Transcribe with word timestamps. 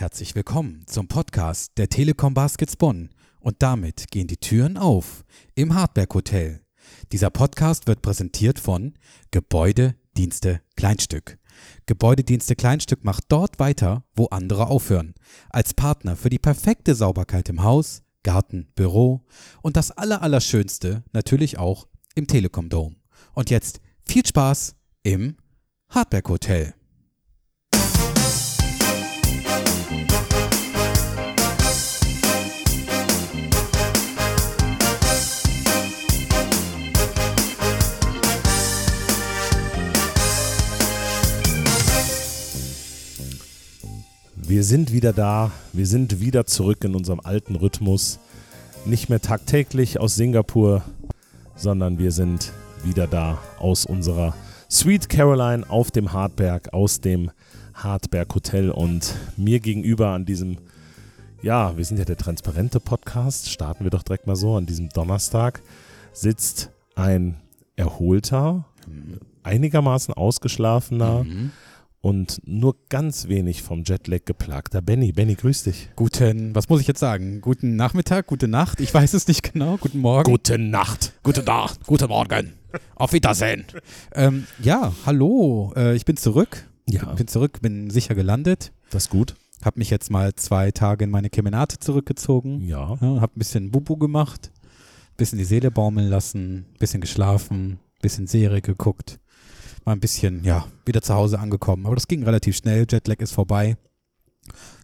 Herzlich 0.00 0.34
willkommen 0.34 0.84
zum 0.86 1.08
Podcast 1.08 1.72
der 1.76 1.90
Telekom 1.90 2.32
Baskets 2.32 2.74
Bonn. 2.74 3.10
Und 3.38 3.56
damit 3.58 4.10
gehen 4.10 4.28
die 4.28 4.38
Türen 4.38 4.78
auf 4.78 5.26
im 5.54 5.74
Hardberg 5.74 6.14
Hotel. 6.14 6.62
Dieser 7.12 7.28
Podcast 7.28 7.86
wird 7.86 8.00
präsentiert 8.00 8.58
von 8.58 8.94
Gebäudedienste 9.30 10.62
Kleinstück. 10.74 11.38
Gebäudedienste 11.84 12.56
Kleinstück 12.56 13.04
macht 13.04 13.24
dort 13.28 13.58
weiter, 13.58 14.02
wo 14.14 14.24
andere 14.28 14.68
aufhören. 14.68 15.12
Als 15.50 15.74
Partner 15.74 16.16
für 16.16 16.30
die 16.30 16.38
perfekte 16.38 16.94
Sauberkeit 16.94 17.50
im 17.50 17.62
Haus, 17.62 18.02
Garten, 18.22 18.72
Büro 18.74 19.26
und 19.60 19.76
das 19.76 19.90
Allerallerschönste 19.90 21.04
natürlich 21.12 21.58
auch 21.58 21.88
im 22.14 22.26
Telekom 22.26 22.70
Dome. 22.70 22.96
Und 23.34 23.50
jetzt 23.50 23.82
viel 24.08 24.24
Spaß 24.24 24.76
im 25.02 25.36
Hardberg 25.90 26.26
Hotel. 26.30 26.72
Wir 44.50 44.64
sind 44.64 44.92
wieder 44.92 45.12
da, 45.12 45.52
wir 45.72 45.86
sind 45.86 46.18
wieder 46.18 46.44
zurück 46.44 46.82
in 46.82 46.96
unserem 46.96 47.20
alten 47.20 47.54
Rhythmus. 47.54 48.18
Nicht 48.84 49.08
mehr 49.08 49.20
tagtäglich 49.20 50.00
aus 50.00 50.16
Singapur, 50.16 50.82
sondern 51.54 52.00
wir 52.00 52.10
sind 52.10 52.52
wieder 52.82 53.06
da 53.06 53.38
aus 53.60 53.86
unserer 53.86 54.34
Sweet 54.68 55.08
Caroline 55.08 55.70
auf 55.70 55.92
dem 55.92 56.12
Hartberg, 56.12 56.74
aus 56.74 57.00
dem 57.00 57.30
Hartberg 57.74 58.34
Hotel. 58.34 58.72
Und 58.72 59.14
mir 59.36 59.60
gegenüber 59.60 60.08
an 60.08 60.24
diesem, 60.24 60.58
ja, 61.42 61.76
wir 61.76 61.84
sind 61.84 61.98
ja 61.98 62.04
der 62.04 62.16
transparente 62.16 62.80
Podcast, 62.80 63.50
starten 63.50 63.84
wir 63.84 63.92
doch 63.92 64.02
direkt 64.02 64.26
mal 64.26 64.34
so, 64.34 64.56
an 64.56 64.66
diesem 64.66 64.88
Donnerstag 64.88 65.62
sitzt 66.12 66.70
ein 66.96 67.36
erholter, 67.76 68.64
einigermaßen 69.44 70.12
ausgeschlafener, 70.12 71.22
Mhm. 71.22 71.52
Und 72.00 72.40
nur 72.46 72.76
ganz 72.88 73.28
wenig 73.28 73.62
vom 73.62 73.82
Jetlag 73.84 74.24
geplagter 74.24 74.80
Benny. 74.82 75.12
Benny, 75.12 75.34
grüß 75.34 75.64
dich. 75.64 75.90
Guten, 75.96 76.54
was 76.54 76.68
muss 76.68 76.80
ich 76.80 76.86
jetzt 76.86 77.00
sagen? 77.00 77.40
Guten 77.40 77.76
Nachmittag, 77.76 78.26
gute 78.26 78.48
Nacht, 78.48 78.80
ich 78.80 78.92
weiß 78.92 79.14
es 79.14 79.28
nicht 79.28 79.52
genau. 79.52 79.76
Guten 79.76 79.98
Morgen. 80.00 80.30
Gute 80.30 80.58
Nacht. 80.58 81.12
Gute 81.22 81.42
Nacht, 81.42 81.84
guten 81.86 82.08
Morgen. 82.08 82.54
Auf 82.94 83.12
Wiedersehen. 83.12 83.64
ähm, 84.14 84.46
ja, 84.62 84.92
hallo, 85.04 85.72
äh, 85.76 85.94
ich 85.94 86.04
bin 86.04 86.16
zurück. 86.16 86.66
Ja, 86.88 87.04
Bin 87.14 87.28
zurück, 87.28 87.60
bin 87.60 87.90
sicher 87.90 88.14
gelandet. 88.16 88.72
das 88.90 89.04
ist 89.04 89.10
gut. 89.10 89.36
Hab 89.62 89.76
mich 89.76 89.90
jetzt 89.90 90.10
mal 90.10 90.34
zwei 90.34 90.70
Tage 90.72 91.04
in 91.04 91.10
meine 91.10 91.30
Kemenate 91.30 91.78
zurückgezogen. 91.78 92.62
Ja. 92.62 92.96
Ja, 93.00 93.20
hab 93.20 93.36
ein 93.36 93.38
bisschen 93.38 93.70
Bubu 93.70 93.96
gemacht, 93.96 94.50
bisschen 95.16 95.38
die 95.38 95.44
Seele 95.44 95.70
baumeln 95.70 96.08
lassen, 96.08 96.64
bisschen 96.78 97.00
geschlafen, 97.02 97.78
bisschen 98.00 98.26
Serie 98.26 98.62
geguckt. 98.62 99.19
Mal 99.84 99.92
ein 99.92 100.00
bisschen, 100.00 100.44
ja, 100.44 100.66
wieder 100.84 101.02
zu 101.02 101.14
Hause 101.14 101.38
angekommen. 101.38 101.86
Aber 101.86 101.94
das 101.94 102.08
ging 102.08 102.22
relativ 102.22 102.56
schnell, 102.56 102.86
Jetlag 102.88 103.18
ist 103.20 103.32
vorbei. 103.32 103.76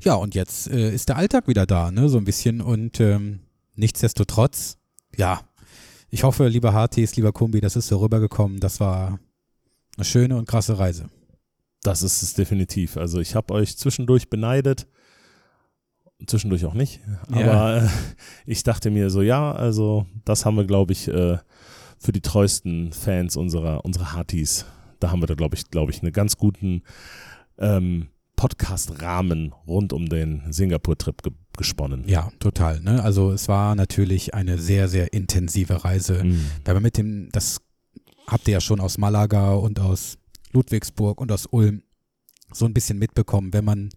Ja, 0.03 0.15
und 0.15 0.35
jetzt 0.35 0.69
äh, 0.69 0.95
ist 0.95 1.09
der 1.09 1.17
Alltag 1.17 1.49
wieder 1.49 1.67
da, 1.67 1.91
ne, 1.91 2.09
so 2.09 2.19
ein 2.19 2.25
bisschen. 2.25 2.61
Und 2.61 3.01
ähm, 3.01 3.41
nichtsdestotrotz, 3.75 4.79
ja, 5.17 5.41
ich 6.11 6.25
hoffe, 6.25 6.49
lieber 6.49 6.73
Hartis, 6.73 7.17
lieber 7.17 7.33
Kumbi, 7.33 7.61
das 7.61 7.77
ist 7.77 7.89
so 7.89 7.99
rübergekommen. 7.99 8.61
Das 8.61 8.81
war 8.81 9.19
eine 9.97 10.05
schöne 10.05 10.37
und 10.37 10.47
krasse 10.49 10.79
Reise. 10.79 11.09
Das 11.83 12.03
ist 12.03 12.23
es 12.23 12.35
definitiv. 12.35 12.97
Also 12.97 13.21
ich 13.21 13.35
habe 13.35 13.55
euch 13.55 13.77
zwischendurch 13.77 14.31
beneidet. 14.31 14.87
Zwischendurch 16.27 16.65
auch 16.65 16.75
nicht. 16.75 17.01
Ja. 17.31 17.53
Aber 17.53 17.83
äh, 17.83 17.89
ich 18.47 18.63
dachte 18.63 18.91
mir 18.91 19.11
so, 19.11 19.21
ja, 19.21 19.53
also 19.53 20.07
das 20.25 20.45
haben 20.45 20.57
wir, 20.57 20.65
glaube 20.65 20.93
ich, 20.93 21.09
äh, 21.09 21.39
für 21.99 22.13
die 22.13 22.23
treuesten 22.23 22.93
Fans 22.93 23.37
unserer, 23.37 23.85
unserer 23.85 24.13
Hartis, 24.13 24.65
da 25.01 25.11
haben 25.11 25.21
wir 25.23 25.27
da, 25.27 25.35
glaube 25.35 25.57
ich, 25.57 25.71
glaube 25.71 25.93
ich, 25.93 26.03
einen 26.03 26.13
ganz 26.13 26.37
guten 26.37 26.83
ähm, 27.59 28.09
Podcast-Rahmen 28.37 29.55
rund 29.67 29.93
um 29.93 30.09
den 30.09 30.43
Singapur-Trip 30.51 31.23
ge 31.23 31.33
gesponnen. 31.57 32.07
Ja, 32.07 32.31
total. 32.39 32.81
Ne? 32.81 33.03
Also 33.03 33.33
es 33.33 33.49
war 33.49 33.75
natürlich 33.77 34.35
eine 34.35 34.59
sehr, 34.59 34.89
sehr 34.89 35.15
intensive 35.15 35.85
Reise. 35.85 36.23
Mhm. 36.23 36.45
Weil 36.67 36.75
man 36.75 36.83
mit 36.83 36.99
dem, 36.99 37.31
das 37.33 37.63
habt 38.27 38.47
ihr 38.47 38.53
ja 38.53 38.61
schon 38.61 38.79
aus 38.79 38.99
Malaga 38.99 39.55
und 39.55 39.81
aus 39.81 40.19
Ludwigsburg 40.53 41.19
und 41.19 41.33
aus 41.33 41.47
Ulm 41.47 41.83
so 42.53 42.67
ein 42.67 42.75
bisschen 42.75 42.99
mitbekommen, 42.99 43.55
wenn 43.55 43.65
man 43.65 43.89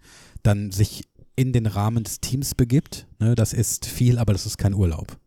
dann 0.42 0.72
sich 0.72 1.04
in 1.36 1.54
den 1.54 1.66
Rahmen 1.66 2.04
des 2.04 2.22
Teams 2.22 2.56
begibt. 2.56 3.08
Ne, 3.20 3.36
das 3.36 3.54
ist 3.54 3.86
viel, 3.86 4.18
aber 4.18 4.34
das 4.34 4.46
ist 4.46 4.58
kein 4.58 4.74
Urlaub. 4.74 5.18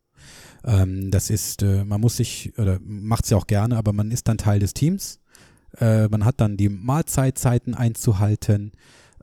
Ähm, 0.64 1.10
das 1.10 1.30
ist, 1.30 1.62
äh, 1.62 1.84
man 1.84 2.00
muss 2.00 2.16
sich, 2.16 2.52
oder 2.58 2.78
macht 2.82 3.24
es 3.24 3.30
ja 3.30 3.36
auch 3.36 3.46
gerne, 3.46 3.76
aber 3.76 3.92
man 3.92 4.10
ist 4.10 4.28
dann 4.28 4.38
Teil 4.38 4.60
des 4.60 4.74
Teams. 4.74 5.20
Äh, 5.78 6.08
man 6.08 6.24
hat 6.24 6.40
dann 6.40 6.56
die 6.56 6.68
Mahlzeitzeiten 6.68 7.74
einzuhalten. 7.74 8.72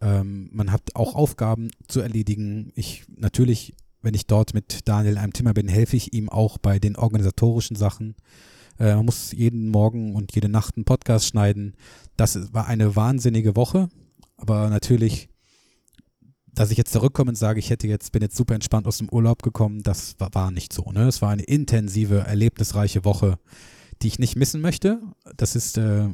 Ähm, 0.02 0.50
man 0.54 0.72
hat 0.72 0.96
auch 0.96 1.16
Aufgaben 1.16 1.70
zu 1.88 2.02
erledigen. 2.02 2.72
Ich 2.76 3.04
natürlich, 3.16 3.76
wenn 4.02 4.14
ich 4.14 4.28
dort 4.28 4.54
mit 4.54 4.88
Daniel 4.88 5.14
in 5.14 5.20
einem 5.20 5.34
Zimmer 5.34 5.54
bin, 5.54 5.68
helfe 5.68 5.98
ich 5.98 6.14
ihm 6.14 6.30
auch 6.30 6.58
bei 6.58 6.80
den 6.80 6.96
organisatorischen 6.96 7.76
Sachen. 7.76 8.16
Äh, 8.80 8.96
man 8.96 9.06
muss 9.06 9.32
jeden 9.32 9.70
Morgen 9.70 10.16
und 10.16 10.34
jede 10.34 10.50
Nacht 10.50 10.78
einen 10.78 10.86
Podcast 10.86 11.28
schneiden. 11.28 11.76
Das 12.18 12.54
war 12.54 12.68
eine 12.68 12.96
wahnsinnige 12.96 13.56
Woche, 13.56 13.90
aber 14.38 14.70
natürlich, 14.70 15.30
dass 16.54 16.72
ich 16.72 16.78
jetzt 16.78 16.94
zurückkomme 16.94 17.30
und 17.30 17.36
sage, 17.36 17.60
ich 17.60 17.70
hätte 17.70 17.88
jetzt, 17.88 18.12
bin 18.12 18.22
jetzt 18.22 18.36
super 18.36 18.56
entspannt 18.56 18.88
aus 18.88 18.98
dem 18.98 19.10
Urlaub 19.10 19.44
gekommen, 19.44 19.84
das 19.84 20.16
war, 20.20 20.34
war 20.34 20.52
nicht 20.52 20.74
so. 20.74 20.92
Ne? 20.92 21.08
Es 21.08 21.22
war 21.22 21.30
eine 21.30 21.44
intensive, 21.44 22.20
erlebnisreiche 22.20 23.06
Woche, 23.06 23.38
die 24.02 24.08
ich 24.08 24.20
nicht 24.20 24.36
missen 24.36 24.62
möchte. 24.62 25.02
Das 25.38 25.56
ist, 25.56 25.78
äh, 25.78 26.10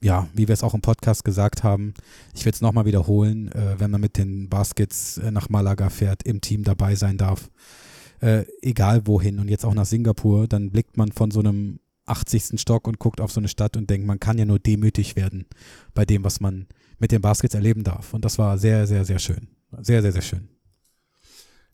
ja, 0.00 0.28
wie 0.32 0.48
wir 0.48 0.52
es 0.52 0.62
auch 0.62 0.74
im 0.74 0.80
Podcast 0.80 1.24
gesagt 1.24 1.64
haben, 1.64 1.94
ich 2.34 2.44
werde 2.44 2.56
es 2.56 2.60
nochmal 2.60 2.84
wiederholen, 2.84 3.50
äh, 3.52 3.78
wenn 3.78 3.90
man 3.90 4.00
mit 4.00 4.16
den 4.16 4.48
Baskets 4.48 5.18
äh, 5.18 5.30
nach 5.30 5.48
Malaga 5.48 5.90
fährt, 5.90 6.22
im 6.22 6.40
Team 6.40 6.64
dabei 6.64 6.94
sein 6.94 7.18
darf, 7.18 7.50
äh, 8.20 8.44
egal 8.62 9.06
wohin 9.06 9.38
und 9.38 9.48
jetzt 9.48 9.64
auch 9.64 9.74
nach 9.74 9.86
Singapur, 9.86 10.46
dann 10.46 10.70
blickt 10.70 10.96
man 10.96 11.12
von 11.12 11.30
so 11.30 11.40
einem 11.40 11.80
80. 12.06 12.60
Stock 12.60 12.86
und 12.86 12.98
guckt 12.98 13.20
auf 13.20 13.32
so 13.32 13.40
eine 13.40 13.48
Stadt 13.48 13.76
und 13.76 13.90
denkt, 13.90 14.06
man 14.06 14.20
kann 14.20 14.38
ja 14.38 14.44
nur 14.44 14.58
demütig 14.58 15.16
werden 15.16 15.46
bei 15.94 16.04
dem, 16.04 16.24
was 16.24 16.40
man 16.40 16.66
mit 16.98 17.12
den 17.12 17.20
Baskets 17.20 17.54
erleben 17.54 17.84
darf. 17.84 18.14
Und 18.14 18.24
das 18.24 18.38
war 18.38 18.58
sehr, 18.58 18.86
sehr, 18.86 19.04
sehr 19.04 19.18
schön. 19.18 19.48
Sehr, 19.80 20.02
sehr, 20.02 20.12
sehr 20.12 20.22
schön. 20.22 20.48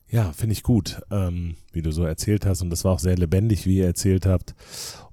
Ja, 0.07 0.31
finde 0.33 0.53
ich 0.53 0.63
gut, 0.63 1.01
ähm, 1.09 1.55
wie 1.71 1.81
du 1.81 1.91
so 1.91 2.03
erzählt 2.03 2.45
hast. 2.45 2.61
Und 2.61 2.69
das 2.69 2.83
war 2.83 2.93
auch 2.93 2.99
sehr 2.99 3.17
lebendig, 3.17 3.65
wie 3.65 3.77
ihr 3.77 3.87
erzählt 3.87 4.25
habt. 4.25 4.53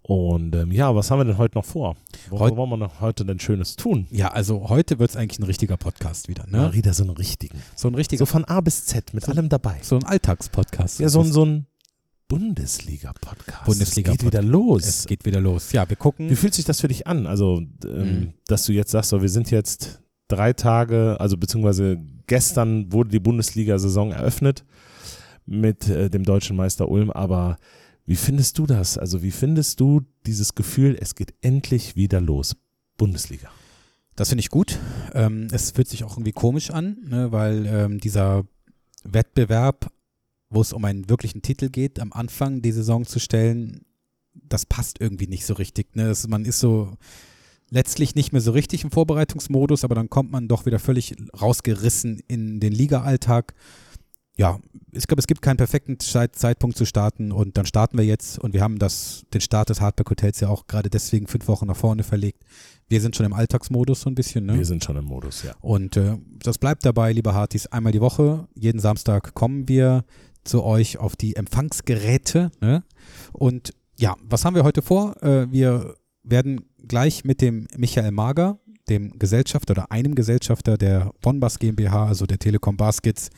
Und 0.04 0.54
ähm, 0.56 0.72
ja, 0.72 0.94
was 0.96 1.10
haben 1.10 1.20
wir 1.20 1.24
denn 1.24 1.38
heute 1.38 1.56
noch 1.56 1.64
vor? 1.64 1.94
Heut- 2.30 2.56
wollen 2.56 2.70
wir 2.70 2.76
noch 2.76 3.00
heute 3.00 3.24
denn 3.24 3.38
Schönes 3.38 3.76
tun? 3.76 4.06
Ja, 4.10 4.32
also 4.32 4.68
heute 4.68 4.98
wird 4.98 5.10
es 5.10 5.16
eigentlich 5.16 5.38
ein 5.38 5.44
richtiger 5.44 5.76
Podcast 5.76 6.28
wieder. 6.28 6.44
Ja, 6.50 6.68
Ne? 6.68 6.74
wieder 6.74 6.92
so 6.92 7.04
einen 7.04 7.12
richtigen. 7.12 7.62
So 7.76 7.86
ein 7.88 7.94
richtiger, 7.94 8.18
So 8.18 8.26
von 8.26 8.44
A 8.44 8.60
bis 8.60 8.84
Z 8.86 9.14
mit 9.14 9.24
So- 9.24 9.30
allem 9.32 9.48
dabei. 9.48 9.78
so 9.82 9.94
ein 9.96 10.04
Alltagspodcast. 10.04 10.98
Ja, 10.98 11.08
so 11.08 11.20
ein, 11.20 11.30
so 11.32 11.44
ein 11.44 11.66
Bundesliga-Podcast. 12.28 13.64
Bundesliga- 13.66 14.10
Es 14.12 14.18
geht 14.18 14.26
wieder 14.26 14.42
los. 14.42 14.86
Es 14.86 15.06
geht 15.06 15.24
wieder 15.24 15.40
los. 15.40 15.70
Ja, 15.72 15.88
wir 15.88 15.96
gucken. 15.96 16.28
Wie 16.30 16.36
fühlt 16.36 16.54
sich 16.54 16.64
das 16.64 16.80
für 16.80 16.88
dich 16.88 17.06
an? 17.06 17.26
Also, 17.26 17.58
ähm, 17.84 18.20
Mhm. 18.20 18.32
dass 18.48 18.64
du 18.64 18.72
jetzt 18.72 18.90
sagst, 18.90 19.10
so, 19.10 19.22
wir 19.22 19.28
sind 19.28 19.50
jetzt 19.50 20.00
drei 20.28 20.52
Tage, 20.52 21.16
also 21.20 21.36
beziehungsweise 21.36 21.98
gestern 22.26 22.92
wurde 22.92 23.10
die 23.10 23.20
Bundesliga-Saison 23.20 24.12
eröffnet 24.12 24.64
mit 25.46 25.88
äh, 25.88 26.08
dem 26.10 26.24
deutschen 26.24 26.56
Meister 26.56 26.88
Ulm, 26.88 27.10
aber 27.10 27.58
wie 28.06 28.16
findest 28.16 28.58
du 28.58 28.66
das? 28.66 28.98
Also, 28.98 29.22
wie 29.22 29.30
findest 29.30 29.80
du 29.80 30.02
dieses 30.26 30.54
Gefühl, 30.54 30.96
es 31.00 31.14
geht 31.14 31.34
endlich 31.40 31.96
wieder 31.96 32.20
los? 32.20 32.56
Bundesliga. 32.96 33.50
Das 34.16 34.28
finde 34.28 34.40
ich 34.40 34.50
gut. 34.50 34.78
Ähm, 35.14 35.48
es 35.52 35.70
fühlt 35.70 35.88
sich 35.88 36.04
auch 36.04 36.12
irgendwie 36.12 36.32
komisch 36.32 36.70
an, 36.70 36.98
ne, 37.04 37.32
weil 37.32 37.66
ähm, 37.66 37.98
dieser 37.98 38.44
Wettbewerb, 39.04 39.90
wo 40.50 40.60
es 40.60 40.72
um 40.72 40.84
einen 40.84 41.08
wirklichen 41.08 41.42
Titel 41.42 41.70
geht, 41.70 41.98
am 41.98 42.12
Anfang 42.12 42.60
die 42.60 42.72
Saison 42.72 43.06
zu 43.06 43.18
stellen, 43.18 43.84
das 44.34 44.66
passt 44.66 45.00
irgendwie 45.00 45.26
nicht 45.26 45.46
so 45.46 45.54
richtig. 45.54 45.96
Ne? 45.96 46.06
Das, 46.06 46.26
man 46.28 46.44
ist 46.44 46.60
so 46.60 46.92
letztlich 47.70 48.14
nicht 48.14 48.32
mehr 48.32 48.42
so 48.42 48.52
richtig 48.52 48.84
im 48.84 48.90
Vorbereitungsmodus, 48.90 49.84
aber 49.84 49.94
dann 49.94 50.10
kommt 50.10 50.30
man 50.30 50.46
doch 50.46 50.66
wieder 50.66 50.78
völlig 50.78 51.16
rausgerissen 51.40 52.20
in 52.28 52.60
den 52.60 52.72
Liga-Alltag. 52.72 53.54
Ja, 54.42 54.58
ich 54.90 55.06
glaube, 55.06 55.20
es 55.20 55.28
gibt 55.28 55.40
keinen 55.40 55.56
perfekten 55.56 56.00
Zeit 56.00 56.34
Zeitpunkt 56.34 56.76
zu 56.76 56.84
starten 56.84 57.30
und 57.30 57.56
dann 57.56 57.64
starten 57.64 57.96
wir 57.96 58.04
jetzt 58.04 58.40
und 58.40 58.54
wir 58.54 58.60
haben 58.60 58.80
das, 58.80 59.24
den 59.32 59.40
Start 59.40 59.68
des 59.68 59.80
Hardback 59.80 60.10
Hotels 60.10 60.40
ja 60.40 60.48
auch 60.48 60.66
gerade 60.66 60.90
deswegen 60.90 61.28
fünf 61.28 61.46
Wochen 61.46 61.68
nach 61.68 61.76
vorne 61.76 62.02
verlegt. 62.02 62.42
Wir 62.88 63.00
sind 63.00 63.14
schon 63.14 63.24
im 63.24 63.34
Alltagsmodus 63.34 64.00
so 64.00 64.10
ein 64.10 64.16
bisschen, 64.16 64.46
ne? 64.46 64.58
Wir 64.58 64.64
sind 64.64 64.82
schon 64.82 64.96
im 64.96 65.04
Modus, 65.04 65.44
ja. 65.44 65.54
Und 65.60 65.96
äh, 65.96 66.18
das 66.40 66.58
bleibt 66.58 66.84
dabei, 66.84 67.12
liebe 67.12 67.34
Hartis, 67.34 67.68
einmal 67.68 67.92
die 67.92 68.00
Woche, 68.00 68.48
jeden 68.56 68.80
Samstag 68.80 69.32
kommen 69.34 69.68
wir 69.68 70.04
zu 70.42 70.64
euch 70.64 70.98
auf 70.98 71.14
die 71.14 71.36
Empfangsgeräte. 71.36 72.50
Ne? 72.60 72.82
Und 73.32 73.72
ja, 73.96 74.16
was 74.24 74.44
haben 74.44 74.56
wir 74.56 74.64
heute 74.64 74.82
vor? 74.82 75.22
Äh, 75.22 75.52
wir 75.52 75.94
werden 76.24 76.62
gleich 76.88 77.24
mit 77.24 77.42
dem 77.42 77.68
Michael 77.76 78.10
Mager 78.10 78.58
dem 78.88 79.18
Gesellschafter 79.18 79.72
oder 79.72 79.92
einem 79.92 80.14
Gesellschafter 80.14 80.76
der 80.76 81.12
Bonbas 81.20 81.58
GmbH, 81.58 82.06
also 82.06 82.26
der 82.26 82.38
Telekom 82.38 82.76
Baskets, 82.76 83.30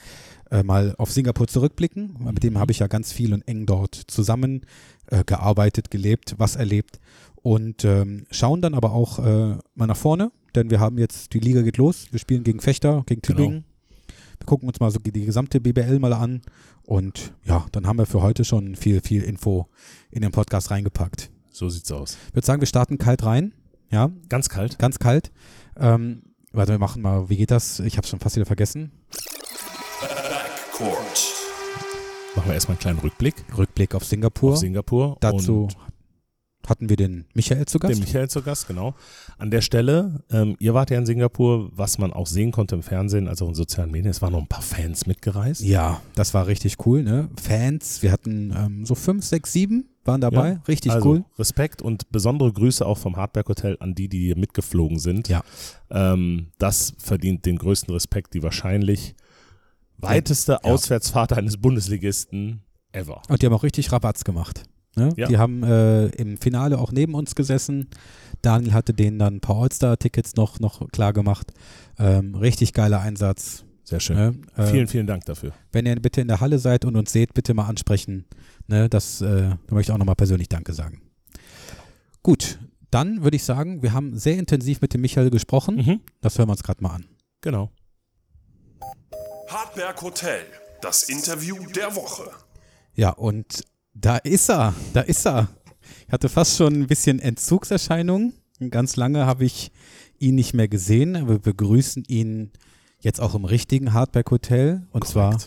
äh, 0.54 0.62
mal 0.62 0.94
auf 0.98 1.10
Singapur 1.12 1.46
zurückblicken. 1.48 2.16
Mit 2.32 2.42
dem 2.42 2.58
habe 2.58 2.72
ich 2.72 2.78
ja 2.78 2.86
ganz 2.86 3.12
viel 3.12 3.32
und 3.34 3.42
eng 3.48 3.66
dort 3.66 3.94
zusammen 3.94 4.62
äh, 5.08 5.24
gearbeitet, 5.24 5.90
gelebt, 5.90 6.34
was 6.38 6.56
erlebt 6.56 6.98
und 7.36 7.84
ähm, 7.84 8.24
schauen 8.30 8.62
dann 8.62 8.74
aber 8.74 8.92
auch 8.92 9.18
äh, 9.18 9.58
mal 9.74 9.86
nach 9.86 9.96
vorne, 9.96 10.32
denn 10.54 10.70
wir 10.70 10.80
haben 10.80 10.96
jetzt, 10.98 11.34
die 11.34 11.40
Liga 11.40 11.60
geht 11.62 11.76
los, 11.76 12.06
wir 12.10 12.18
spielen 12.18 12.42
gegen 12.42 12.60
Fechter, 12.60 13.02
gegen 13.06 13.20
Genau. 13.20 13.36
Tübingen. 13.36 13.64
Wir 14.38 14.46
gucken 14.46 14.66
uns 14.68 14.80
mal 14.80 14.90
so 14.90 14.98
die 14.98 15.24
gesamte 15.26 15.60
BBL 15.60 15.98
mal 15.98 16.12
an 16.14 16.40
und 16.84 17.34
ja, 17.44 17.66
dann 17.72 17.86
haben 17.86 17.98
wir 17.98 18.06
für 18.06 18.22
heute 18.22 18.44
schon 18.44 18.76
viel, 18.76 19.00
viel 19.00 19.22
Info 19.22 19.68
in 20.10 20.22
den 20.22 20.32
Podcast 20.32 20.70
reingepackt. 20.70 21.30
So 21.50 21.68
sieht's 21.68 21.92
aus. 21.92 22.16
Ich 22.28 22.34
würde 22.34 22.46
sagen, 22.46 22.60
wir 22.62 22.66
starten 22.66 22.96
kalt 22.98 23.24
rein. 23.24 23.52
Ja, 23.90 24.10
Ganz 24.28 24.48
kalt. 24.48 24.78
ganz 24.78 24.98
kalt. 24.98 25.30
Ähm, 25.76 26.22
warte, 26.52 26.72
wir 26.72 26.78
machen 26.78 27.02
mal, 27.02 27.28
wie 27.28 27.36
geht 27.36 27.50
das? 27.50 27.78
Ich 27.80 27.96
habe 27.96 28.06
schon 28.06 28.18
fast 28.20 28.36
wieder 28.36 28.46
vergessen. 28.46 28.90
Backcourt. 30.74 31.34
Machen 32.34 32.48
wir 32.48 32.54
erstmal 32.54 32.74
einen 32.74 32.80
kleinen 32.80 32.98
Rückblick 32.98 33.34
Rückblick 33.56 33.94
auf 33.94 34.04
Singapur. 34.04 34.52
auf 34.52 34.58
Singapur. 34.58 35.16
Dazu 35.20 35.64
und 35.64 35.76
hatten 36.68 36.88
wir 36.88 36.96
den 36.96 37.26
Michael 37.34 37.66
zu 37.66 37.78
Gast. 37.78 37.94
Den 37.94 38.00
Michael 38.00 38.28
zu 38.28 38.42
Gast, 38.42 38.66
genau. 38.66 38.94
An 39.38 39.50
der 39.50 39.60
Stelle, 39.60 40.24
ähm, 40.30 40.56
ihr 40.58 40.74
wart 40.74 40.90
ja 40.90 40.98
in 40.98 41.06
Singapur, 41.06 41.70
was 41.72 41.98
man 41.98 42.12
auch 42.12 42.26
sehen 42.26 42.52
konnte 42.52 42.74
im 42.74 42.82
Fernsehen, 42.82 43.28
als 43.28 43.42
auch 43.42 43.48
in 43.48 43.54
sozialen 43.54 43.90
Medien. 43.90 44.10
Es 44.10 44.22
waren 44.22 44.32
noch 44.32 44.40
ein 44.40 44.48
paar 44.48 44.62
Fans 44.62 45.06
mitgereist. 45.06 45.60
ja, 45.60 46.00
das 46.14 46.34
war 46.34 46.46
richtig 46.46 46.84
cool, 46.86 47.02
ne? 47.02 47.28
Fans, 47.40 48.02
wir 48.02 48.10
hatten 48.10 48.52
ähm, 48.56 48.86
so 48.86 48.94
fünf, 48.94 49.24
sechs, 49.24 49.52
sieben 49.52 49.90
waren 50.04 50.20
dabei. 50.20 50.52
Ja, 50.52 50.62
richtig 50.66 50.92
also, 50.92 51.08
cool. 51.08 51.24
Respekt 51.38 51.82
und 51.82 52.10
besondere 52.10 52.52
Grüße 52.52 52.84
auch 52.84 52.98
vom 52.98 53.16
Hardberg 53.16 53.48
Hotel 53.48 53.76
an 53.80 53.94
die, 53.94 54.08
die 54.08 54.24
hier 54.24 54.38
mitgeflogen 54.38 54.98
sind. 54.98 55.28
Ja. 55.28 55.42
Ähm, 55.90 56.48
das 56.58 56.94
verdient 56.98 57.46
den 57.46 57.58
größten 57.58 57.92
Respekt, 57.92 58.34
die 58.34 58.42
wahrscheinlich 58.42 59.14
weiteste 59.98 60.52
Ja. 60.52 60.64
Auswärtsfahrt 60.64 61.32
eines 61.32 61.56
Bundesligisten 61.56 62.62
ever. 62.92 63.22
Und 63.28 63.42
die 63.42 63.46
haben 63.46 63.52
auch 63.54 63.62
richtig 63.62 63.92
Rabatz 63.92 64.24
gemacht. 64.24 64.62
Ne? 64.96 65.10
Ja. 65.16 65.26
Die 65.26 65.38
haben 65.38 65.62
äh, 65.64 66.06
im 66.06 66.36
Finale 66.36 66.78
auch 66.78 66.92
neben 66.92 67.14
uns 67.14 67.34
gesessen. 67.34 67.88
Daniel 68.42 68.72
hatte 68.72 68.94
denen 68.94 69.18
dann 69.18 69.36
ein 69.36 69.40
paar 69.40 69.56
All-Star-Tickets 69.56 70.36
noch, 70.36 70.60
noch 70.60 70.88
klar 70.92 71.12
gemacht. 71.12 71.52
Ähm, 71.98 72.34
richtig 72.36 72.72
geiler 72.72 73.00
Einsatz. 73.00 73.64
Sehr 73.82 74.00
schön. 74.00 74.16
Ne? 74.16 74.34
Äh, 74.56 74.66
Vielen, 74.66 74.86
vielen 74.86 75.06
Dank 75.06 75.24
dafür. 75.24 75.52
Wenn 75.72 75.84
ihr 75.86 75.96
bitte 75.96 76.20
in 76.20 76.28
der 76.28 76.40
Halle 76.40 76.58
seid 76.58 76.84
und 76.84 76.96
uns 76.96 77.12
seht, 77.12 77.34
bitte 77.34 77.54
mal 77.54 77.66
ansprechen. 77.66 78.24
Ne, 78.66 78.88
das 78.88 79.20
äh, 79.20 79.50
da 79.66 79.74
möchte 79.74 79.90
ich 79.90 79.94
auch 79.94 79.98
nochmal 79.98 80.14
persönlich 80.14 80.48
Danke 80.48 80.72
sagen. 80.72 81.02
Gut, 82.22 82.58
dann 82.90 83.22
würde 83.24 83.36
ich 83.36 83.44
sagen, 83.44 83.82
wir 83.82 83.92
haben 83.92 84.16
sehr 84.16 84.38
intensiv 84.38 84.80
mit 84.80 84.94
dem 84.94 85.02
Michael 85.02 85.28
gesprochen. 85.30 85.76
Mhm. 85.76 86.00
Das 86.22 86.38
hören 86.38 86.48
wir 86.48 86.52
uns 86.52 86.62
gerade 86.62 86.82
mal 86.82 86.94
an. 86.94 87.04
Genau. 87.42 87.70
Hartberg 89.54 90.02
Hotel. 90.02 90.40
Das 90.82 91.04
Interview 91.04 91.54
der 91.76 91.94
Woche. 91.94 92.28
Ja, 92.96 93.10
und 93.10 93.62
da 93.94 94.16
ist 94.16 94.50
er, 94.50 94.74
da 94.92 95.00
ist 95.00 95.24
er. 95.28 95.46
Ich 96.08 96.12
hatte 96.12 96.28
fast 96.28 96.56
schon 96.56 96.74
ein 96.74 96.86
bisschen 96.88 97.20
Entzugserscheinungen. 97.20 98.34
Ganz 98.70 98.96
lange 98.96 99.26
habe 99.26 99.44
ich 99.44 99.70
ihn 100.18 100.34
nicht 100.34 100.54
mehr 100.54 100.66
gesehen. 100.66 101.28
Wir 101.28 101.38
begrüßen 101.38 102.02
ihn 102.08 102.50
jetzt 102.98 103.20
auch 103.20 103.36
im 103.36 103.44
richtigen 103.44 103.92
Hardback 103.92 104.32
Hotel. 104.32 104.88
Und 104.90 105.04
Korrekt. 105.04 105.42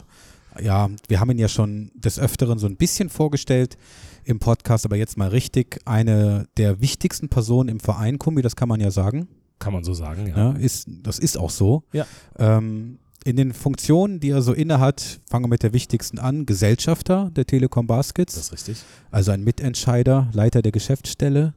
zwar, 0.56 0.64
ja, 0.64 0.90
wir 1.10 1.20
haben 1.20 1.32
ihn 1.32 1.40
ja 1.40 1.50
schon 1.50 1.92
des 1.94 2.18
Öfteren 2.18 2.60
so 2.60 2.68
ein 2.68 2.78
bisschen 2.78 3.10
vorgestellt 3.10 3.78
im 4.24 4.40
Podcast, 4.40 4.86
aber 4.86 4.96
jetzt 4.96 5.18
mal 5.18 5.28
richtig. 5.28 5.82
Eine 5.84 6.48
der 6.56 6.80
wichtigsten 6.80 7.28
Personen 7.28 7.68
im 7.68 7.82
Verein, 7.82 8.20
Kumbi, 8.20 8.42
das 8.42 8.56
kann 8.56 8.70
man 8.70 8.80
ja 8.80 8.90
sagen. 8.90 9.28
Kann 9.60 9.74
man 9.74 9.84
so 9.84 9.94
sagen, 9.94 10.28
ja. 10.28 10.38
Ja, 10.38 10.52
ist, 10.52 10.88
das 10.88 11.20
ist 11.20 11.38
auch 11.38 11.50
so. 11.50 11.84
Ja. 11.92 12.06
Ähm, 12.38 13.00
in 13.28 13.36
den 13.36 13.52
Funktionen, 13.54 14.22
die 14.22 14.30
er 14.30 14.42
so 14.42 14.54
innehat, 14.54 15.20
fangen 15.30 15.44
wir 15.46 15.50
mit 15.50 15.62
der 15.62 15.74
wichtigsten 15.74 16.18
an. 16.18 16.46
Gesellschafter 16.46 17.30
der 17.36 17.46
Telekom 17.46 17.86
Baskets, 17.86 18.36
Das 18.36 18.46
ist 18.46 18.54
richtig. 18.54 18.78
also 19.12 19.32
ein 19.32 19.44
Mitentscheider, 19.44 20.30
Leiter 20.32 20.62
der 20.62 20.72
Geschäftsstelle 20.72 21.54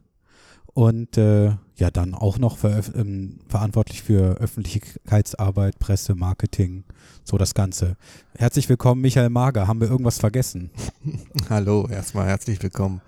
und 0.75 1.17
äh, 1.17 1.53
ja 1.77 1.91
dann 1.93 2.15
auch 2.15 2.39
noch 2.39 2.59
veröf- 2.59 2.93
ähm, 2.99 3.39
verantwortlich 3.49 4.03
für 4.03 4.37
Öffentlichkeitsarbeit, 4.39 5.79
Presse, 5.79 6.17
Marketing, 6.17 6.83
so 7.23 7.39
das 7.39 7.55
Ganze. 7.55 7.97
Herzlich 8.37 8.69
willkommen, 8.69 9.01
Michael 9.01 9.31
Mager. 9.31 9.69
Haben 9.69 9.81
wir 9.81 9.89
irgendwas 9.89 10.19
vergessen? 10.19 10.71
Hallo, 11.51 11.87
erstmal 11.89 12.27
herzlich 12.27 12.61
willkommen. 12.61 13.01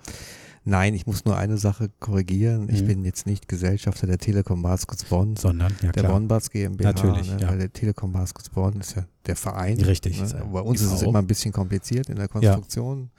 Nein, 0.65 0.93
ich 0.93 1.05
muss 1.05 1.25
nur 1.25 1.35
eine 1.35 1.57
Sache 1.57 1.89
korrigieren. 1.99 2.69
Ich 2.69 2.81
Mhm. 2.83 2.87
bin 2.87 3.03
jetzt 3.05 3.25
nicht 3.25 3.47
Gesellschafter 3.49 4.07
der 4.07 4.17
Telekom 4.17 4.61
Baskets 4.61 5.03
Bonn, 5.05 5.35
Sondern, 5.35 5.73
ja 5.81 5.91
der 5.91 6.03
klar. 6.03 6.13
Bonbas 6.13 6.49
GmbH. 6.49 6.83
Natürlich, 6.93 7.29
ne, 7.31 7.41
ja. 7.41 7.49
Weil 7.49 7.57
der 7.59 7.73
Telekom 7.73 8.13
Baskets 8.13 8.49
Bonn 8.49 8.79
ist 8.79 8.95
ja 8.95 9.03
der 9.25 9.35
Verein. 9.35 9.77
Richtig. 9.81 10.21
Ne? 10.21 10.27
Ja 10.29 10.43
Bei 10.45 10.61
uns 10.61 10.81
ist 10.81 10.91
es 10.93 11.01
immer 11.01 11.19
ein 11.19 11.27
bisschen 11.27 11.51
kompliziert 11.51 12.09
in 12.09 12.15
der 12.15 12.29
Konstruktion. 12.29 13.09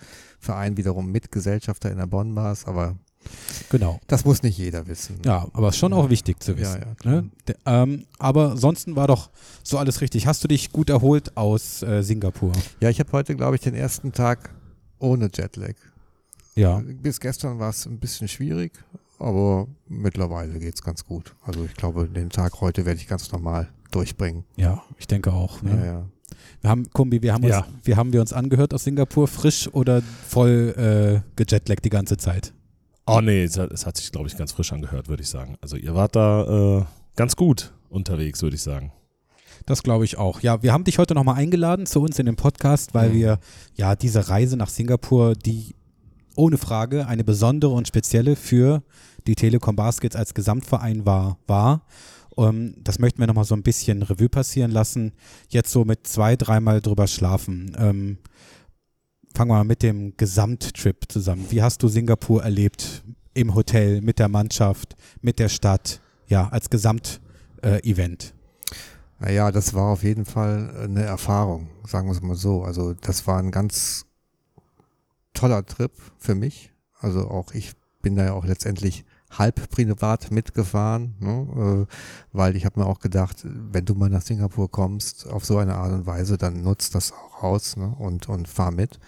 Verein 0.40 0.76
wiederum 0.78 1.10
Mitgesellschafter 1.12 1.90
in 1.90 1.98
der 1.98 2.06
Bonbas, 2.06 2.64
aber 2.66 2.96
Genau. 3.70 4.00
das 4.06 4.24
muss 4.24 4.42
nicht 4.42 4.58
jeder 4.58 4.86
wissen. 4.86 5.16
Ja, 5.24 5.46
aber 5.54 5.68
ist 5.68 5.76
schon 5.78 5.92
auch 5.94 6.10
wichtig 6.10 6.42
zu 6.42 6.52
Ja, 6.52 6.58
wissen. 6.58 6.80
ja, 6.86 6.94
klar. 6.94 7.14
ne? 7.22 7.30
De, 7.48 7.56
ähm, 7.66 8.04
aber 8.18 8.52
ansonsten 8.52 8.96
war 8.96 9.06
doch 9.06 9.30
so 9.62 9.78
alles 9.78 10.00
richtig. 10.00 10.26
Hast 10.26 10.44
du 10.44 10.48
dich 10.48 10.72
gut 10.72 10.90
erholt 10.90 11.36
aus 11.36 11.82
äh, 11.82 12.02
Singapur? 12.02 12.52
Ja, 12.80 12.90
ich 12.90 13.00
habe 13.00 13.12
heute, 13.12 13.34
glaube 13.34 13.56
ich, 13.56 13.62
den 13.62 13.74
ersten 13.74 14.12
Tag 14.12 14.50
ohne 14.98 15.30
Jetlag. 15.34 15.74
Ja. 16.56 16.82
Bis 16.84 17.20
gestern 17.20 17.58
war 17.58 17.70
es 17.70 17.86
ein 17.86 17.98
bisschen 17.98 18.28
schwierig, 18.28 18.72
aber 19.18 19.66
mittlerweile 19.88 20.58
geht's 20.58 20.82
ganz 20.82 21.04
gut. 21.04 21.34
Also 21.42 21.64
ich 21.64 21.74
glaube, 21.74 22.08
den 22.08 22.30
Tag 22.30 22.60
heute 22.60 22.86
werde 22.86 23.00
ich 23.00 23.08
ganz 23.08 23.30
normal 23.32 23.68
durchbringen. 23.90 24.44
Ja, 24.56 24.82
ich 24.98 25.06
denke 25.06 25.32
auch. 25.32 25.62
Ne? 25.62 25.76
Ja, 25.76 25.84
ja. 25.84 26.06
Wir 26.60 26.70
haben, 26.70 26.88
Kumbi, 26.92 27.22
wir 27.22 27.32
haben, 27.34 27.42
uns, 27.44 27.50
Ja. 27.52 27.66
wir 27.84 27.96
haben 27.96 28.12
wir 28.12 28.20
uns 28.20 28.32
angehört 28.32 28.72
aus 28.74 28.84
Singapur, 28.84 29.28
frisch 29.28 29.68
oder 29.72 30.02
voll 30.26 31.22
äh, 31.24 31.28
gejetlaggt 31.36 31.84
die 31.84 31.90
ganze 31.90 32.16
Zeit? 32.16 32.52
Oh 33.06 33.20
nee, 33.20 33.44
es 33.44 33.58
hat, 33.58 33.70
es 33.70 33.84
hat 33.86 33.96
sich, 33.98 34.10
glaube 34.12 34.28
ich, 34.28 34.36
ganz 34.36 34.52
frisch 34.52 34.72
angehört, 34.72 35.08
würde 35.08 35.22
ich 35.22 35.28
sagen. 35.28 35.56
Also 35.60 35.76
ihr 35.76 35.94
wart 35.94 36.16
da 36.16 36.78
äh, 36.80 36.84
ganz 37.16 37.36
gut 37.36 37.72
unterwegs, 37.90 38.40
würde 38.42 38.56
ich 38.56 38.62
sagen. 38.62 38.92
Das 39.66 39.82
glaube 39.82 40.04
ich 40.04 40.16
auch. 40.18 40.40
Ja, 40.40 40.62
wir 40.62 40.72
haben 40.72 40.84
dich 40.84 40.98
heute 40.98 41.14
nochmal 41.14 41.36
eingeladen 41.36 41.86
zu 41.86 42.00
uns 42.00 42.18
in 42.18 42.26
den 42.26 42.36
Podcast, 42.36 42.94
weil 42.94 43.10
Mhm. 43.10 43.14
wir 43.14 43.38
ja 43.74 43.94
diese 43.94 44.28
Reise 44.28 44.56
nach 44.56 44.68
Singapur, 44.70 45.34
die 45.34 45.74
ohne 46.36 46.58
Frage 46.58 47.06
eine 47.06 47.24
besondere 47.24 47.72
und 47.72 47.88
spezielle 47.88 48.36
für 48.36 48.82
die 49.26 49.34
Telekom 49.34 49.76
Baskets 49.76 50.16
als 50.16 50.34
Gesamtverein 50.34 51.06
war. 51.06 51.38
war. 51.46 51.86
Ähm, 52.36 52.74
das 52.82 52.98
möchten 52.98 53.20
wir 53.20 53.26
nochmal 53.26 53.44
so 53.44 53.54
ein 53.54 53.62
bisschen 53.62 54.02
Revue 54.02 54.28
passieren 54.28 54.70
lassen. 54.70 55.12
Jetzt 55.48 55.70
so 55.70 55.84
mit 55.84 56.06
zwei, 56.06 56.36
dreimal 56.36 56.80
drüber 56.80 57.06
schlafen. 57.06 57.76
Ähm, 57.78 58.18
fangen 59.34 59.50
wir 59.50 59.56
mal 59.56 59.64
mit 59.64 59.82
dem 59.82 60.16
Gesamttrip 60.16 61.04
zusammen. 61.08 61.46
Wie 61.50 61.62
hast 61.62 61.82
du 61.82 61.88
Singapur 61.88 62.42
erlebt? 62.42 63.04
Im 63.36 63.54
Hotel, 63.54 64.00
mit 64.00 64.20
der 64.20 64.28
Mannschaft, 64.28 64.94
mit 65.20 65.40
der 65.40 65.48
Stadt, 65.48 66.00
ja, 66.28 66.48
als 66.50 66.70
Gesamtevent. 66.70 68.32
Naja, 69.18 69.50
das 69.50 69.74
war 69.74 69.92
auf 69.92 70.04
jeden 70.04 70.24
Fall 70.24 70.72
eine 70.84 71.02
Erfahrung, 71.02 71.68
sagen 71.84 72.06
wir 72.06 72.12
es 72.12 72.22
mal 72.22 72.36
so. 72.36 72.62
Also 72.62 72.94
das 72.94 73.26
war 73.26 73.38
ein 73.38 73.50
ganz 73.50 74.06
toller 75.34 75.66
Trip 75.66 75.92
für 76.18 76.34
mich. 76.34 76.72
Also 77.00 77.28
auch 77.28 77.52
ich 77.52 77.72
bin 78.00 78.16
da 78.16 78.24
ja 78.24 78.32
auch 78.32 78.44
letztendlich 78.44 79.04
halb 79.30 79.68
privat 79.70 80.30
mitgefahren, 80.30 81.14
ne? 81.18 81.86
äh, 81.88 81.94
weil 82.32 82.56
ich 82.56 82.64
habe 82.64 82.80
mir 82.80 82.86
auch 82.86 83.00
gedacht, 83.00 83.44
wenn 83.44 83.84
du 83.84 83.94
mal 83.94 84.10
nach 84.10 84.22
Singapur 84.22 84.70
kommst, 84.70 85.28
auf 85.28 85.44
so 85.44 85.58
eine 85.58 85.74
Art 85.74 85.92
und 85.92 86.06
Weise, 86.06 86.38
dann 86.38 86.62
nutzt 86.62 86.94
das 86.94 87.12
auch 87.12 87.42
aus 87.42 87.76
ne? 87.76 87.94
und, 87.98 88.28
und 88.28 88.48
fahr 88.48 88.70
mit. 88.70 88.98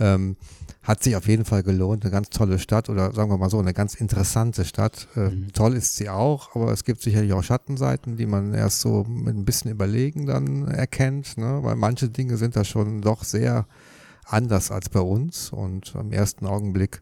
Ähm, 0.00 0.36
hat 0.82 1.02
sich 1.02 1.16
auf 1.16 1.26
jeden 1.26 1.44
Fall 1.44 1.64
gelohnt, 1.64 2.04
eine 2.04 2.12
ganz 2.12 2.30
tolle 2.30 2.60
Stadt 2.60 2.88
oder 2.88 3.12
sagen 3.12 3.30
wir 3.30 3.36
mal 3.36 3.50
so, 3.50 3.58
eine 3.58 3.74
ganz 3.74 3.94
interessante 3.94 4.64
Stadt. 4.64 5.08
Äh, 5.16 5.30
Mhm. 5.30 5.52
Toll 5.52 5.74
ist 5.74 5.96
sie 5.96 6.08
auch, 6.08 6.54
aber 6.54 6.72
es 6.72 6.84
gibt 6.84 7.02
sicherlich 7.02 7.32
auch 7.32 7.42
Schattenseiten, 7.42 8.16
die 8.16 8.26
man 8.26 8.54
erst 8.54 8.80
so 8.80 9.04
mit 9.04 9.34
ein 9.36 9.44
bisschen 9.44 9.72
Überlegen 9.72 10.26
dann 10.26 10.68
erkennt, 10.68 11.36
ne? 11.36 11.58
weil 11.62 11.74
manche 11.74 12.08
Dinge 12.08 12.36
sind 12.36 12.54
da 12.54 12.64
schon 12.64 13.02
doch 13.02 13.24
sehr 13.24 13.66
anders 14.28 14.70
als 14.70 14.88
bei 14.88 15.00
uns 15.00 15.50
und 15.50 15.94
am 15.96 16.12
ersten 16.12 16.46
Augenblick 16.46 17.00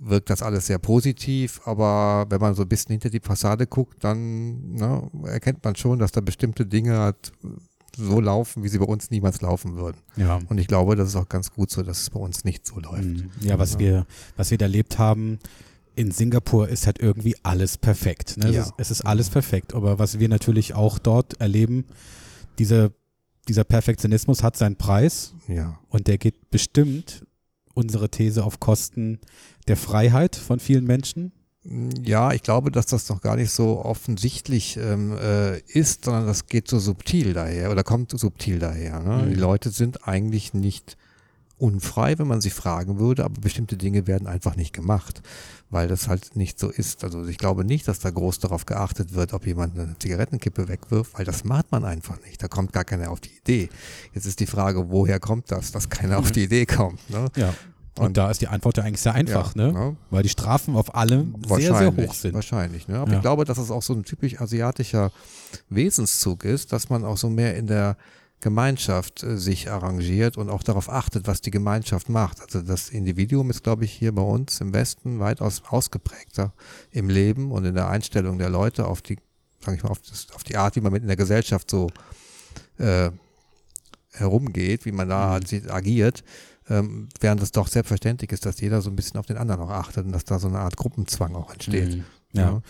wirkt 0.00 0.28
das 0.30 0.42
alles 0.42 0.66
sehr 0.66 0.78
positiv, 0.78 1.60
aber 1.66 2.26
wenn 2.28 2.40
man 2.40 2.54
so 2.54 2.62
ein 2.62 2.68
bisschen 2.68 2.92
hinter 2.92 3.10
die 3.10 3.20
Fassade 3.20 3.66
guckt, 3.66 4.02
dann 4.02 4.72
ne, 4.72 5.08
erkennt 5.24 5.62
man 5.62 5.76
schon, 5.76 6.00
dass 6.00 6.10
da 6.10 6.20
bestimmte 6.20 6.66
Dinge 6.66 6.98
halt 6.98 7.32
so 7.96 8.20
laufen, 8.20 8.64
wie 8.64 8.68
sie 8.68 8.78
bei 8.78 8.86
uns 8.86 9.10
niemals 9.10 9.40
laufen 9.40 9.76
würden. 9.76 9.98
Ja. 10.16 10.40
Und 10.48 10.58
ich 10.58 10.66
glaube, 10.66 10.96
das 10.96 11.10
ist 11.10 11.16
auch 11.16 11.28
ganz 11.28 11.52
gut 11.52 11.70
so, 11.70 11.82
dass 11.84 12.00
es 12.00 12.10
bei 12.10 12.18
uns 12.18 12.44
nicht 12.44 12.66
so 12.66 12.80
läuft. 12.80 13.04
Mhm. 13.04 13.30
Ja, 13.40 13.60
was 13.60 13.78
wir, 13.78 14.04
was 14.36 14.50
wir 14.50 14.58
da 14.58 14.64
erlebt 14.64 14.98
haben 14.98 15.38
in 15.96 16.10
Singapur 16.10 16.68
ist 16.68 16.86
halt 16.86 16.98
irgendwie 16.98 17.36
alles 17.42 17.78
perfekt. 17.78 18.36
Ne? 18.36 18.50
Ja. 18.50 18.62
Es, 18.62 18.66
ist, 18.66 18.74
es 18.78 18.90
ist 18.90 19.00
alles 19.02 19.30
perfekt. 19.30 19.74
Aber 19.74 19.98
was 19.98 20.18
wir 20.18 20.28
natürlich 20.28 20.74
auch 20.74 20.98
dort 20.98 21.40
erleben, 21.40 21.84
diese, 22.58 22.92
dieser 23.44 23.64
Perfektionismus 23.64 24.42
hat 24.42 24.56
seinen 24.56 24.76
Preis 24.76 25.34
Ja, 25.48 25.78
und 25.88 26.06
der 26.06 26.18
geht 26.18 26.50
bestimmt 26.50 27.24
unsere 27.74 28.08
These 28.08 28.44
auf 28.44 28.60
Kosten 28.60 29.20
der 29.68 29.76
Freiheit 29.76 30.36
von 30.36 30.60
vielen 30.60 30.84
Menschen. 30.84 31.32
Ja, 32.02 32.32
ich 32.32 32.42
glaube, 32.42 32.70
dass 32.70 32.86
das 32.86 33.08
noch 33.08 33.22
gar 33.22 33.36
nicht 33.36 33.50
so 33.50 33.82
offensichtlich 33.82 34.76
ähm, 34.76 35.16
äh, 35.16 35.58
ist, 35.60 36.04
sondern 36.04 36.26
das 36.26 36.46
geht 36.46 36.68
so 36.68 36.78
subtil 36.78 37.32
daher 37.32 37.70
oder 37.70 37.82
kommt 37.82 38.16
subtil 38.18 38.58
daher. 38.58 39.00
Ne? 39.00 39.24
Mhm. 39.24 39.30
Die 39.30 39.36
Leute 39.36 39.70
sind 39.70 40.06
eigentlich 40.06 40.52
nicht 40.52 40.98
unfrei, 41.58 42.18
wenn 42.18 42.26
man 42.26 42.40
sie 42.40 42.50
fragen 42.50 42.98
würde, 42.98 43.24
aber 43.24 43.40
bestimmte 43.40 43.76
Dinge 43.76 44.06
werden 44.06 44.26
einfach 44.26 44.56
nicht 44.56 44.72
gemacht, 44.72 45.22
weil 45.70 45.86
das 45.88 46.08
halt 46.08 46.34
nicht 46.36 46.58
so 46.58 46.68
ist. 46.68 47.04
Also 47.04 47.24
ich 47.26 47.38
glaube 47.38 47.64
nicht, 47.64 47.86
dass 47.88 48.00
da 48.00 48.10
groß 48.10 48.40
darauf 48.40 48.66
geachtet 48.66 49.14
wird, 49.14 49.32
ob 49.32 49.46
jemand 49.46 49.78
eine 49.78 49.96
Zigarettenkippe 49.98 50.68
wegwirft, 50.68 51.16
weil 51.18 51.24
das 51.24 51.44
macht 51.44 51.70
man 51.70 51.84
einfach 51.84 52.20
nicht. 52.22 52.42
Da 52.42 52.48
kommt 52.48 52.72
gar 52.72 52.84
keiner 52.84 53.10
auf 53.10 53.20
die 53.20 53.30
Idee. 53.36 53.68
Jetzt 54.12 54.26
ist 54.26 54.40
die 54.40 54.46
Frage, 54.46 54.90
woher 54.90 55.20
kommt 55.20 55.50
das, 55.52 55.70
dass 55.72 55.88
keiner 55.88 56.18
auf 56.18 56.32
die 56.32 56.44
Idee 56.44 56.66
kommt. 56.66 57.08
Ne? 57.08 57.26
Ja. 57.36 57.54
Und, 57.96 58.06
Und- 58.06 58.16
da 58.16 58.28
ist 58.32 58.40
die 58.40 58.48
Antwort 58.48 58.76
ja 58.76 58.82
eigentlich 58.82 59.00
sehr 59.02 59.14
einfach, 59.14 59.54
Ja, 59.54 59.66
ne? 59.68 59.72
ne? 59.72 59.96
Weil 60.10 60.24
die 60.24 60.28
Strafen 60.28 60.74
auf 60.74 60.96
allem 60.96 61.36
sehr, 61.46 61.58
sehr 61.60 61.70
Wahrscheinlich, 61.72 62.08
hoch 62.08 62.14
sind. 62.14 62.34
Wahrscheinlich, 62.34 62.88
ne? 62.88 62.98
Aber 62.98 63.10
Ja. 63.12 63.16
ich 63.18 63.22
glaube, 63.22 63.44
dass 63.44 63.56
es 63.58 63.70
auch 63.70 63.82
so 63.82 63.94
ein 63.94 64.02
typisch 64.02 64.40
asiatischer 64.40 65.12
Wesenszug 65.68 66.44
ist, 66.44 66.72
dass 66.72 66.90
man 66.90 67.04
auch 67.04 67.16
so 67.16 67.30
mehr 67.30 67.56
in 67.56 67.68
der 67.68 67.96
Gemeinschaft 68.44 69.22
äh, 69.22 69.38
sich 69.38 69.70
arrangiert 69.70 70.36
und 70.36 70.50
auch 70.50 70.62
darauf 70.62 70.90
achtet, 70.90 71.26
was 71.26 71.40
die 71.40 71.50
Gemeinschaft 71.50 72.10
macht. 72.10 72.42
Also 72.42 72.60
das 72.60 72.90
Individuum 72.90 73.48
ist, 73.48 73.64
glaube 73.64 73.86
ich, 73.86 73.92
hier 73.92 74.14
bei 74.14 74.22
uns 74.22 74.60
im 74.60 74.74
Westen 74.74 75.18
weitaus 75.18 75.62
ausgeprägter 75.66 76.52
im 76.90 77.08
Leben 77.08 77.50
und 77.50 77.64
in 77.64 77.74
der 77.74 77.88
Einstellung 77.88 78.38
der 78.38 78.50
Leute 78.50 78.86
auf 78.86 79.00
die, 79.00 79.16
sage 79.60 79.78
ich 79.78 79.82
mal, 79.82 79.88
auf, 79.88 80.02
das, 80.02 80.26
auf 80.34 80.44
die 80.44 80.58
Art, 80.58 80.76
wie 80.76 80.82
man 80.82 80.92
mit 80.92 81.00
in 81.00 81.08
der 81.08 81.16
Gesellschaft 81.16 81.70
so 81.70 81.88
äh, 82.76 83.10
herumgeht, 84.12 84.84
wie 84.84 84.92
man 84.92 85.08
da 85.08 85.30
halt 85.30 85.48
sich 85.48 85.72
agiert, 85.72 86.22
ähm, 86.68 87.08
während 87.20 87.42
es 87.42 87.50
doch 87.50 87.68
selbstverständlich 87.68 88.30
ist, 88.30 88.44
dass 88.44 88.60
jeder 88.60 88.82
so 88.82 88.90
ein 88.90 88.96
bisschen 88.96 89.18
auf 89.18 89.26
den 89.26 89.38
anderen 89.38 89.62
auch 89.62 89.70
achtet 89.70 90.04
und 90.04 90.12
dass 90.12 90.24
da 90.24 90.38
so 90.38 90.48
eine 90.48 90.58
Art 90.58 90.76
Gruppenzwang 90.76 91.34
auch 91.34 91.50
entsteht. 91.50 91.96
Mhm. 91.96 92.04
Ja. 92.32 92.62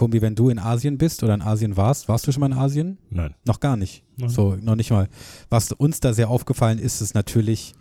Kumbi, 0.00 0.22
wenn 0.22 0.34
du 0.34 0.48
in 0.48 0.58
Asien 0.58 0.96
bist 0.96 1.22
oder 1.22 1.34
in 1.34 1.42
Asien 1.42 1.76
warst, 1.76 2.08
warst 2.08 2.26
du 2.26 2.32
schon 2.32 2.40
mal 2.40 2.46
in 2.50 2.56
Asien? 2.56 2.96
Nein. 3.10 3.34
Noch 3.44 3.60
gar 3.60 3.76
nicht. 3.76 4.02
Nein. 4.16 4.30
So, 4.30 4.56
noch 4.56 4.74
nicht 4.74 4.90
mal. 4.90 5.08
Was 5.50 5.72
uns 5.72 6.00
da 6.00 6.14
sehr 6.14 6.30
aufgefallen 6.30 6.78
ist, 6.78 7.02
ist 7.02 7.14
natürlich, 7.14 7.74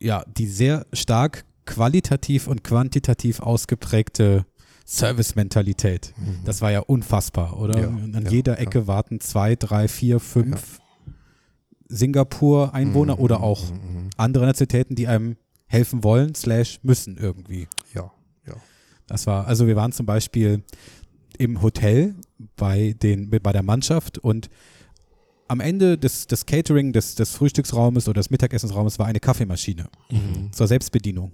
ja, 0.00 0.24
die 0.38 0.46
sehr 0.46 0.86
stark 0.94 1.44
qualitativ 1.66 2.46
und 2.48 2.64
quantitativ 2.64 3.40
ausgeprägte 3.40 4.46
Service-Mentalität. 4.86 6.14
Das 6.46 6.62
war 6.62 6.72
ja 6.72 6.80
unfassbar, 6.80 7.60
oder? 7.60 7.78
Ja, 7.78 7.88
Und 7.88 8.16
An 8.16 8.24
ja, 8.24 8.30
jeder 8.30 8.58
Ecke 8.58 8.86
warten 8.86 9.20
zwei, 9.20 9.54
drei, 9.54 9.88
vier, 9.88 10.20
fünf 10.20 10.78
Singapur-Einwohner 11.88 13.18
oder 13.18 13.42
auch 13.42 13.70
Mhm. 13.70 14.08
andere 14.16 14.46
Nationalitäten, 14.46 14.96
die 14.96 15.06
einem 15.06 15.36
helfen 15.66 16.02
wollen, 16.02 16.34
slash 16.34 16.80
müssen 16.82 17.18
irgendwie. 17.18 17.68
Ja, 17.94 18.10
ja. 18.46 18.54
Das 19.06 19.26
war, 19.26 19.46
also 19.46 19.66
wir 19.66 19.76
waren 19.76 19.92
zum 19.92 20.06
Beispiel 20.06 20.62
im 21.38 21.62
Hotel 21.62 22.14
bei, 22.56 22.94
den, 23.02 23.30
bei 23.30 23.52
der 23.52 23.62
Mannschaft 23.62 24.18
und 24.18 24.48
am 25.48 25.60
Ende 25.60 25.98
des, 25.98 26.26
des 26.26 26.46
Catering, 26.46 26.92
des, 26.92 27.14
des 27.14 27.30
Frühstücksraumes 27.30 28.08
oder 28.08 28.20
des 28.20 28.30
Mittagessensraumes 28.30 28.98
war 28.98 29.06
eine 29.06 29.20
Kaffeemaschine 29.20 29.86
zur 30.50 30.66
Selbstbedienung. 30.66 31.32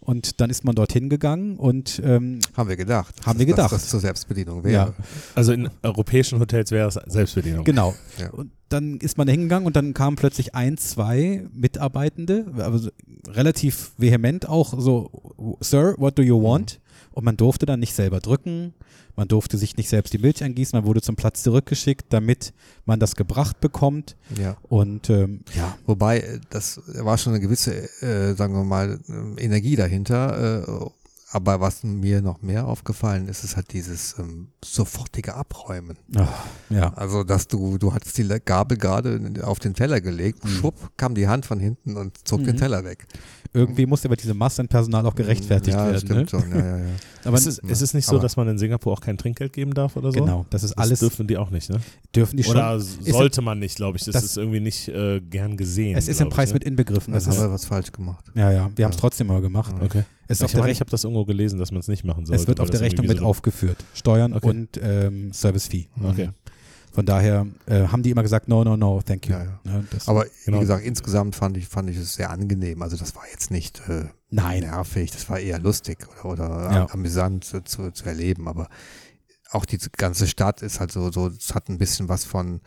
Und 0.00 0.40
dann 0.40 0.48
ist 0.48 0.64
man 0.64 0.74
dorthin 0.74 1.10
gegangen 1.10 1.56
und 1.56 2.00
ähm, 2.02 2.40
Haben 2.56 2.70
wir 2.70 2.76
gedacht. 2.76 3.14
Haben 3.24 3.38
wir 3.38 3.46
dass 3.46 3.56
gedacht. 3.56 3.72
Das 3.72 3.88
zur 3.88 4.00
Selbstbedienung 4.00 4.58
ja, 4.64 4.86
wäre. 4.86 4.94
Also 5.34 5.52
in 5.52 5.68
europäischen 5.82 6.40
Hotels 6.40 6.70
wäre 6.70 6.88
es 6.88 6.94
Selbstbedienung. 6.94 7.64
genau. 7.64 7.94
Ja. 8.18 8.30
Und 8.30 8.50
dann 8.70 8.96
ist 8.96 9.18
man 9.18 9.26
da 9.26 9.32
hingegangen 9.32 9.66
und 9.66 9.76
dann 9.76 9.92
kamen 9.92 10.16
plötzlich 10.16 10.54
ein, 10.54 10.78
zwei 10.78 11.46
Mitarbeitende, 11.52 12.46
aber 12.56 12.78
so 12.78 12.90
relativ 13.28 13.92
vehement 13.98 14.48
auch 14.48 14.74
so, 14.80 15.58
Sir, 15.60 15.94
what 15.98 16.18
do 16.18 16.22
you 16.22 16.42
want? 16.42 16.80
Und 17.12 17.24
man 17.24 17.36
durfte 17.36 17.66
dann 17.66 17.80
nicht 17.80 17.94
selber 17.94 18.20
drücken, 18.20 18.74
man 19.16 19.28
durfte 19.28 19.58
sich 19.58 19.76
nicht 19.76 19.88
selbst 19.88 20.12
die 20.12 20.18
Milch 20.18 20.42
eingießen, 20.42 20.76
man 20.76 20.86
wurde 20.86 21.02
zum 21.02 21.16
Platz 21.16 21.42
zurückgeschickt, 21.42 22.06
damit 22.12 22.52
man 22.84 23.00
das 23.00 23.16
gebracht 23.16 23.60
bekommt. 23.60 24.16
Ja. 24.40 24.56
Und 24.62 25.10
ähm, 25.10 25.40
ja, 25.56 25.76
Wobei, 25.86 26.20
äh, 26.20 26.40
das 26.50 26.80
war 26.86 27.18
schon 27.18 27.32
eine 27.32 27.40
gewisse, 27.40 27.74
äh, 28.02 28.34
sagen 28.34 28.54
wir 28.54 28.64
mal, 28.64 29.00
äh, 29.08 29.44
Energie 29.44 29.76
dahinter. 29.76 30.62
Äh, 30.68 30.90
aber 31.32 31.60
was 31.60 31.84
mir 31.84 32.22
noch 32.22 32.42
mehr 32.42 32.66
aufgefallen 32.66 33.28
ist, 33.28 33.44
ist 33.44 33.56
halt 33.56 33.72
dieses 33.72 34.16
ähm, 34.18 34.48
sofortige 34.64 35.34
Abräumen. 35.34 35.96
ach, 36.16 36.28
ja, 36.70 36.92
Also, 36.94 37.22
dass 37.24 37.46
du, 37.46 37.78
du 37.78 37.92
hattest 37.94 38.18
die 38.18 38.26
Gabel 38.44 38.76
gerade 38.78 39.20
auf 39.42 39.58
den 39.60 39.74
Teller 39.74 40.00
gelegt, 40.00 40.40
schwupp, 40.48 40.90
kam 40.96 41.14
die 41.14 41.28
Hand 41.28 41.46
von 41.46 41.60
hinten 41.60 41.96
und 41.96 42.26
zog 42.26 42.42
den 42.44 42.56
Mhm. 42.56 42.58
Teller 42.58 42.84
weg. 42.84 43.06
irgendwie 43.52 43.86
musste 43.86 44.08
aber 44.08 44.16
diese 44.16 44.34
Masse 44.34 44.62
an 44.62 44.68
Personal 44.68 45.06
auch 45.06 45.14
gerechtfertigt 45.14 45.76
ja, 45.76 45.86
werden. 45.86 45.98
stimmt 46.00 46.32
ne? 46.32 46.40
schon, 46.40 46.50
ja, 46.50 46.58
ja, 46.58 46.78
ja. 46.78 46.84
Aber 47.24 47.36
ist, 47.36 47.46
es, 47.46 47.58
ist 47.58 47.82
es 47.82 47.92
nicht 47.94 48.06
so, 48.06 48.18
dass 48.18 48.36
man 48.36 48.48
in 48.48 48.56
Singapur 48.58 48.92
auch 48.94 49.00
kein 49.02 49.18
Trinkgeld 49.18 49.52
geben 49.52 49.74
darf 49.74 49.96
oder 49.96 50.10
so? 50.10 50.18
genau, 50.20 50.46
das 50.50 50.62
ist 50.62 50.70
Das 50.70 50.78
alles, 50.78 51.00
dürfen 51.00 51.26
die 51.26 51.36
auch 51.36 51.50
nicht, 51.50 51.68
ne? 51.68 51.78
dürfen 52.16 52.36
die 52.38 52.44
schon. 52.44 52.52
Oder 52.52 52.80
sollte 52.80 53.42
man 53.42 53.58
nicht, 53.58 53.76
glaube 53.76 53.98
ich. 53.98 54.04
Das, 54.04 54.14
das- 54.14 54.24
ist 54.24 54.36
irgendwie 54.38 54.60
nicht 54.60 54.88
äh, 54.88 55.20
gern 55.20 55.56
gesehen. 55.56 55.98
es 55.98 56.08
ist 56.08 56.20
im 56.20 56.28
Preis 56.30 56.48
ich, 56.50 56.54
mit 56.54 56.64
inbegriffen. 56.64 57.12
Das 57.12 57.24
Dann 57.24 57.34
haben 57.34 57.42
wir 57.42 57.52
was 57.52 57.64
falsch 57.66 57.92
gemacht. 57.92 58.24
ja, 58.34 58.50
ja, 58.50 58.70
wir 58.74 58.84
haben 58.86 58.90
es 58.92 58.96
Ja. 58.96 59.00
trotzdem 59.00 59.26
mal 59.26 59.40
gemacht. 59.42 59.76
ne? 59.76 59.84
Okay. 59.84 60.04
Es 60.28 60.40
ist 60.40 60.54
ich 60.54 60.80
habe 60.80 60.90
das 60.90 61.02
irgendwo 61.04 61.19
gelesen, 61.24 61.58
dass 61.58 61.70
man 61.72 61.80
es 61.80 61.88
nicht 61.88 62.04
machen 62.04 62.26
sollte. 62.26 62.42
Es 62.42 62.48
wird 62.48 62.60
auf 62.60 62.70
der 62.70 62.80
Rechnung 62.80 63.06
mit 63.06 63.18
so- 63.18 63.24
aufgeführt. 63.24 63.78
Steuern 63.94 64.32
Okay. 64.32 64.48
und 64.48 64.80
ähm, 64.82 65.32
Service-Fee. 65.32 65.88
Okay. 66.02 66.30
Von 66.92 67.06
daher 67.06 67.46
äh, 67.66 67.86
haben 67.86 68.02
die 68.02 68.10
immer 68.10 68.22
gesagt, 68.24 68.48
no, 68.48 68.64
no, 68.64 68.76
no, 68.76 69.00
thank 69.00 69.26
you. 69.28 69.32
Ja, 69.32 69.44
ja. 69.44 69.60
Ne, 69.64 69.84
das, 69.92 70.08
Aber 70.08 70.26
Genau. 70.44 70.56
wie 70.56 70.60
gesagt, 70.62 70.84
insgesamt 70.84 71.36
fand 71.36 71.56
ich, 71.56 71.68
fand 71.68 71.88
ich 71.88 71.96
es 71.96 72.14
sehr 72.14 72.30
angenehm. 72.30 72.82
Also 72.82 72.96
das 72.96 73.14
war 73.14 73.22
jetzt 73.30 73.52
nicht 73.52 73.80
äh, 73.88 74.06
Nein. 74.30 74.60
nervig, 74.64 75.12
das 75.12 75.30
war 75.30 75.38
eher 75.38 75.60
lustig 75.60 75.98
oder, 76.24 76.46
oder 76.56 76.72
Ja. 76.72 76.86
amüsant 76.90 77.44
zu, 77.44 77.62
zu, 77.62 77.92
zu 77.92 78.04
erleben. 78.06 78.48
Aber 78.48 78.68
auch 79.52 79.66
die 79.66 79.78
ganze 79.96 80.26
Stadt 80.26 80.62
ist 80.62 80.80
halt 80.80 80.90
so, 80.90 81.12
so, 81.12 81.28
es 81.28 81.54
hat 81.54 81.68
ein 81.68 81.78
bisschen 81.78 82.08
was 82.08 82.24
von 82.24 82.60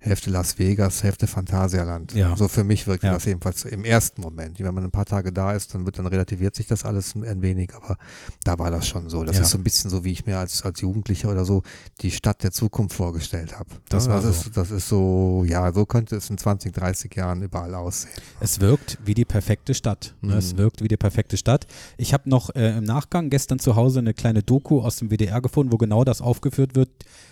Hälfte 0.00 0.30
Las 0.30 0.60
Vegas, 0.60 1.02
Hälfte 1.02 1.26
Phantasialand. 1.26 2.14
Ja. 2.14 2.36
So 2.36 2.46
für 2.46 2.62
mich 2.62 2.86
wirkte 2.86 3.08
Ja. 3.08 3.14
das 3.14 3.24
jedenfalls 3.24 3.64
im 3.64 3.84
ersten 3.84 4.20
Moment. 4.22 4.60
Wenn 4.60 4.72
man 4.72 4.84
ein 4.84 4.92
paar 4.92 5.04
Tage 5.04 5.32
da 5.32 5.52
ist, 5.52 5.74
dann 5.74 5.86
wird 5.86 5.98
dann 5.98 6.06
relativiert 6.06 6.54
sich 6.54 6.68
das 6.68 6.84
alles 6.84 7.16
ein- 7.16 7.42
wenig, 7.42 7.74
aber 7.74 7.96
da 8.44 8.58
war 8.60 8.70
das 8.70 8.86
schon 8.86 9.08
so. 9.10 9.24
Das 9.24 9.36
Ja. 9.36 9.42
ist 9.42 9.50
so 9.50 9.58
ein 9.58 9.64
bisschen 9.64 9.90
so, 9.90 10.04
wie 10.04 10.12
ich 10.12 10.24
mir 10.24 10.38
als, 10.38 10.62
als 10.62 10.80
Jugendlicher 10.80 11.30
oder 11.30 11.44
so 11.44 11.62
die 12.00 12.12
Stadt 12.12 12.44
der 12.44 12.52
Zukunft 12.52 12.94
vorgestellt 12.94 13.58
habe. 13.58 13.70
Das 13.88 14.06
Ja, 14.06 14.12
war 14.12 14.22
das 14.22 14.46
ist, 14.46 14.56
das 14.56 14.70
ist 14.70 14.88
so, 14.88 15.44
ja, 15.48 15.72
so 15.72 15.84
könnte 15.84 16.14
es 16.14 16.30
in 16.30 16.38
20, 16.38 16.72
30 16.72 17.14
Jahren 17.16 17.42
überall 17.42 17.74
aussehen. 17.74 18.12
Es 18.38 18.60
wirkt 18.60 18.98
wie 19.04 19.14
die 19.14 19.24
perfekte 19.24 19.74
Stadt. 19.74 20.14
Ne? 20.20 20.34
Es 20.36 20.52
Mhm. 20.52 20.58
wirkt 20.58 20.82
wie 20.82 20.88
die 20.88 20.96
perfekte 20.96 21.36
Stadt. 21.36 21.66
Ich 21.96 22.12
habe 22.14 22.30
noch 22.30 22.54
äh, 22.54 22.78
im 22.78 22.84
Nachgang 22.84 23.30
gestern 23.30 23.58
zu 23.58 23.74
Hause 23.74 23.98
eine 23.98 24.14
kleine 24.14 24.44
Doku 24.44 24.80
aus 24.80 24.96
dem 24.96 25.10
WDR 25.10 25.40
gefunden, 25.40 25.72
wo 25.72 25.76
genau 25.76 26.04
das 26.04 26.20
aufgeführt 26.20 26.76
wird. 26.76 26.90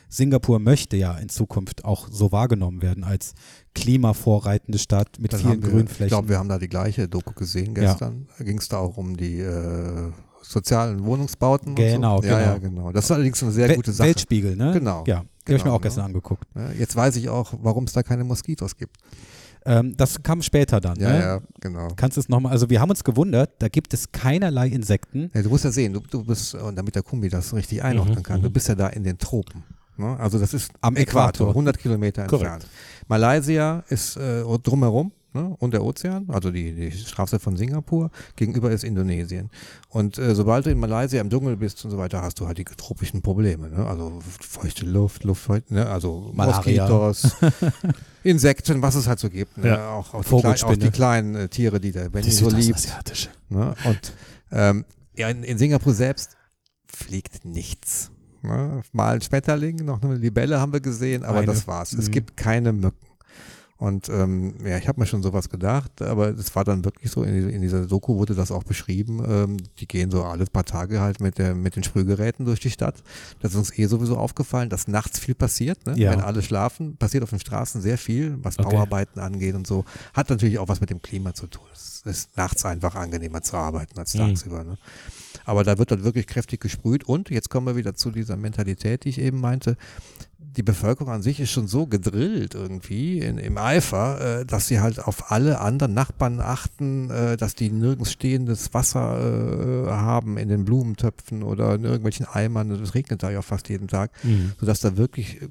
Singapur 0.09 0.59
möchte 0.59 0.97
ja 0.97 1.17
in 1.19 1.29
Zukunft 1.29 1.85
auch 1.85 2.09
so 2.11 2.33
wahrgenommen 2.33 2.83
werden 2.83 3.05
als 3.05 3.35
klimavorreitende 3.75 4.79
Stadt 4.79 5.19
mit 5.19 5.33
Dann 5.33 5.41
vielen 5.41 5.63
wir, 5.63 5.69
Ich 5.69 5.75
Grünflächen. 5.75 6.09
glaube, 6.09 6.29
wir 6.29 6.39
haben 6.39 6.49
da 6.49 6.59
die 6.59 6.69
gleiche 6.69 7.09
Doku 7.09 7.33
gesehen 7.35 7.75
Ja. 7.77 7.83
gestern. 7.93 8.27
Da 8.39 8.45
ging 8.45 8.59
es 8.59 8.69
da 8.69 8.79
auch 8.79 8.97
um 8.97 9.17
die 9.17 9.41
äh, 9.41 10.11
sozialen 10.43 11.05
Wohnungsbauten. 11.05 11.75
Genau, 11.75 12.17
und 12.17 12.23
so. 12.25 12.29
Ja, 12.31 12.41
ja, 12.41 12.59
genau. 12.59 12.69
genau. 12.83 12.93
Das 12.93 13.05
ist 13.07 13.11
allerdings 13.11 13.43
eine 13.43 13.53
sehr 13.53 13.69
Wel- 13.69 13.77
gute 13.77 13.93
Sache. 13.93 14.09
Weltspiegel, 14.09 14.57
ne? 14.57 14.73
Genau. 14.73 15.05
Ja, 15.07 15.21
die 15.21 15.21
habe 15.21 15.25
ich 15.45 15.49
mir 15.49 15.59
Genau, 15.65 15.75
auch 15.77 15.81
gestern 15.81 16.03
ne? 16.03 16.07
angeguckt. 16.07 16.45
Ja, 16.55 16.71
jetzt 16.73 16.95
weiß 16.97 17.17
ich 17.17 17.29
auch, 17.29 17.53
warum 17.63 17.85
es 17.85 17.93
da 17.93 18.03
keine 18.03 18.25
Moskitos 18.25 18.77
gibt. 18.77 18.97
Ähm, 19.65 19.97
das 19.97 20.23
kam 20.23 20.43
später 20.43 20.81
dann. 20.81 20.99
Ja, 21.01 21.09
ne? 21.13 21.19
ja, 21.19 21.41
genau. 21.61 21.89
Kannst 21.97 22.17
du 22.17 22.21
es 22.21 22.29
nochmal, 22.29 22.53
also 22.53 22.71
wir 22.71 22.81
haben 22.81 22.91
uns 22.91 23.03
gewundert, 23.03 23.51
da 23.59 23.69
gibt 23.69 23.93
es 23.95 24.13
keinerlei 24.13 24.69
Insekten. 24.69 25.31
Ja, 25.35 25.43
du 25.43 25.49
musst 25.49 25.65
ja 25.65 25.73
sehen, 25.73 25.93
du, 25.93 26.01
du 26.01 26.23
bist, 26.25 26.55
und 26.55 26.77
damit 26.77 26.95
der 26.95 27.03
Kumbi 27.03 27.29
das 27.29 27.53
richtig 27.53 27.83
einordnen 27.83 28.19
Mhm, 28.19 28.23
kann, 28.23 28.43
du 28.43 28.51
bist 28.51 28.69
ja 28.69 28.77
da 28.77 28.87
in 28.89 29.03
den 29.03 29.19
Tropen. 29.19 29.65
Ne? 29.99 30.19
Also 30.19 30.38
das 30.38 30.55
ist 30.55 30.73
Am 30.81 30.97
Äquator, 30.97 31.29
Äquator. 31.29 31.49
100 31.49 31.79
Kilometer 31.79 32.26
Korrekt. 32.26 32.53
entfernt. 32.53 32.73
Malaysia 33.09 33.85
ist 33.88 34.17
äh, 34.17 34.43
drumherum 34.62 35.12
ne? 35.37 35.55
und 35.59 35.73
der 35.73 35.85
Ozean, 35.85 36.26
also 36.29 36.50
die, 36.50 36.73
die 36.73 36.91
Straße 36.91 37.38
von 37.38 37.57
Singapur. 37.57 38.11
Gegenüber 38.35 38.71
ist 38.71 38.85
Indonesien. 38.85 39.50
Und 39.88 40.19
äh, 40.19 40.35
sobald 40.35 40.67
du 40.67 40.71
in 40.71 40.79
Malaysia 40.79 41.21
im 41.21 41.31
Dschungel 41.31 41.57
bist 41.57 41.85
und 41.85 41.91
so 41.91 41.99
weiter, 41.99 42.23
hast 42.23 42.41
du 42.41 42.47
halt 42.47 42.59
die 42.59 42.65
tropischen 42.65 43.23
Probleme. 43.23 43.69
Ne? 43.69 43.87
Also 43.87 44.21
feuchte 44.41 44.85
Luft, 44.87 45.25
Luftfeucht, 45.25 45.71
ne? 45.71 45.87
also 45.87 46.31
Malaria. 46.35 46.88
Moskitos, 46.88 47.37
Insekten, 48.23 48.83
was 48.83 48.95
es 48.97 49.07
halt 49.07 49.21
so 49.21 49.31
gibt. 49.31 49.59
Ne? 49.59 49.69
Ja. 49.69 49.91
Auch, 49.91 50.15
auch, 50.15 50.25
die, 50.25 50.41
klein, 50.41 50.62
auch 50.62 50.76
die 50.76 50.91
kleinen 50.91 51.35
äh, 51.35 51.49
Tiere, 51.49 51.81
die 51.81 51.93
der 51.93 52.09
Benny 52.09 52.31
so 52.31 52.50
liebt. 52.50 52.88
Ne? 53.49 53.75
Und 53.85 54.12
ähm, 54.50 54.85
ja, 55.17 55.29
in, 55.29 55.43
in 55.45 55.59
Singapur 55.59 55.95
selbst 55.95 56.37
fliegt 56.87 57.45
nichts. 57.45 58.11
Ne? 58.47 58.83
Mal 58.93 59.15
ein 59.17 59.21
Schmetterling, 59.21 59.76
noch 59.85 60.03
eine 60.03 60.15
Libelle 60.17 60.61
haben 60.61 60.73
wir 60.73 60.81
gesehen, 60.81 61.25
aber 61.25 61.38
Eine. 61.38 61.47
das 61.47 61.67
war's. 61.67 61.93
Es 61.93 62.09
Mhm. 62.09 62.12
gibt 62.12 62.37
keine 62.37 62.73
Mücken. 62.73 62.97
Und 63.79 64.09
ähm, 64.09 64.55
ja, 64.65 64.79
ich 64.79 64.88
habe 64.88 64.99
mir 65.00 65.07
schon 65.07 65.23
sowas 65.23 65.50
gedacht, 65.50 66.00
aber 66.00 66.31
es 66.31 66.57
war 66.57 66.65
dann 66.65 66.83
wirklich 66.83 67.11
so, 67.11 67.23
in, 67.25 67.50
in 67.50 67.61
dieser 67.61 67.85
Doku 67.85 68.17
wurde 68.17 68.35
das 68.35 68.50
auch 68.50 68.65
beschrieben, 68.65 69.23
ähm, 69.29 69.59
die 69.79 69.87
gehen 69.87 70.11
so 70.11 70.25
alle 70.25 70.47
paar 70.47 70.65
Tage 70.65 71.03
halt 71.03 71.21
mit, 71.21 71.37
der, 71.37 71.55
mit 71.55 71.76
den 71.76 71.83
Sprühgeräten 71.83 72.47
durch 72.47 72.59
die 72.59 72.71
Stadt. 72.71 73.03
Das 73.41 73.50
ist 73.53 73.59
uns 73.59 73.79
eh 73.79 73.85
sowieso 73.85 74.17
aufgefallen, 74.17 74.71
dass 74.71 74.88
nachts 74.88 75.19
viel 75.19 75.35
passiert, 75.35 75.85
ne? 75.85 75.93
Ja. 75.99 76.11
wenn 76.12 76.23
alle 76.23 76.41
schlafen, 76.41 76.97
passiert 76.97 77.23
auf 77.23 77.29
den 77.29 77.38
Straßen 77.38 77.83
sehr 77.83 77.99
viel, 77.99 78.38
was 78.43 78.59
Okay. 78.59 78.71
Bauarbeiten 78.71 79.21
angeht 79.21 79.55
und 79.55 79.67
so. 79.67 79.85
Hat 80.15 80.31
natürlich 80.31 80.59
auch 80.59 80.69
was 80.69 80.81
mit 80.81 80.88
dem 80.88 81.03
Klima 81.03 81.35
zu 81.35 81.47
tun. 81.47 81.67
Es 81.75 82.00
ist 82.07 82.35
nachts 82.38 82.65
einfach 82.65 82.95
angenehmer 82.95 83.43
zu 83.43 83.59
arbeiten 83.59 83.99
als 83.99 84.15
Mhm. 84.15 84.19
tagsüber. 84.21 84.65
Ne? 84.65 84.79
Aber 85.47 85.62
da 85.65 85.79
wird 85.79 85.93
dann 85.93 86.03
wirklich 86.05 86.26
kräftig 86.26 86.61
gesprüht 86.61 87.05
und 87.05 87.31
jetzt 87.31 87.49
kommen 87.50 87.67
wir 87.69 87.76
wieder 87.76 87.95
zu 87.95 88.11
dieser 88.11 88.37
Mentalität, 88.37 89.05
die 89.05 89.11
ich 89.11 89.21
eben 89.21 89.41
meinte. 89.41 89.76
Die 90.38 90.62
Bevölkerung 90.65 91.12
an 91.12 91.23
sich 91.23 91.38
ist 91.38 91.50
schon 91.53 91.69
so 91.69 91.87
gedrillt 91.87 92.55
irgendwie 92.55 93.21
in, 93.21 93.38
im 93.38 93.57
Eifer, 93.57 94.41
äh, 94.41 94.45
dass 94.47 94.67
sie 94.67 94.81
halt 94.81 94.99
auf 94.99 95.31
alle 95.31 95.61
anderen 95.61 95.95
Nachbarn 95.95 96.41
achten, 96.41 97.11
äh, 97.11 97.37
dass 97.37 97.55
die 97.55 97.71
nirgends 97.71 98.11
stehendes 98.11 98.75
Wasser 98.75 99.87
äh, 99.87 99.91
haben 99.91 100.37
in 100.37 100.49
den 100.49 100.65
Blumentöpfen 100.65 101.43
oder 101.43 101.75
in 101.76 101.85
irgendwelchen 101.85 102.26
Eimern. 102.26 102.71
Es 102.71 102.95
regnet 102.95 103.23
da 103.23 103.31
ja 103.31 103.43
fast 103.43 103.69
jeden 103.69 103.87
Tag, 103.88 104.11
Mhm. 104.25 104.53
sodass 104.59 104.81
da 104.81 104.97
wirklich 104.97 105.43
äh, 105.43 105.49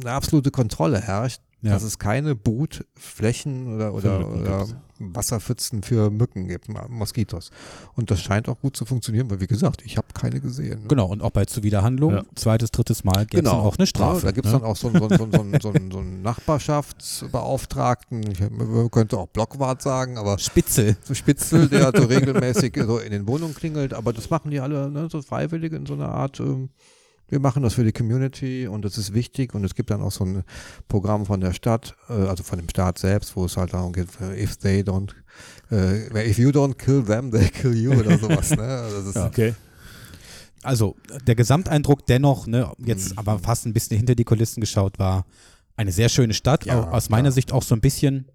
eine 0.00 0.10
absolute 0.12 0.50
Kontrolle 0.50 1.00
herrscht, 1.00 1.40
Ja. 1.64 1.72
dass 1.72 1.82
es 1.82 1.98
keine 1.98 2.34
Brutflächen 2.34 3.74
oder, 3.74 3.94
oder, 3.94 4.18
Mücken 4.20 4.40
oder. 4.42 4.66
Wasserpfützen 5.00 5.82
für 5.82 6.08
Mücken 6.10 6.46
gibt, 6.46 6.68
Moskitos. 6.88 7.50
Und 7.96 8.12
das 8.12 8.20
scheint 8.20 8.48
auch 8.48 8.60
gut 8.60 8.76
zu 8.76 8.84
funktionieren, 8.84 9.28
weil 9.28 9.40
wie 9.40 9.48
gesagt, 9.48 9.82
ich 9.84 9.96
habe 9.96 10.06
keine 10.14 10.40
gesehen. 10.40 10.82
ne? 10.82 10.88
Genau, 10.88 11.06
und 11.06 11.20
auch 11.20 11.30
bei 11.30 11.46
Zuwiderhandlung, 11.46 12.12
Ja. 12.12 12.22
zweites, 12.36 12.70
drittes 12.70 13.02
Mal 13.02 13.26
gibt 13.26 13.44
es 13.44 13.50
dann 13.50 13.60
auch 13.60 13.76
eine 13.76 13.86
Strafe. 13.88 14.18
Ja, 14.20 14.24
da 14.26 14.30
gibt 14.32 14.46
es 14.46 14.52
ne? 14.52 14.60
dann 14.60 14.68
auch 14.68 14.76
so, 14.76 14.88
einen- 14.88 15.00
so, 15.00 15.08
so, 15.08 15.28
so, 15.60 15.70
einen- 15.70 15.90
so 15.90 15.98
einen 15.98 16.22
Nachbarschaftsbeauftragten, 17.14 18.22
ich 18.30 18.40
man 18.50 18.90
könnte 18.90 19.18
auch 19.18 19.26
Blockwart 19.28 19.82
sagen, 19.82 20.16
aber 20.18 20.38
Spitzel. 20.38 20.96
so 21.02 21.14
Spitzel, 21.14 21.68
der 21.68 21.92
so 21.94 22.04
regelmäßig 22.06 22.76
so 22.86 22.98
in 22.98 23.10
den 23.10 23.26
Wohnungen 23.26 23.54
klingelt, 23.54 23.94
aber 23.94 24.12
das 24.12 24.30
machen 24.30 24.50
die 24.50 24.60
alle, 24.60 24.90
ne, 24.90 25.08
so 25.10 25.22
Freiwillige 25.22 25.76
in 25.76 25.86
so 25.86 25.94
einer 25.94 26.08
Art, 26.10 26.38
ähm, 26.40 26.70
wir 27.28 27.40
machen 27.40 27.62
das 27.62 27.74
für 27.74 27.84
die 27.84 27.92
Community 27.92 28.66
und 28.68 28.84
das 28.84 28.98
ist 28.98 29.14
wichtig 29.14 29.54
und 29.54 29.64
es 29.64 29.74
gibt 29.74 29.90
dann 29.90 30.02
auch 30.02 30.12
so 30.12 30.24
ein 30.24 30.44
Programm 30.88 31.26
von 31.26 31.40
der 31.40 31.52
Stadt, 31.52 31.96
äh, 32.08 32.12
also 32.12 32.42
von 32.44 32.58
dem 32.58 32.68
Staat 32.68 32.98
selbst, 32.98 33.34
wo 33.36 33.44
es 33.46 33.56
halt 33.56 33.72
darum 33.72 33.92
geht, 33.92 34.08
äh, 34.20 34.42
if 34.42 34.56
they 34.56 34.80
don't, 34.82 35.10
äh, 35.70 36.28
if 36.30 36.38
you 36.38 36.50
don't 36.50 36.74
kill 36.74 37.02
them, 37.02 37.30
they 37.32 37.48
kill 37.48 37.74
you 37.74 37.92
oder 37.92 38.18
sowas, 38.18 38.50
ne? 38.50 38.62
Also 38.62 38.96
das 38.98 39.06
ist, 39.08 39.16
Okay. 39.16 39.54
Also 40.62 40.96
der 41.26 41.34
Gesamteindruck 41.34 42.06
dennoch, 42.06 42.46
ne, 42.46 42.72
jetzt 42.78 43.12
Mhm. 43.12 43.18
aber 43.18 43.38
fast 43.38 43.66
ein 43.66 43.74
bisschen 43.74 43.96
hinter 43.98 44.14
die 44.14 44.24
Kulissen 44.24 44.60
geschaut, 44.60 44.98
war 44.98 45.26
eine 45.76 45.92
sehr 45.92 46.08
schöne 46.08 46.32
Stadt. 46.34 46.64
Ja, 46.64 46.88
aus 46.90 47.10
meiner 47.10 47.28
ja. 47.28 47.32
Sicht 47.32 47.52
auch 47.52 47.62
so 47.62 47.74
ein 47.74 47.80
bisschen 47.80 48.26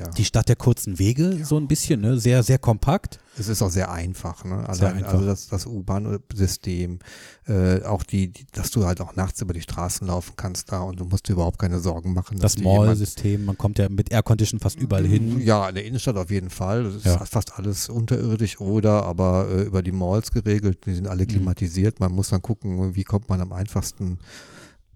ja. 0.00 0.08
die 0.08 0.24
Stadt 0.24 0.48
der 0.48 0.56
kurzen 0.56 0.98
Wege, 0.98 1.44
so 1.44 1.56
ein 1.56 1.68
bisschen, 1.68 2.00
ne? 2.00 2.18
Sehr, 2.18 2.42
sehr 2.42 2.58
kompakt. 2.58 3.20
Es 3.38 3.48
ist 3.48 3.62
auch 3.62 3.70
sehr 3.70 3.90
einfach, 3.92 4.44
ne? 4.44 4.68
Also, 4.68 4.80
Sehr 4.80 4.94
einfach. 4.94 5.12
also 5.14 5.24
das, 5.24 5.46
das 5.46 5.64
U-Bahn-System, 5.66 6.98
äh, 7.46 7.82
auch 7.84 8.02
die, 8.02 8.28
die, 8.32 8.44
dass 8.52 8.70
du 8.70 8.84
halt 8.86 9.00
auch 9.00 9.14
nachts 9.16 9.40
über 9.40 9.54
die 9.54 9.60
Straßen 9.62 10.06
laufen 10.06 10.32
kannst 10.36 10.72
da 10.72 10.80
und 10.80 11.00
du 11.00 11.04
musst 11.04 11.28
dir 11.28 11.32
überhaupt 11.34 11.58
keine 11.58 11.78
Sorgen 11.80 12.12
machen. 12.12 12.38
Das 12.38 12.58
Mall-System, 12.58 13.44
man 13.44 13.56
kommt 13.56 13.78
ja 13.78 13.88
mit 13.88 14.10
Aircondition 14.12 14.60
fast 14.60 14.78
überall 14.80 15.06
hin. 15.06 15.40
Ja, 15.40 15.68
in 15.68 15.74
der 15.74 15.84
Innenstadt 15.84 16.16
auf 16.16 16.30
jeden 16.30 16.50
Fall. 16.50 16.84
Das 16.84 16.94
ist 16.96 17.06
Ja. 17.06 17.24
fast 17.24 17.54
alles 17.58 17.88
unterirdisch 17.88 18.60
oder 18.60 19.04
aber 19.04 19.48
äh, 19.50 19.62
über 19.62 19.82
die 19.82 19.92
Malls 19.92 20.32
geregelt. 20.32 20.84
Die 20.86 20.94
sind 20.94 21.06
alle 21.06 21.22
Mhm. 21.24 21.28
klimatisiert. 21.28 22.00
Man 22.00 22.12
muss 22.12 22.28
dann 22.30 22.42
gucken, 22.42 22.94
wie 22.94 23.04
kommt 23.04 23.28
man 23.28 23.40
am 23.40 23.52
einfachsten 23.52 24.18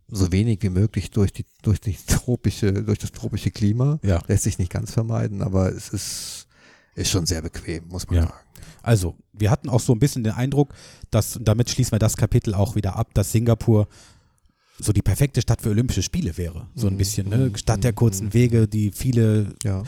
so 0.08 0.30
wenig 0.32 0.58
wie 0.62 0.68
möglich 0.70 1.10
durch 1.10 1.32
die 1.32 1.44
durch 1.62 1.80
die 1.80 1.96
tropische 2.06 2.72
durch 2.72 2.98
das 2.98 3.12
tropische 3.12 3.50
Klima. 3.50 3.98
Ja. 4.02 4.22
Lässt 4.28 4.44
sich 4.44 4.58
nicht 4.58 4.70
ganz 4.72 4.92
vermeiden, 4.92 5.42
aber 5.42 5.70
es 5.72 5.88
ist 5.88 6.46
ist 6.94 7.10
schon 7.10 7.26
sehr 7.26 7.42
bequem, 7.42 7.88
muss 7.88 8.06
man 8.06 8.16
Ja. 8.16 8.22
sagen. 8.24 8.34
Also, 8.82 9.16
wir 9.32 9.50
hatten 9.50 9.68
auch 9.68 9.80
so 9.80 9.92
ein 9.94 9.98
bisschen 9.98 10.22
den 10.24 10.34
Eindruck, 10.34 10.74
dass, 11.10 11.36
und 11.36 11.48
damit 11.48 11.70
schließen 11.70 11.92
wir 11.92 11.98
das 11.98 12.16
Kapitel 12.16 12.54
auch 12.54 12.76
wieder 12.76 12.96
ab, 12.96 13.12
dass 13.14 13.32
Singapur 13.32 13.88
so 14.78 14.92
die 14.92 15.02
perfekte 15.02 15.40
Stadt 15.40 15.62
für 15.62 15.70
Olympische 15.70 16.02
Spiele 16.02 16.36
wäre. 16.36 16.68
So 16.74 16.86
ein 16.86 16.92
Mhm. 16.94 16.98
bisschen, 16.98 17.28
ne? 17.30 17.36
Mhm. 17.48 17.56
Stadt 17.56 17.82
der 17.82 17.92
kurzen 17.94 18.32
Wege, 18.34 18.68
die 18.68 18.92
viele 18.92 19.54
Ja. 19.64 19.82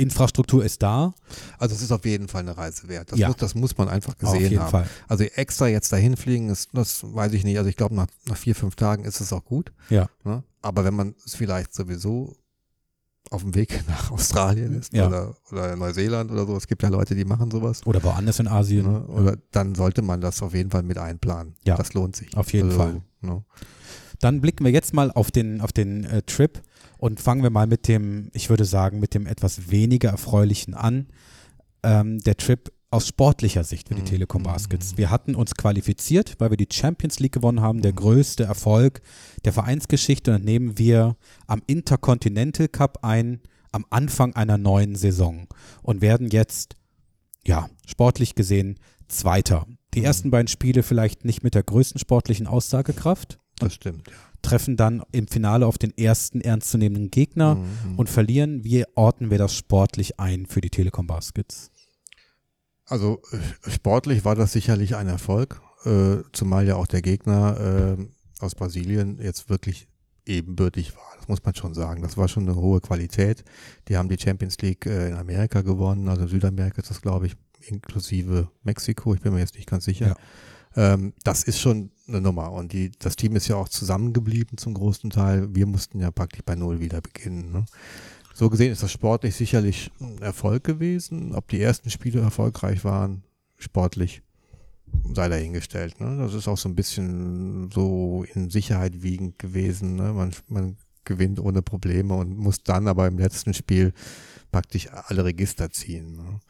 Infrastruktur 0.00 0.64
ist 0.64 0.82
da. 0.82 1.14
Also 1.58 1.74
es 1.74 1.82
ist 1.82 1.92
auf 1.92 2.04
jeden 2.04 2.28
Fall 2.28 2.40
eine 2.42 2.56
Reise 2.56 2.88
wert. 2.88 3.12
Das, 3.12 3.18
Ja. 3.18 3.28
muss, 3.28 3.36
das 3.36 3.54
muss 3.54 3.76
man 3.78 3.88
einfach 3.88 4.14
Auf 4.14 4.18
gesehen 4.18 4.40
jeden 4.50 4.60
haben. 4.60 4.70
Fall. 4.70 4.88
Also 5.08 5.24
extra 5.24 5.68
jetzt 5.68 5.92
dahin 5.92 6.16
fliegen, 6.16 6.48
ist, 6.50 6.70
das 6.72 7.02
weiß 7.04 7.32
ich 7.34 7.44
nicht. 7.44 7.58
Also 7.58 7.68
ich 7.70 7.76
glaube, 7.76 7.94
nach, 7.94 8.06
nach 8.26 8.36
vier, 8.36 8.54
fünf 8.54 8.76
Tagen 8.76 9.04
ist 9.04 9.20
es 9.20 9.32
auch 9.32 9.44
gut. 9.44 9.72
Ja. 9.88 10.08
Ne? 10.24 10.42
Aber 10.62 10.84
wenn 10.84 10.94
man 10.94 11.14
es 11.24 11.34
vielleicht 11.34 11.74
sowieso 11.74 12.36
auf 13.30 13.42
dem 13.42 13.54
Weg 13.54 13.82
nach 13.88 14.10
Australien 14.10 14.78
ist 14.78 14.92
Ja. 14.92 15.06
oder, 15.06 15.36
oder 15.52 15.76
Neuseeland 15.76 16.30
oder 16.30 16.46
so, 16.46 16.56
es 16.56 16.66
gibt 16.66 16.82
ja 16.82 16.88
Leute, 16.88 17.14
die 17.14 17.24
machen 17.24 17.50
sowas. 17.50 17.86
Oder 17.86 18.02
woanders 18.02 18.38
in 18.40 18.48
Asien. 18.48 18.90
Ne? 18.90 19.06
Oder 19.06 19.36
dann 19.52 19.74
sollte 19.74 20.02
man 20.02 20.20
das 20.20 20.42
auf 20.42 20.54
jeden 20.54 20.70
Fall 20.70 20.82
mit 20.82 20.98
einplanen. 20.98 21.54
Ja. 21.64 21.76
Das 21.76 21.94
lohnt 21.94 22.16
sich. 22.16 22.36
Auf 22.36 22.52
jeden 22.52 22.68
also, 22.70 22.78
Fall. 22.78 23.02
Ne? 23.20 23.44
Dann 24.20 24.40
blicken 24.40 24.64
wir 24.64 24.72
jetzt 24.72 24.92
mal 24.92 25.10
auf 25.10 25.30
den, 25.30 25.60
auf 25.60 25.72
den 25.72 26.04
äh, 26.04 26.22
Trip 26.22 26.60
und 27.00 27.20
fangen 27.20 27.42
wir 27.42 27.50
mal 27.50 27.66
mit 27.66 27.88
dem, 27.88 28.30
ich 28.32 28.50
würde 28.50 28.64
sagen, 28.64 29.00
mit 29.00 29.14
dem 29.14 29.26
etwas 29.26 29.70
weniger 29.70 30.10
erfreulichen 30.10 30.74
an. 30.74 31.06
Ähm, 31.82 32.18
der 32.20 32.36
Trip 32.36 32.70
aus 32.90 33.06
sportlicher 33.08 33.64
Sicht 33.64 33.88
für 33.88 33.94
die 33.94 34.02
Mhm. 34.02 34.06
Telekom 34.06 34.42
Baskets. 34.42 34.96
Wir 34.96 35.10
hatten 35.10 35.34
uns 35.34 35.54
qualifiziert, 35.54 36.34
weil 36.38 36.50
wir 36.50 36.56
die 36.56 36.68
Champions 36.70 37.20
League 37.20 37.32
gewonnen 37.32 37.60
haben, 37.60 37.82
der 37.82 37.92
größte 37.92 38.44
Erfolg 38.44 39.00
der 39.44 39.52
Vereinsgeschichte. 39.52 40.30
Und 40.32 40.38
dann 40.38 40.44
nehmen 40.44 40.76
wir 40.78 41.16
am 41.46 41.62
Intercontinental 41.66 42.68
Cup 42.68 42.98
ein, 43.04 43.40
am 43.72 43.86
Anfang 43.90 44.34
einer 44.34 44.58
neuen 44.58 44.96
Saison 44.96 45.46
und 45.82 46.00
werden 46.02 46.28
jetzt, 46.28 46.76
ja, 47.46 47.70
sportlich 47.86 48.34
gesehen, 48.34 48.78
Zweiter. 49.08 49.66
Die 49.94 50.00
Mhm. 50.00 50.04
ersten 50.06 50.30
beiden 50.30 50.48
Spiele 50.48 50.82
vielleicht 50.82 51.24
nicht 51.24 51.42
mit 51.42 51.54
der 51.54 51.62
größten 51.62 51.98
sportlichen 51.98 52.46
Aussagekraft 52.46 53.38
Das 53.58 53.74
stimmt. 53.74 54.08
Ja. 54.08 54.14
Treffen 54.42 54.76
dann 54.76 55.02
im 55.12 55.26
Finale 55.28 55.66
auf 55.66 55.78
den 55.78 55.96
ersten 55.96 56.40
ernstzunehmenden 56.40 57.10
Gegner 57.10 57.56
Mhm. 57.56 57.98
und 57.98 58.08
verlieren. 58.08 58.64
Wie 58.64 58.84
ordnen 58.94 59.30
wir 59.30 59.38
das 59.38 59.54
sportlich 59.54 60.18
ein 60.20 60.46
für 60.46 60.60
die 60.60 60.70
Telekom 60.70 61.06
Baskets? 61.06 61.70
Also 62.86 63.20
äh, 63.32 63.70
sportlich 63.70 64.24
war 64.24 64.34
das 64.34 64.52
sicherlich 64.52 64.96
ein 64.96 65.06
Erfolg, 65.08 65.60
äh, 65.84 66.16
zumal 66.32 66.66
ja 66.66 66.76
auch 66.76 66.86
der 66.86 67.02
Gegner 67.02 67.96
äh, 67.98 68.44
aus 68.44 68.54
Brasilien 68.54 69.20
jetzt 69.20 69.48
wirklich 69.48 69.86
ebenbürtig 70.26 70.94
war. 70.96 71.02
Das 71.18 71.28
muss 71.28 71.42
man 71.44 71.54
schon 71.54 71.74
sagen. 71.74 72.02
Das 72.02 72.16
war 72.16 72.28
schon 72.28 72.44
eine 72.48 72.56
hohe 72.56 72.80
Qualität. 72.80 73.44
Die 73.88 73.96
haben 73.96 74.08
die 74.08 74.18
Champions 74.18 74.58
League 74.58 74.86
äh, 74.86 75.08
in 75.08 75.14
Amerika 75.14 75.62
gewonnen, 75.62 76.08
also 76.08 76.26
Südamerika 76.26 76.80
ist 76.82 76.90
das, 76.90 77.00
glaube 77.02 77.26
ich, 77.26 77.36
inklusive 77.60 78.48
Mexiko. 78.62 79.14
Ich 79.14 79.20
bin 79.20 79.32
mir 79.34 79.40
jetzt 79.40 79.54
nicht 79.54 79.68
ganz 79.68 79.84
sicher. 79.84 80.16
Ähm, 80.76 81.12
das 81.24 81.42
ist 81.44 81.60
schon 81.60 81.90
eine 82.10 82.20
Nummer. 82.20 82.52
Und 82.52 82.72
die, 82.72 82.90
das 82.98 83.16
Team 83.16 83.36
ist 83.36 83.48
ja 83.48 83.56
auch 83.56 83.68
zusammengeblieben 83.68 84.58
zum 84.58 84.74
großen 84.74 85.10
Teil. 85.10 85.54
Wir 85.54 85.66
mussten 85.66 86.00
ja 86.00 86.10
praktisch 86.10 86.42
bei 86.44 86.54
Null 86.54 86.80
wieder 86.80 87.00
beginnen. 87.00 87.52
Ne? 87.52 87.64
So 88.34 88.48
gesehen 88.50 88.72
ist 88.72 88.82
das 88.82 88.92
sportlich 88.92 89.34
sicherlich 89.34 89.90
ein 90.00 90.18
Erfolg 90.18 90.64
gewesen. 90.64 91.34
Ob 91.34 91.48
die 91.48 91.60
ersten 91.60 91.90
Spiele 91.90 92.20
erfolgreich 92.20 92.84
waren, 92.84 93.22
sportlich, 93.58 94.22
sei 95.14 95.28
dahingestellt. 95.28 96.00
Ne? 96.00 96.16
Das 96.18 96.34
ist 96.34 96.48
auch 96.48 96.58
so 96.58 96.68
ein 96.68 96.74
bisschen 96.74 97.70
so 97.70 98.24
in 98.34 98.50
Sicherheit 98.50 99.02
wiegend 99.02 99.38
gewesen. 99.38 99.96
Ne? 99.96 100.12
Man, 100.12 100.32
man 100.48 100.76
gewinnt 101.04 101.40
ohne 101.40 101.62
Probleme 101.62 102.14
und 102.14 102.36
muss 102.36 102.62
dann 102.62 102.88
aber 102.88 103.06
im 103.06 103.18
letzten 103.18 103.54
Spiel 103.54 103.92
praktisch 104.50 104.88
alle 104.90 105.24
Register 105.24 105.70
ziehen. 105.70 106.16
Ne? 106.16 106.40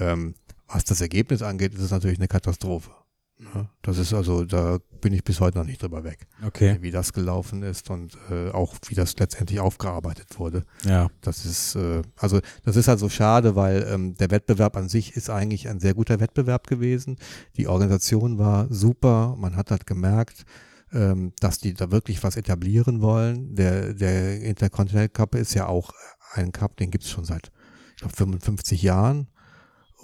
Ähm, 0.00 0.34
was 0.68 0.84
das 0.84 1.00
Ergebnis 1.00 1.42
angeht, 1.42 1.74
ist 1.74 1.80
es 1.80 1.90
natürlich 1.90 2.18
eine 2.18 2.28
Katastrophe. 2.28 2.90
Ne? 3.38 3.68
Das 3.82 3.98
ist 3.98 4.14
also, 4.14 4.44
da 4.44 4.78
bin 5.02 5.12
ich 5.12 5.22
bis 5.22 5.40
heute 5.40 5.58
noch 5.58 5.66
nicht 5.66 5.82
drüber 5.82 6.04
weg, 6.04 6.26
Okay. 6.44 6.78
wie 6.80 6.90
das 6.90 7.12
gelaufen 7.12 7.62
ist 7.62 7.90
und 7.90 8.16
äh, 8.30 8.50
auch 8.50 8.74
wie 8.88 8.94
das 8.94 9.14
letztendlich 9.18 9.60
aufgearbeitet 9.60 10.38
wurde. 10.38 10.64
Ja. 10.84 11.08
Das 11.20 11.44
ist, 11.44 11.74
äh, 11.74 12.00
also 12.16 12.40
das 12.64 12.76
ist 12.76 12.88
halt 12.88 12.98
so 12.98 13.10
schade, 13.10 13.54
weil 13.54 13.86
ähm, 13.90 14.14
der 14.14 14.30
Wettbewerb 14.30 14.76
an 14.76 14.88
sich 14.88 15.16
ist 15.16 15.28
eigentlich 15.28 15.68
ein 15.68 15.80
sehr 15.80 15.92
guter 15.92 16.18
Wettbewerb 16.18 16.66
gewesen. 16.66 17.18
Die 17.58 17.68
Organisation 17.68 18.38
war 18.38 18.68
super. 18.72 19.36
Man 19.38 19.54
hat 19.56 19.70
halt 19.70 19.86
gemerkt, 19.86 20.44
ähm, 20.92 21.32
dass 21.40 21.58
die 21.58 21.74
da 21.74 21.90
wirklich 21.90 22.22
was 22.22 22.36
etablieren 22.36 23.02
wollen. 23.02 23.54
Der, 23.54 23.92
der 23.92 24.40
Intercontinental 24.40 25.10
Cup 25.10 25.34
ist 25.34 25.52
ja 25.52 25.66
auch 25.66 25.90
ein 26.32 26.52
Cup, 26.52 26.76
den 26.78 26.90
gibt 26.90 27.04
es 27.04 27.10
schon 27.10 27.24
seit, 27.26 27.52
ich 27.96 28.00
glaube, 28.00 28.16
55 28.16 28.82
Jahren. 28.82 29.28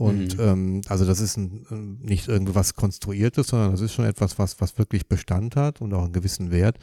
Und 0.03 0.37
Mhm. 0.37 0.43
ähm, 0.45 0.81
also 0.89 1.05
das 1.05 1.21
ist 1.21 1.37
ein, 1.37 1.65
ähm, 1.71 1.99
nicht 2.03 2.27
irgendwas 2.27 2.75
Konstruiertes, 2.75 3.47
sondern 3.47 3.71
das 3.71 3.81
ist 3.81 3.93
schon 3.93 4.05
etwas, 4.05 4.37
was, 4.39 4.61
was 4.61 4.77
wirklich 4.79 5.09
Bestand 5.09 5.55
hat 5.55 5.81
und 5.81 5.95
auch 5.95 6.03
einen 6.05 6.13
gewissen 6.13 6.51
Wert. 6.51 6.79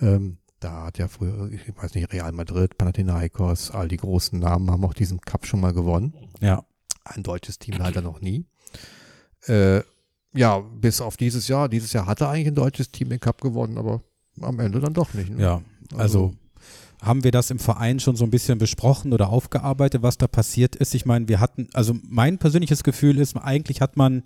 Ähm, 0.00 0.36
da 0.60 0.84
hat 0.84 0.98
ja 0.98 1.08
früher, 1.08 1.50
ich 1.50 1.62
weiß 1.74 1.94
nicht, 1.94 2.12
Real 2.12 2.32
Madrid, 2.32 2.76
Panathinaikos, 2.76 3.70
all 3.70 3.88
die 3.88 3.96
großen 3.96 4.38
Namen 4.38 4.70
haben 4.70 4.84
auch 4.84 4.92
diesen 4.92 5.20
Cup 5.20 5.46
schon 5.46 5.60
mal 5.60 5.72
gewonnen. 5.72 6.12
Ja. 6.40 6.64
Ein 7.04 7.22
deutsches 7.22 7.58
Team 7.58 7.76
leider 7.78 8.02
noch 8.02 8.20
nie. 8.20 8.44
Äh, 9.46 9.80
ja, 10.34 10.58
bis 10.58 11.00
auf 11.00 11.16
dieses 11.16 11.48
Jahr. 11.48 11.70
Dieses 11.70 11.92
Jahr 11.94 12.06
hatte 12.06 12.28
eigentlich 12.28 12.48
ein 12.48 12.54
deutsches 12.54 12.90
Team 12.90 13.08
den 13.08 13.20
Cup 13.20 13.40
gewonnen, 13.40 13.78
aber 13.78 14.02
am 14.42 14.60
Ende 14.60 14.78
dann 14.80 14.92
doch 14.92 15.14
nicht. 15.14 15.30
Ne? 15.30 15.40
Ja. 15.42 15.62
Also 15.96 16.34
haben 17.02 17.24
wir 17.24 17.30
das 17.30 17.50
im 17.50 17.58
Verein 17.58 18.00
schon 18.00 18.16
so 18.16 18.24
ein 18.24 18.30
bisschen 18.30 18.58
besprochen 18.58 19.12
oder 19.12 19.28
aufgearbeitet, 19.28 20.02
was 20.02 20.18
da 20.18 20.26
passiert 20.26 20.76
ist? 20.76 20.94
Ich 20.94 21.06
meine, 21.06 21.28
wir 21.28 21.40
hatten, 21.40 21.68
also 21.72 21.94
mein 22.08 22.38
persönliches 22.38 22.82
Gefühl 22.82 23.18
ist, 23.18 23.36
eigentlich 23.36 23.80
hat 23.80 23.96
man 23.96 24.22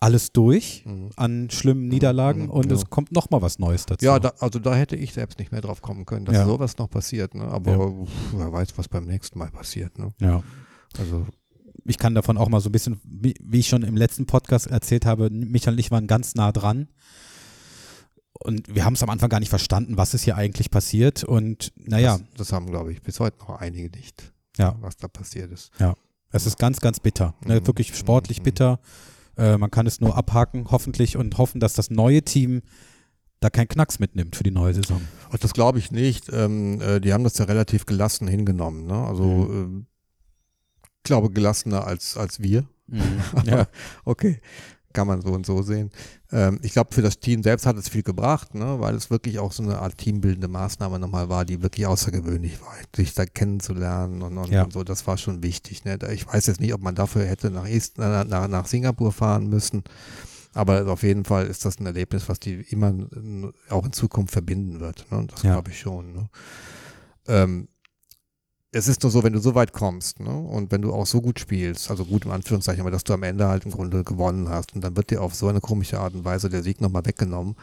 alles 0.00 0.30
durch 0.32 0.84
Mhm. 0.86 1.10
an 1.16 1.50
schlimmen 1.50 1.88
Niederlagen 1.88 2.44
Mhm, 2.44 2.50
und 2.50 2.66
ja. 2.70 2.76
es 2.76 2.88
kommt 2.88 3.10
noch 3.10 3.30
mal 3.30 3.42
was 3.42 3.58
Neues 3.58 3.84
dazu. 3.86 4.04
Ja, 4.04 4.20
da, 4.20 4.32
also 4.38 4.58
da 4.60 4.74
hätte 4.76 4.94
ich 4.96 5.12
selbst 5.12 5.38
nicht 5.40 5.50
mehr 5.50 5.60
drauf 5.60 5.82
kommen 5.82 6.04
können, 6.06 6.24
dass 6.24 6.36
Ja. 6.36 6.44
sowas 6.46 6.78
noch 6.78 6.88
passiert. 6.88 7.34
Ne? 7.34 7.42
Aber 7.48 8.04
pf, 8.06 8.10
wer 8.34 8.52
weiß, 8.52 8.68
was 8.76 8.86
beim 8.88 9.06
nächsten 9.06 9.38
Mal 9.38 9.50
passiert. 9.50 9.98
Ne? 9.98 10.12
ja. 10.20 10.42
Also 10.98 11.26
ich 11.84 11.98
kann 11.98 12.14
davon 12.14 12.36
auch 12.38 12.48
mal 12.48 12.60
so 12.60 12.68
ein 12.68 12.72
bisschen, 12.72 13.00
wie, 13.04 13.34
wie 13.42 13.58
ich 13.60 13.68
schon 13.68 13.82
im 13.82 13.96
letzten 13.96 14.26
Podcast 14.26 14.66
erzählt 14.68 15.04
habe, 15.06 15.30
Michael 15.30 15.74
und 15.74 15.80
ich 15.80 15.90
waren 15.90 16.06
ganz 16.06 16.34
nah 16.34 16.52
dran. 16.52 16.88
Und 18.40 18.72
wir 18.74 18.84
haben 18.84 18.94
es 18.94 19.02
am 19.02 19.10
Anfang 19.10 19.28
gar 19.28 19.40
nicht 19.40 19.48
verstanden, 19.48 19.96
was 19.96 20.14
ist 20.14 20.22
hier 20.24 20.36
eigentlich 20.36 20.70
passiert. 20.70 21.24
Und 21.24 21.72
naja, 21.76 22.18
Das, 22.18 22.26
das 22.36 22.52
haben, 22.52 22.66
glaube 22.66 22.92
ich, 22.92 23.02
bis 23.02 23.18
heute 23.20 23.38
noch 23.38 23.50
einige 23.60 23.90
nicht, 23.96 24.32
ja, 24.56 24.76
was 24.80 24.96
da 24.96 25.08
passiert 25.08 25.50
ist. 25.52 25.70
es 26.30 26.46
ist 26.46 26.58
ganz, 26.58 26.80
ganz 26.80 27.00
bitter. 27.00 27.34
Ne? 27.44 27.60
Mhm. 27.60 27.66
Wirklich 27.66 27.96
sportlich 27.96 28.40
Mhm. 28.40 28.44
bitter. 28.44 28.80
Äh, 29.36 29.56
man 29.58 29.70
kann 29.70 29.86
es 29.86 30.00
nur 30.00 30.16
abhaken, 30.16 30.66
hoffentlich, 30.70 31.16
und 31.16 31.38
hoffen, 31.38 31.60
dass 31.60 31.72
das 31.74 31.90
neue 31.90 32.22
Team 32.22 32.62
da 33.40 33.50
keinen 33.50 33.68
Knacks 33.68 33.98
mitnimmt 34.00 34.34
für 34.34 34.42
die 34.42 34.50
neue 34.50 34.74
Saison. 34.74 35.00
Ach, 35.30 35.38
das 35.38 35.52
glaube 35.52 35.78
ich 35.78 35.92
nicht. 35.92 36.28
Ähm, 36.32 36.80
äh, 36.80 37.00
die 37.00 37.12
haben 37.12 37.22
das 37.24 37.38
ja 37.38 37.44
relativ 37.44 37.86
gelassen 37.86 38.26
hingenommen. 38.26 38.86
Ne? 38.86 38.94
Also, 39.06 39.24
ähm, 39.50 39.86
ich 40.82 41.02
glaube, 41.04 41.30
gelassener 41.30 41.86
als, 41.86 42.16
als 42.16 42.40
wir. 42.40 42.66
ja. 43.44 43.66
Okay, 44.04 44.40
kann 44.98 45.06
man 45.06 45.22
so 45.22 45.28
und 45.30 45.46
so 45.46 45.62
sehen. 45.62 45.90
Ähm, 46.32 46.58
ich 46.62 46.72
glaube, 46.72 46.92
für 46.92 47.02
das 47.02 47.20
Team 47.20 47.44
selbst 47.44 47.66
hat 47.66 47.76
es 47.76 47.88
viel 47.88 48.02
gebracht, 48.02 48.56
ne? 48.56 48.80
weil 48.80 48.96
es 48.96 49.10
wirklich 49.10 49.38
auch 49.38 49.52
so 49.52 49.62
eine 49.62 49.78
Art 49.78 49.96
teambildende 49.96 50.48
Maßnahme 50.48 50.98
nochmal 50.98 51.28
war, 51.28 51.44
die 51.44 51.62
wirklich 51.62 51.86
außergewöhnlich 51.86 52.60
war, 52.60 52.74
sich 52.96 53.14
da 53.14 53.24
kennenzulernen 53.24 54.22
und, 54.22 54.36
und, 54.36 54.50
Ja. 54.50 54.64
und 54.64 54.72
so. 54.72 54.82
Das 54.82 55.06
war 55.06 55.16
schon 55.16 55.40
wichtig. 55.44 55.84
Ne? 55.84 55.98
Ich 56.12 56.26
weiß 56.26 56.48
jetzt 56.48 56.60
nicht, 56.60 56.74
ob 56.74 56.82
man 56.82 56.96
dafür 56.96 57.24
hätte 57.26 57.48
nach, 57.52 57.66
äh, 57.68 57.80
nach, 57.96 58.48
nach 58.48 58.66
Singapur 58.66 59.12
fahren 59.12 59.48
müssen. 59.48 59.84
Aber 60.52 60.84
auf 60.90 61.04
jeden 61.04 61.24
Fall 61.24 61.46
ist 61.46 61.64
das 61.64 61.78
ein 61.78 61.86
Erlebnis, 61.86 62.28
was 62.28 62.40
die 62.40 62.54
immer 62.54 62.92
auch 63.68 63.84
in 63.86 63.92
Zukunft 63.92 64.32
verbinden 64.32 64.80
wird. 64.80 65.06
Ne? 65.12 65.26
Das 65.28 65.44
Ja. 65.44 65.52
glaube 65.52 65.70
ich 65.70 65.78
schon. 65.78 66.12
Ne? 66.12 66.28
Ähm, 67.28 67.68
es 68.70 68.86
ist 68.86 69.02
nur 69.02 69.10
so, 69.10 69.22
wenn 69.22 69.32
du 69.32 69.38
so 69.38 69.54
weit 69.54 69.72
kommst 69.72 70.20
ne? 70.20 70.30
und 70.30 70.70
wenn 70.70 70.82
du 70.82 70.92
auch 70.92 71.06
so 71.06 71.20
gut 71.20 71.40
spielst, 71.40 71.90
also 71.90 72.04
gut 72.04 72.26
im 72.26 72.32
Anführungszeichen, 72.32 72.82
aber 72.82 72.90
dass 72.90 73.04
du 73.04 73.14
am 73.14 73.22
Ende 73.22 73.48
halt 73.48 73.64
im 73.64 73.70
Grunde 73.70 74.04
gewonnen 74.04 74.48
hast 74.48 74.74
und 74.74 74.84
dann 74.84 74.96
wird 74.96 75.10
dir 75.10 75.22
auf 75.22 75.34
so 75.34 75.48
eine 75.48 75.60
komische 75.60 75.98
Art 75.98 76.14
und 76.14 76.24
Weise 76.24 76.50
der 76.50 76.62
Sieg 76.62 76.80
nochmal 76.80 77.06
weggenommen, 77.06 77.56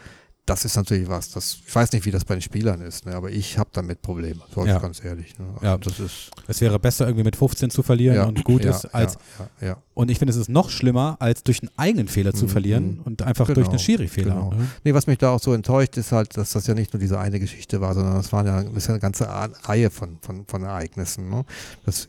das 0.46 0.64
ist 0.64 0.76
natürlich 0.76 1.10
was, 1.10 1.32
das, 1.32 1.58
ich 1.66 1.74
weiß 1.74 1.92
nicht, 1.94 2.06
wie 2.06 2.12
das 2.12 2.24
bei 2.24 2.36
den 2.36 2.42
Spielern 2.42 2.80
ist, 2.82 3.06
ne? 3.08 3.16
aber 3.16 3.32
ich 3.32 3.58
habe 3.58 3.70
damit 3.74 4.02
Probleme, 4.04 4.42
sag 4.54 4.68
Ja. 4.68 4.76
ich 4.76 4.82
ganz 4.82 5.04
ehrlich. 5.04 5.38
Ne? 5.40 5.46
Also 5.56 5.66
Ja. 5.66 5.78
das 5.78 6.00
ist 6.00 6.32
Es 6.48 6.62
wäre 6.62 6.78
besser, 6.80 7.06
irgendwie 7.08 7.24
mit 7.24 7.36
15 7.36 7.72
zu 7.72 7.82
verlieren 7.82 8.16
ja, 8.16 8.26
und 8.26 8.44
gut 8.44 8.64
ja, 8.64 8.70
ist, 8.72 8.86
als 8.94 9.18
ja, 9.60 9.78
Und 9.96 10.12
ich 10.12 10.20
finde, 10.20 10.32
es 10.32 10.38
ist 10.38 10.50
noch 10.50 10.70
schlimmer, 10.70 11.18
als 11.20 11.42
durch 11.44 11.62
einen 11.64 11.72
eigenen 11.78 12.08
Fehler 12.08 12.34
zu 12.34 12.46
Mhm. 12.46 12.50
verlieren 12.50 13.00
und 13.04 13.22
einfach 13.24 13.48
Genau, 13.48 13.56
durch 13.56 13.70
einen 13.70 13.80
Schiri-Fehler. 13.80 14.36
genau. 14.36 14.52
ne? 14.52 14.68
Nee, 14.84 14.94
was 14.94 15.08
mich 15.08 15.18
da 15.18 15.32
auch 15.32 15.42
so 15.42 15.52
enttäuscht, 15.54 15.98
ist 15.98 16.12
halt, 16.12 16.38
dass 16.38 16.52
das 16.52 16.68
ja 16.68 16.74
nicht 16.76 16.94
nur 16.94 17.00
diese 17.00 17.18
eine 17.20 17.40
Geschichte 17.40 17.82
war, 17.82 17.94
sondern 17.96 18.18
es 18.18 18.32
waren 18.32 18.46
ja, 18.46 18.64
das 18.64 18.88
eine 18.90 19.00
ganze 19.00 19.28
Reihe 19.28 19.90
von, 19.90 20.18
von, 20.22 20.46
von 20.46 20.64
Ereignissen. 20.64 21.30
Ne? 21.30 21.44
Das 21.86 22.08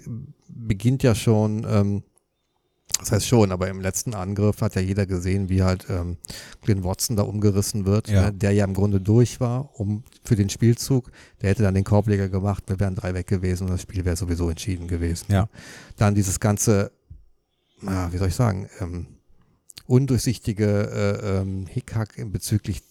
beginnt 0.49 1.03
ja 1.03 1.15
schon, 1.15 1.67
ähm, 1.69 2.03
das 2.99 3.13
heißt 3.13 3.27
schon, 3.27 3.53
aber 3.53 3.69
im 3.69 3.81
letzten 3.81 4.15
Angriff 4.15 4.61
hat 4.63 4.75
ja 4.75 4.81
jeder 4.81 5.05
gesehen, 5.07 5.49
wie 5.49 5.63
halt 5.63 5.87
ähm, 5.91 6.17
Glenn 6.63 6.83
Watson 6.83 7.17
da 7.17 7.23
umgerissen 7.25 7.85
wird, 7.85 8.09
Ja. 8.09 8.27
ne? 8.27 8.33
der 8.33 8.53
ja 8.53 8.65
im 8.65 8.75
Grunde 8.75 9.01
durch 9.01 9.39
war 9.41 9.79
um 9.79 10.03
für 10.25 10.35
den 10.37 10.49
Spielzug. 10.49 11.11
Der 11.43 11.51
hätte 11.51 11.63
dann 11.63 11.75
den 11.75 11.85
Korbleger 11.85 12.29
gemacht, 12.29 12.65
wir 12.69 12.81
wären 12.81 12.95
drei 12.95 13.13
weg 13.15 13.27
gewesen 13.27 13.65
und 13.65 13.71
das 13.71 13.83
Spiel 13.83 14.05
wäre 14.05 14.17
sowieso 14.17 14.49
entschieden 14.49 14.89
gewesen. 14.89 15.27
Ja. 15.31 15.49
Dann 15.97 16.15
dieses 16.15 16.41
ganze, 16.41 16.91
ah, 17.85 18.09
wie 18.13 18.17
soll 18.19 18.29
ich 18.29 18.35
sagen, 18.35 18.69
ähm, 18.81 19.07
undurchsichtige 19.87 20.67
äh, 20.67 21.41
ähm, 21.41 21.67
Hickhack 21.67 22.15
bezüglich 22.33 22.83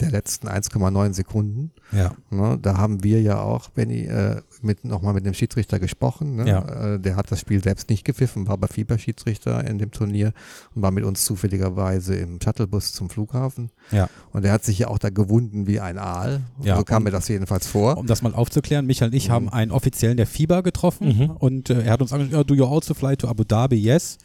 der 0.00 0.10
letzten 0.10 0.48
1,9 0.48 1.12
Sekunden. 1.12 1.72
Ja, 1.92 2.12
Ne? 2.30 2.58
Da 2.60 2.76
haben 2.76 3.02
wir 3.02 3.20
ja 3.22 3.40
auch, 3.40 3.70
Benny, 3.70 4.02
äh, 4.04 4.40
mit, 4.62 4.84
nochmal 4.84 5.14
mit 5.14 5.24
dem 5.26 5.34
Schiedsrichter 5.34 5.78
gesprochen. 5.78 6.36
Ne? 6.36 6.48
Ja. 6.48 6.94
Äh, 6.94 7.00
der 7.00 7.16
hat 7.16 7.30
das 7.32 7.40
Spiel 7.40 7.62
selbst 7.62 7.88
nicht 7.90 8.04
gepfiffen, 8.04 8.46
war 8.46 8.54
aber 8.54 8.68
Fieberschiedsrichter 8.68 9.64
in 9.66 9.78
dem 9.78 9.90
Turnier 9.90 10.32
und 10.74 10.82
war 10.82 10.90
mit 10.90 11.04
uns 11.04 11.24
zufälligerweise 11.24 12.14
im 12.16 12.40
Shuttlebus 12.42 12.92
zum 12.92 13.08
Flughafen. 13.10 13.70
Ja. 13.90 14.08
Und 14.32 14.44
er 14.44 14.52
hat 14.52 14.64
sich 14.64 14.78
ja 14.80 14.88
auch 14.88 14.98
da 14.98 15.10
gewunden 15.10 15.66
wie 15.66 15.80
ein 15.80 15.98
Aal. 15.98 16.40
Ja, 16.62 16.76
so 16.76 16.84
kam 16.84 17.04
mir 17.04 17.10
das 17.10 17.28
jedenfalls 17.28 17.66
vor. 17.66 17.96
um 17.98 18.06
das 18.06 18.22
mal 18.22 18.34
aufzuklären, 18.34 18.86
Michael 18.86 19.10
und 19.10 19.14
ich 19.16 19.28
Mhm. 19.28 19.32
haben 19.32 19.48
einen 19.48 19.70
Offiziellen 19.70 20.16
der 20.16 20.26
FIBA 20.26 20.60
getroffen 20.62 21.16
Mhm. 21.16 21.30
und 21.30 21.70
äh, 21.70 21.82
er 21.82 21.92
hat 21.92 22.02
uns 22.02 22.12
angesprochen, 22.12 22.38
ja, 22.38 22.44
do 22.44 22.54
you 22.54 22.66
also 22.66 22.94
fly 22.94 23.16
to 23.16 23.28
Abu 23.28 23.44
Dhabi? 23.44 23.76
Yes. 23.76 24.18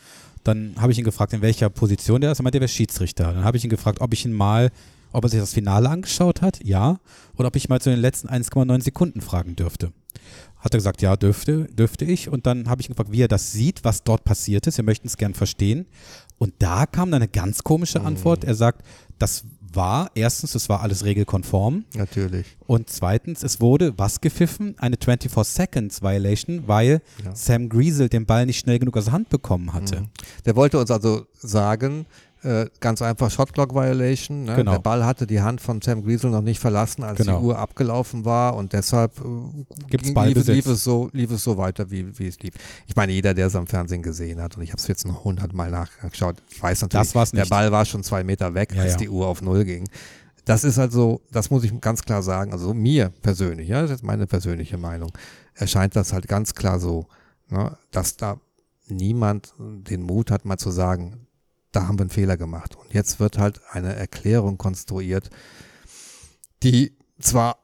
Dann 0.44 0.74
habe 0.78 0.92
ich 0.92 0.98
ihn 1.00 1.06
gefragt, 1.06 1.32
in 1.34 1.42
welcher 1.42 1.70
Position 1.70 2.20
der 2.20 2.32
ist. 2.34 2.40
Er 2.40 2.44
meinte, 2.44 2.58
der 2.60 2.62
wäre 2.68 2.68
Schiedsrichter. 2.76 3.32
Dann 3.34 3.44
habe 3.46 3.56
ich 3.56 3.64
ihn 3.64 3.70
gefragt, 3.70 4.02
ob 4.02 4.12
ich 4.14 4.26
ihn 4.26 4.34
mal, 4.34 4.72
ob 5.14 5.24
er 5.24 5.30
sich 5.30 5.40
das 5.40 5.54
Finale 5.54 5.90
angeschaut 5.90 6.42
hat. 6.42 6.60
Ja. 6.64 7.00
Oder 7.38 7.48
ob 7.48 7.56
ich 7.56 7.70
mal 7.70 7.80
zu 7.82 7.90
den 7.90 8.00
letzten 8.00 8.28
1,9 8.30 8.82
Sekunden 8.84 9.22
fragen 9.22 9.56
dürfte. 9.56 9.92
Hat 10.60 10.74
er 10.74 10.78
gesagt, 10.78 11.02
ja, 11.02 11.16
dürfte, 11.18 11.66
dürfte 11.74 12.06
ich. 12.06 12.30
Und 12.30 12.46
dann 12.46 12.70
habe 12.70 12.82
ich 12.82 12.88
ihn 12.90 12.94
gefragt, 12.94 13.12
wie 13.12 13.22
er 13.22 13.28
das 13.28 13.52
sieht, 13.52 13.84
was 13.84 14.04
dort 14.04 14.24
passiert 14.24 14.66
ist. 14.68 14.78
Wir 14.78 14.84
möchten 14.86 15.08
es 15.08 15.18
gern 15.18 15.34
verstehen. 15.34 15.86
Und 16.38 16.54
da 16.60 16.86
kam 16.86 17.12
dann 17.12 17.22
eine 17.22 17.28
ganz 17.30 17.64
komische 17.64 18.00
Mhm. 18.00 18.06
Antwort. 18.08 18.44
Er 18.44 18.56
sagt, 18.56 18.84
das 19.20 19.44
war, 19.74 20.12
erstens, 20.14 20.54
es 20.56 20.70
war 20.70 20.82
alles 20.82 21.04
regelkonform. 21.04 21.84
Natürlich. 21.96 22.46
Und 22.68 22.90
zweitens, 22.92 23.42
es 23.44 23.60
wurde 23.60 23.98
was 23.98 24.22
gepfiffen? 24.22 24.76
Eine 24.78 24.98
24-Seconds-Violation, 24.98 26.68
weil 26.68 27.02
Ja. 27.24 27.36
Sam 27.36 27.70
Griesel 27.70 28.08
den 28.10 28.26
Ball 28.26 28.46
nicht 28.46 28.60
schnell 28.60 28.80
genug 28.80 28.98
aus 28.98 29.06
der 29.06 29.14
Hand 29.14 29.30
bekommen 29.30 29.74
hatte. 29.74 30.02
Mhm. 30.02 30.10
Der 30.46 30.56
wollte 30.56 30.80
uns 30.80 30.92
also 30.92 31.26
sagen, 31.40 32.06
äh, 32.44 32.68
ganz 32.80 33.02
einfach 33.02 33.32
Shotclock 33.32 33.74
Violation. 33.74 34.44
Ne? 34.44 34.56
Genau. 34.56 34.72
Der 34.74 34.80
Ball 34.80 35.06
hatte 35.06 35.26
die 35.26 35.42
Hand 35.42 35.62
von 35.62 35.82
Sam 35.82 36.04
Griesel 36.04 36.30
noch 36.30 36.42
nicht 36.42 36.60
verlassen, 36.60 37.04
als 37.04 37.18
Genau. 37.18 37.40
die 37.40 37.46
Uhr 37.46 37.58
abgelaufen 37.58 38.26
war 38.26 38.56
und 38.56 38.74
deshalb 38.74 39.20
äh, 39.20 39.24
Gibt's 39.90 40.14
ging- 40.14 40.24
lief, 40.26 40.46
lief, 40.48 40.66
es 40.66 40.84
so, 40.84 41.10
lief 41.14 41.32
es 41.32 41.44
so 41.44 41.58
weiter, 41.58 41.90
wie, 41.90 42.18
wie 42.20 42.28
es 42.28 42.40
lief. 42.40 42.54
Ich 42.88 42.96
meine, 42.96 43.12
jeder, 43.14 43.34
der 43.34 43.48
es 43.48 43.56
am 43.56 43.66
Fernsehen 43.68 44.02
gesehen 44.04 44.42
hat, 44.42 44.58
und 44.58 44.64
ich 44.64 44.70
habe 44.72 44.80
es 44.80 44.88
jetzt 44.88 45.08
noch 45.08 45.24
hundertmal 45.24 45.72
nachgeschaut, 45.72 46.36
weiß 46.60 46.82
natürlich, 46.82 47.08
Das 47.08 47.16
war's 47.16 47.32
der. 47.32 47.46
Ball 47.46 47.72
war 47.72 47.86
schon 47.86 48.04
zwei 48.04 48.24
Meter 48.24 48.54
weg, 48.54 48.74
Ja, 48.76 48.82
als 48.84 48.92
ja. 48.94 48.98
die 48.98 49.10
Uhr 49.10 49.26
auf 49.28 49.42
Null 49.42 49.64
ging. 49.66 49.88
Das 50.46 50.66
ist 50.66 50.78
also, 50.78 51.22
das 51.32 51.50
muss 51.50 51.64
ich 51.64 51.80
ganz 51.80 52.02
klar 52.04 52.22
sagen, 52.22 52.52
also 52.52 52.74
mir 52.74 53.14
persönlich, 53.22 53.70
ja, 53.70 53.82
das 53.82 53.92
ist 53.92 53.98
jetzt 53.98 54.04
meine 54.04 54.28
persönliche 54.28 54.78
Meinung, 54.78 55.12
erscheint 55.56 55.96
das 55.96 56.12
halt 56.12 56.28
ganz 56.28 56.54
klar 56.54 56.80
so, 56.82 57.08
ne, 57.50 57.78
dass 57.92 58.18
da 58.18 58.42
niemand 58.90 59.54
den 59.58 60.02
Mut 60.02 60.32
hat, 60.32 60.44
mal 60.44 60.58
zu 60.58 60.70
sagen, 60.72 61.26
da 61.74 61.88
haben 61.88 61.98
wir 62.00 62.04
einen 62.04 62.10
Fehler 62.10 62.38
gemacht. 62.38 62.76
Und 62.76 62.94
jetzt 62.94 63.20
wird 63.20 63.38
halt 63.38 63.60
eine 63.72 63.96
Erklärung 63.96 64.58
konstruiert, 64.58 65.30
die 66.64 66.96
zwar 67.20 67.58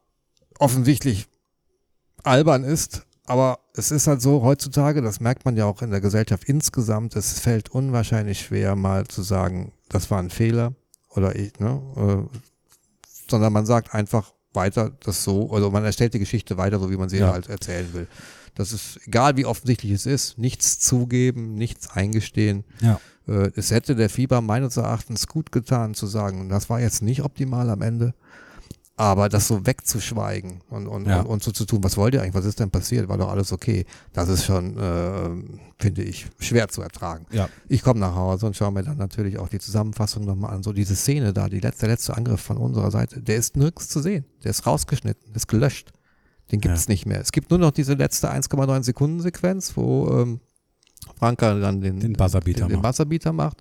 offensichtlich 0.60 1.28
albern 2.24 2.64
ist, 2.66 3.06
aber 3.26 3.60
es 3.76 3.92
ist 3.92 4.08
halt 4.08 4.22
so 4.22 4.42
heutzutage, 4.42 5.02
das 5.02 5.20
merkt 5.20 5.46
man 5.46 5.56
ja 5.56 5.66
auch 5.66 5.82
in 5.82 5.92
der 5.92 6.02
Gesellschaft 6.02 6.44
insgesamt, 6.46 7.16
es 7.16 7.40
fällt 7.40 7.70
unwahrscheinlich 7.70 8.42
schwer, 8.42 8.76
mal 8.76 9.08
zu 9.08 9.22
sagen, 9.22 9.72
das 9.88 10.12
war 10.12 10.20
ein 10.20 10.30
Fehler 10.32 10.74
oder 11.10 11.36
ich, 11.36 11.58
ne, 11.60 12.28
äh, 12.32 12.38
sondern 13.30 13.54
man 13.54 13.66
sagt 13.66 13.94
einfach 13.94 14.34
weiter 14.54 14.90
das 15.04 15.24
so, 15.24 15.50
oder 15.50 15.70
man 15.70 15.86
erstellt 15.86 16.16
die 16.16 16.20
Geschichte 16.20 16.58
weiter, 16.58 16.80
so 16.80 16.90
wie 16.90 16.98
man 16.98 17.08
sie 17.08 17.20
Ja. 17.20 17.32
halt 17.32 17.48
erzählen 17.48 17.94
will. 17.94 18.08
Das 18.60 18.74
ist, 18.74 19.00
egal 19.08 19.38
wie 19.38 19.46
offensichtlich 19.46 19.94
es 19.94 20.06
ist, 20.06 20.38
nichts 20.38 20.80
zugeben, 20.80 21.54
nichts 21.56 21.90
eingestehen. 21.92 22.66
Ja. 22.82 23.00
Äh, 23.26 23.52
es 23.56 23.72
hätte 23.72 23.96
der 23.96 24.10
Fieber 24.10 24.42
meines 24.42 24.76
Erachtens 24.76 25.28
gut 25.28 25.54
getan 25.54 25.94
zu 25.94 26.08
sagen, 26.08 26.50
das 26.50 26.70
war 26.70 26.82
jetzt 26.82 27.02
nicht 27.02 27.24
optimal 27.24 27.70
am 27.70 27.82
Ende, 27.82 28.14
aber 28.98 29.30
das 29.30 29.48
so 29.48 29.66
wegzuschweigen 29.66 30.60
und, 30.70 30.88
und, 30.88 31.08
Ja. 31.08 31.22
und, 31.22 31.28
und 31.28 31.42
so 31.44 31.52
zu 31.54 31.64
tun, 31.64 31.82
was 31.86 31.96
wollt 31.96 32.14
ihr 32.16 32.22
eigentlich, 32.22 32.34
was 32.34 32.44
ist 32.44 32.60
denn 32.60 32.70
passiert, 32.70 33.08
war 33.08 33.18
doch 33.18 33.30
alles 33.32 33.54
okay, 33.54 33.86
das 34.12 34.28
ist 34.28 34.44
schon, 34.44 34.78
äh, 34.78 35.30
finde 35.80 36.04
ich, 36.04 36.28
schwer 36.40 36.68
zu 36.68 36.82
ertragen. 36.82 37.28
Ja. 37.32 37.48
Ich 37.70 37.82
komme 37.82 38.02
nach 38.02 38.16
Hause 38.16 38.46
und 38.48 38.58
schaue 38.58 38.74
mir 38.74 38.84
dann 38.84 38.98
natürlich 38.98 39.40
auch 39.40 39.48
die 39.48 39.60
Zusammenfassung 39.60 40.26
nochmal 40.26 40.54
an. 40.54 40.64
So 40.64 40.74
diese 40.74 40.98
Szene 40.98 41.32
da, 41.32 41.48
die 41.48 41.62
letzte, 41.62 41.86
der 41.86 41.92
letzte 41.92 42.18
Angriff 42.18 42.42
von 42.42 42.58
unserer 42.58 42.92
Seite, 42.92 43.22
der 43.22 43.38
ist 43.38 43.56
nirgends 43.56 43.88
zu 43.88 44.02
sehen. 44.02 44.26
Der 44.44 44.52
ist 44.52 44.68
rausgeschnitten, 44.68 45.34
ist 45.34 45.48
gelöscht. 45.48 45.94
Den 46.52 46.62
gibt 46.62 46.76
es 46.76 46.88
nicht 46.88 47.06
mehr. 47.06 47.22
Es 47.22 47.32
gibt 47.32 47.50
nur 47.50 47.60
noch 47.60 47.72
diese 47.72 47.94
letzte 47.94 48.32
1,9 48.32 48.84
Sekunden 48.84 49.20
Sequenz, 49.20 49.76
wo 49.76 50.10
ähm, 50.10 50.40
Franka 51.18 51.54
dann 51.60 51.82
den, 51.82 52.00
Den 52.00 52.14
Buzzerbeater 52.14 52.62
den, 52.62 52.70
den 52.70 52.82
macht. 52.82 52.92
Buzzerbeater 52.92 53.34
macht. 53.34 53.58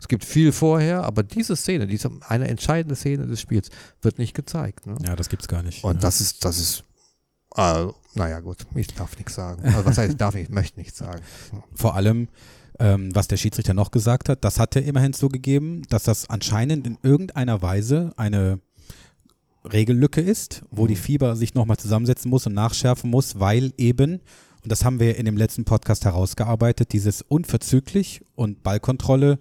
Es 0.00 0.08
gibt 0.08 0.24
viel 0.24 0.52
vorher, 0.52 1.04
aber 1.04 1.22
diese 1.22 1.56
Szene, 1.56 1.86
diese 1.86 2.10
eine 2.26 2.48
entscheidende 2.48 2.96
Szene 2.96 3.26
des 3.26 3.40
Spiels, 3.40 3.68
wird 4.00 4.18
nicht 4.18 4.34
gezeigt. 4.34 4.86
Ne? 4.86 4.96
Ja, 5.04 5.16
das 5.16 5.28
gibt's 5.28 5.48
gar 5.48 5.62
nicht. 5.62 5.84
Und 5.84 5.96
ja. 5.96 6.00
das 6.00 6.20
ist, 6.20 6.44
das 6.44 6.58
ist, 6.58 6.84
äh, 7.56 7.86
naja 8.14 8.40
gut, 8.40 8.66
ich 8.74 8.86
darf 8.88 9.16
nichts 9.16 9.34
sagen. 9.34 9.62
Also, 9.64 9.84
was 9.84 9.98
heißt, 9.98 10.12
ich 10.12 10.16
darf 10.16 10.34
nicht, 10.34 10.44
ich 10.44 10.54
möchte 10.54 10.78
nichts 10.78 10.98
sagen. 10.98 11.20
Vor 11.74 11.94
allem, 11.94 12.28
ähm, 12.78 13.14
was 13.14 13.28
der 13.28 13.36
Schiedsrichter 13.36 13.74
noch 13.74 13.90
gesagt 13.90 14.28
hat, 14.28 14.44
das 14.44 14.58
hat 14.58 14.74
er 14.74 14.82
immerhin 14.84 15.12
zugegeben, 15.12 15.82
dass 15.90 16.04
das 16.04 16.30
anscheinend 16.30 16.86
in 16.86 16.96
irgendeiner 17.02 17.60
Weise 17.60 18.12
eine 18.16 18.60
Regellücke 19.64 20.20
ist, 20.20 20.62
wo 20.70 20.84
Mhm. 20.84 20.88
die 20.88 20.96
Fieber 20.96 21.36
sich 21.36 21.54
nochmal 21.54 21.76
zusammensetzen 21.76 22.30
muss 22.30 22.46
und 22.46 22.54
nachschärfen 22.54 23.10
muss, 23.10 23.38
weil 23.38 23.72
eben, 23.76 24.20
und 24.62 24.72
das 24.72 24.84
haben 24.84 25.00
wir 25.00 25.16
in 25.16 25.24
dem 25.26 25.36
letzten 25.36 25.64
Podcast 25.64 26.04
herausgearbeitet, 26.04 26.92
dieses 26.92 27.22
unverzüglich 27.22 28.22
und 28.34 28.62
Ballkontrolle 28.62 29.38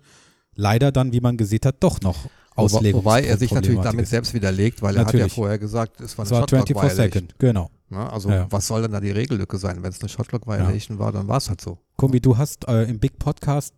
leider 0.55 0.91
dann, 0.91 1.13
wie 1.13 1.21
man 1.21 1.37
gesehen 1.37 1.61
hat, 1.65 1.77
doch 1.81 2.01
noch 2.01 2.29
Auslegung. 2.55 3.05
Wobei 3.05 3.23
er 3.23 3.37
sich 3.37 3.53
natürlich 3.53 3.79
damit 3.79 4.07
selbst 4.07 4.33
widerlegt, 4.33 4.81
weil 4.81 4.97
er 4.97 5.05
hat 5.05 5.13
ja 5.13 5.29
vorher 5.29 5.57
gesagt, 5.57 6.01
es 6.01 6.17
war 6.17 6.25
Das 6.25 6.31
eine 6.33 6.41
war 6.41 6.47
Shotclock 6.49 6.67
24 6.67 6.97
Violation. 6.97 7.21
Second, 7.29 7.39
genau. 7.39 7.69
Ne? 7.89 8.11
Also 8.11 8.29
Ja. 8.29 8.47
was 8.49 8.67
soll 8.67 8.81
denn 8.81 8.91
da 8.91 8.99
die 8.99 9.11
Regellücke 9.11 9.57
sein? 9.57 9.81
Wenn 9.81 9.91
es 9.91 10.01
eine 10.01 10.09
Shotclock 10.09 10.45
Violation 10.45 10.99
war, 10.99 11.13
dann 11.13 11.27
war 11.29 11.37
es 11.37 11.47
halt 11.47 11.61
so. 11.61 11.77
Kumbi, 11.95 12.19
du 12.19 12.37
hast 12.37 12.67
äh, 12.67 12.83
im 12.83 12.99
Big 12.99 13.17
Podcast 13.17 13.73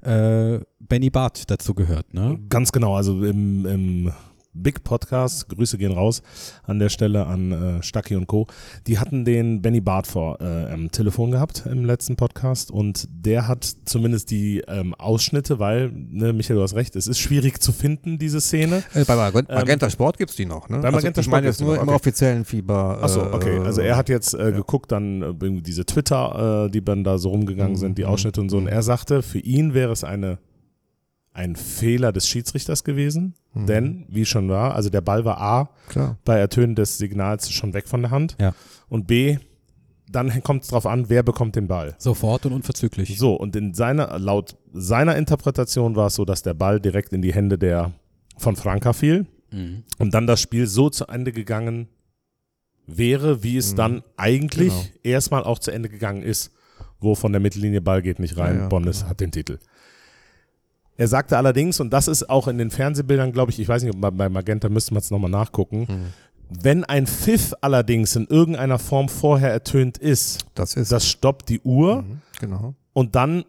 äh, 0.00 0.58
Benny 0.80 1.10
Barth 1.10 1.48
dazu 1.48 1.74
gehört, 1.74 2.12
ne? 2.12 2.40
Ganz 2.48 2.72
genau, 2.72 2.96
also 2.96 3.22
im, 3.24 3.64
im 3.66 4.12
Big 4.54 4.84
Podcast, 4.84 5.48
Grüße 5.48 5.76
gehen 5.76 5.92
raus 5.92 6.22
an 6.62 6.78
der 6.78 6.88
Stelle 6.88 7.26
an 7.26 7.52
äh, 7.52 7.82
Stucky 7.82 8.16
und 8.16 8.26
Co. 8.26 8.46
Die 8.86 8.98
hatten 8.98 9.24
den 9.24 9.60
Benny 9.60 9.80
Barth 9.80 10.06
vor 10.06 10.40
äh, 10.40 10.70
am 10.72 10.90
Telefon 10.90 11.32
gehabt 11.32 11.64
im 11.66 11.84
letzten 11.84 12.16
Podcast 12.16 12.70
und 12.70 13.08
der 13.10 13.48
hat 13.48 13.64
zumindest 13.84 14.30
die 14.30 14.62
ähm, 14.68 14.94
Ausschnitte, 14.94 15.58
weil, 15.58 15.90
ne, 15.92 16.32
Michael, 16.32 16.56
du 16.56 16.62
hast 16.62 16.74
recht, 16.74 16.94
es 16.96 17.06
ist 17.06 17.18
schwierig 17.18 17.60
zu 17.60 17.72
finden, 17.72 18.18
diese 18.18 18.40
Szene. 18.40 18.82
Äh, 18.94 19.04
bei 19.04 19.16
Magent 19.16 19.48
Magenta 19.48 19.90
Sport 19.90 20.18
gibt's 20.18 20.36
die 20.36 20.46
noch, 20.46 20.68
ne? 20.68 20.78
bei 20.78 20.90
Magenta 20.90 21.08
also, 21.08 21.20
ich 21.20 21.24
Sport 21.26 21.36
meine 21.36 21.46
jetzt 21.48 21.60
nur 21.60 21.74
noch, 21.74 21.82
im 21.82 21.88
okay. 21.88 21.96
offiziellen 21.96 22.44
Fieber. 22.44 23.02
Achso, 23.02 23.22
äh, 23.22 23.34
okay. 23.34 23.58
Also 23.58 23.80
er 23.80 23.96
hat 23.96 24.08
jetzt 24.08 24.34
äh, 24.34 24.52
geguckt, 24.52 24.92
dann 24.92 25.22
äh, 25.22 25.60
diese 25.60 25.84
Twitter, 25.84 26.66
äh, 26.66 26.70
die 26.70 26.84
dann 26.84 27.02
da 27.02 27.18
so 27.18 27.30
rumgegangen 27.30 27.76
sind, 27.76 27.98
die 27.98 28.04
Mhm. 28.04 28.10
Ausschnitte 28.10 28.40
und 28.40 28.48
so. 28.48 28.58
Und 28.58 28.68
er 28.68 28.82
sagte, 28.82 29.22
für 29.22 29.38
ihn 29.38 29.74
wäre 29.74 29.92
es 29.92 30.04
eine, 30.04 30.38
ein 31.34 31.56
Fehler 31.56 32.12
des 32.12 32.26
Schiedsrichters 32.28 32.82
gewesen. 32.84 33.34
Mhm. 33.52 33.66
Denn, 33.66 34.06
wie 34.08 34.24
schon 34.24 34.48
war, 34.48 34.74
also 34.74 34.88
der 34.88 35.00
Ball 35.02 35.24
war 35.24 35.38
A, 35.40 35.68
Klar. 35.88 36.16
bei 36.24 36.38
Ertönen 36.38 36.74
des 36.74 36.96
Signals 36.98 37.50
schon 37.52 37.74
weg 37.74 37.86
von 37.88 38.00
der 38.02 38.10
Hand. 38.10 38.36
Ja. 38.40 38.54
Und 38.88 39.06
B, 39.06 39.36
dann 40.10 40.42
kommt 40.42 40.62
es 40.62 40.68
drauf 40.68 40.86
an, 40.86 41.08
wer 41.08 41.22
bekommt 41.22 41.56
den 41.56 41.66
Ball. 41.66 41.94
Sofort 41.98 42.46
und 42.46 42.52
unverzüglich. 42.52 43.18
So, 43.18 43.34
und 43.34 43.56
in 43.56 43.74
seiner, 43.74 44.18
laut 44.18 44.56
seiner 44.72 45.16
Interpretation 45.16 45.96
war 45.96 46.06
es 46.06 46.14
so, 46.14 46.24
dass 46.24 46.42
der 46.42 46.54
Ball 46.54 46.80
direkt 46.80 47.12
in 47.12 47.20
die 47.22 47.34
Hände 47.34 47.58
der 47.58 47.92
von 48.38 48.56
Franka 48.56 48.92
fiel 48.92 49.26
Mhm. 49.50 49.84
und 49.98 50.14
dann 50.14 50.26
das 50.26 50.40
Spiel 50.40 50.66
so 50.66 50.88
zu 50.90 51.06
Ende 51.06 51.30
gegangen 51.32 51.88
wäre, 52.86 53.42
wie 53.42 53.56
es 53.56 53.72
Mhm. 53.72 53.76
dann 53.76 54.02
eigentlich 54.16 54.68
Genau. 54.72 54.84
erstmal 55.02 55.44
auch 55.44 55.58
zu 55.58 55.70
Ende 55.70 55.88
gegangen 55.88 56.22
ist, 56.22 56.52
wo 57.00 57.14
von 57.14 57.32
der 57.32 57.40
Mittellinie 57.40 57.80
Ball 57.80 58.02
geht 58.02 58.18
nicht 58.18 58.36
rein, 58.36 58.56
Ja, 58.56 58.62
ja, 58.62 58.68
Bonnes 58.68 58.98
genau. 58.98 59.10
hat 59.10 59.20
den 59.20 59.30
Titel. 59.32 59.58
Er 60.96 61.08
sagte 61.08 61.36
allerdings, 61.36 61.80
und 61.80 61.90
das 61.92 62.06
ist 62.08 62.28
auch 62.30 62.46
in 62.48 62.58
den 62.58 62.70
Fernsehbildern, 62.70 63.32
glaube 63.32 63.50
ich, 63.50 63.58
ich 63.58 63.68
weiß 63.68 63.82
nicht, 63.82 63.94
ob 63.94 64.00
man- 64.00 64.16
bei 64.16 64.28
Magenta 64.28 64.68
müsste 64.68 64.94
man 64.94 65.00
es 65.00 65.10
nochmal 65.10 65.30
nachgucken, 65.30 65.86
Mhm. 65.88 66.06
wenn 66.62 66.84
ein 66.84 67.06
Pfiff 67.06 67.52
allerdings 67.60 68.14
in 68.16 68.26
irgendeiner 68.26 68.78
Form 68.78 69.08
vorher 69.08 69.50
ertönt 69.50 69.98
ist, 69.98 70.46
Das 70.54 70.74
ist. 70.74 70.92
das 70.92 71.08
stoppt 71.08 71.48
die 71.48 71.60
Uhr 71.60 72.02
Mhm, 72.02 72.18
genau. 72.40 72.74
und 72.92 73.14
dann 73.16 73.44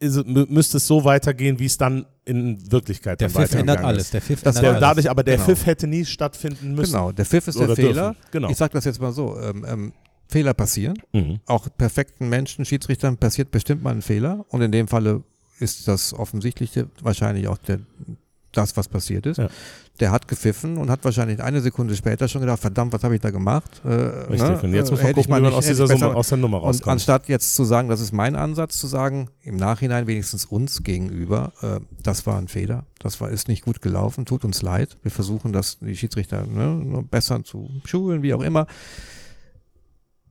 ist, 0.00 0.26
müsste 0.26 0.78
es 0.78 0.86
so 0.86 1.04
weitergehen, 1.04 1.58
wie 1.58 1.66
es 1.66 1.76
dann 1.76 2.06
in 2.24 2.58
Wirklichkeit 2.72 3.20
Der 3.20 3.28
dann 3.28 3.34
Pfiff 3.36 3.52
ändert 3.52 3.58
weitergegangen 3.76 3.84
alles. 3.86 4.02
Ist. 4.04 4.14
Der 4.14 4.22
Pfiff 4.22 4.42
Das 4.42 4.56
ändert 4.56 4.64
Der, 4.64 4.70
alles. 4.70 4.80
dadurch, 4.88 5.10
aber 5.10 5.22
der 5.22 5.34
Genau. 5.36 5.46
Pfiff 5.46 5.66
hätte 5.66 5.86
nie 5.86 6.04
stattfinden 6.06 6.74
müssen. 6.74 6.92
Genau. 6.92 7.12
Der 7.12 7.26
Pfiff 7.26 7.46
ist 7.48 7.58
der 7.60 7.76
Fehler. 7.76 7.92
dürfen. 8.14 8.16
Genau. 8.30 8.48
Ich 8.50 8.56
sage 8.56 8.72
das 8.72 8.84
jetzt 8.86 9.00
mal 9.00 9.12
so. 9.12 9.38
Ähm, 9.38 9.64
ähm, 9.68 9.92
Fehler 10.26 10.54
passieren. 10.54 10.94
Mhm. 11.12 11.40
Auch 11.46 11.68
perfekten 11.76 12.28
Menschen, 12.30 12.64
Schiedsrichtern 12.64 13.16
passiert 13.18 13.50
bestimmt 13.50 13.82
mal 13.82 13.90
ein 13.90 14.00
Fehler. 14.00 14.46
Und 14.48 14.62
in 14.62 14.72
dem 14.72 14.88
Falle 14.88 15.22
ist 15.60 15.86
das 15.88 16.12
Offensichtliche 16.14 16.88
wahrscheinlich 17.02 17.48
auch 17.48 17.58
der, 17.58 17.80
das, 18.52 18.76
was 18.76 18.88
passiert 18.88 19.26
ist. 19.26 19.36
Ja. 19.36 19.48
Der 20.00 20.10
hat 20.10 20.26
gepfiffen 20.28 20.78
und 20.78 20.88
hat 20.90 21.04
wahrscheinlich 21.04 21.42
eine 21.42 21.60
Sekunde 21.60 21.94
später 21.94 22.26
schon 22.26 22.40
gedacht, 22.40 22.58
verdammt, 22.60 22.92
was 22.94 23.04
habe 23.04 23.14
ich 23.14 23.20
da 23.20 23.30
gemacht? 23.30 23.82
Äh, 23.84 23.88
Richtig. 23.88 24.40
ne? 24.48 24.60
Und 24.62 24.72
jetzt 24.74 24.90
muss 24.90 25.00
Äh, 25.00 25.02
man 25.02 25.06
hätte 25.08 25.20
ich 25.20 25.26
gucken, 25.26 25.42
wie 25.42 25.46
man 25.46 25.52
aus 25.52 25.66
dieser 25.66 25.86
Summe, 25.86 26.14
aus 26.14 26.28
der 26.30 26.38
Nummer 26.38 26.56
Und 26.62 26.68
rauskommt. 26.68 26.92
anstatt 26.92 27.28
jetzt 27.28 27.54
zu 27.54 27.64
sagen, 27.64 27.90
das 27.90 28.00
ist 28.00 28.12
mein 28.12 28.34
Ansatz, 28.34 28.78
zu 28.78 28.86
sagen, 28.86 29.28
im 29.42 29.56
Nachhinein 29.56 30.06
wenigstens 30.06 30.46
uns 30.46 30.82
gegenüber, 30.82 31.52
äh, 31.60 31.80
das 32.02 32.26
war 32.26 32.38
ein 32.38 32.48
Fehler, 32.48 32.86
das 32.98 33.20
war, 33.20 33.28
ist 33.30 33.48
nicht 33.48 33.62
gut 33.64 33.82
gelaufen, 33.82 34.24
tut 34.24 34.44
uns 34.44 34.62
leid. 34.62 34.96
Wir 35.02 35.10
versuchen 35.10 35.52
das, 35.52 35.78
die 35.80 35.96
Schiedsrichter 35.96 36.46
ne, 36.46 37.04
besser 37.10 37.44
zu 37.44 37.68
schulen, 37.84 38.22
wie 38.22 38.32
auch 38.32 38.42
immer. 38.42 38.66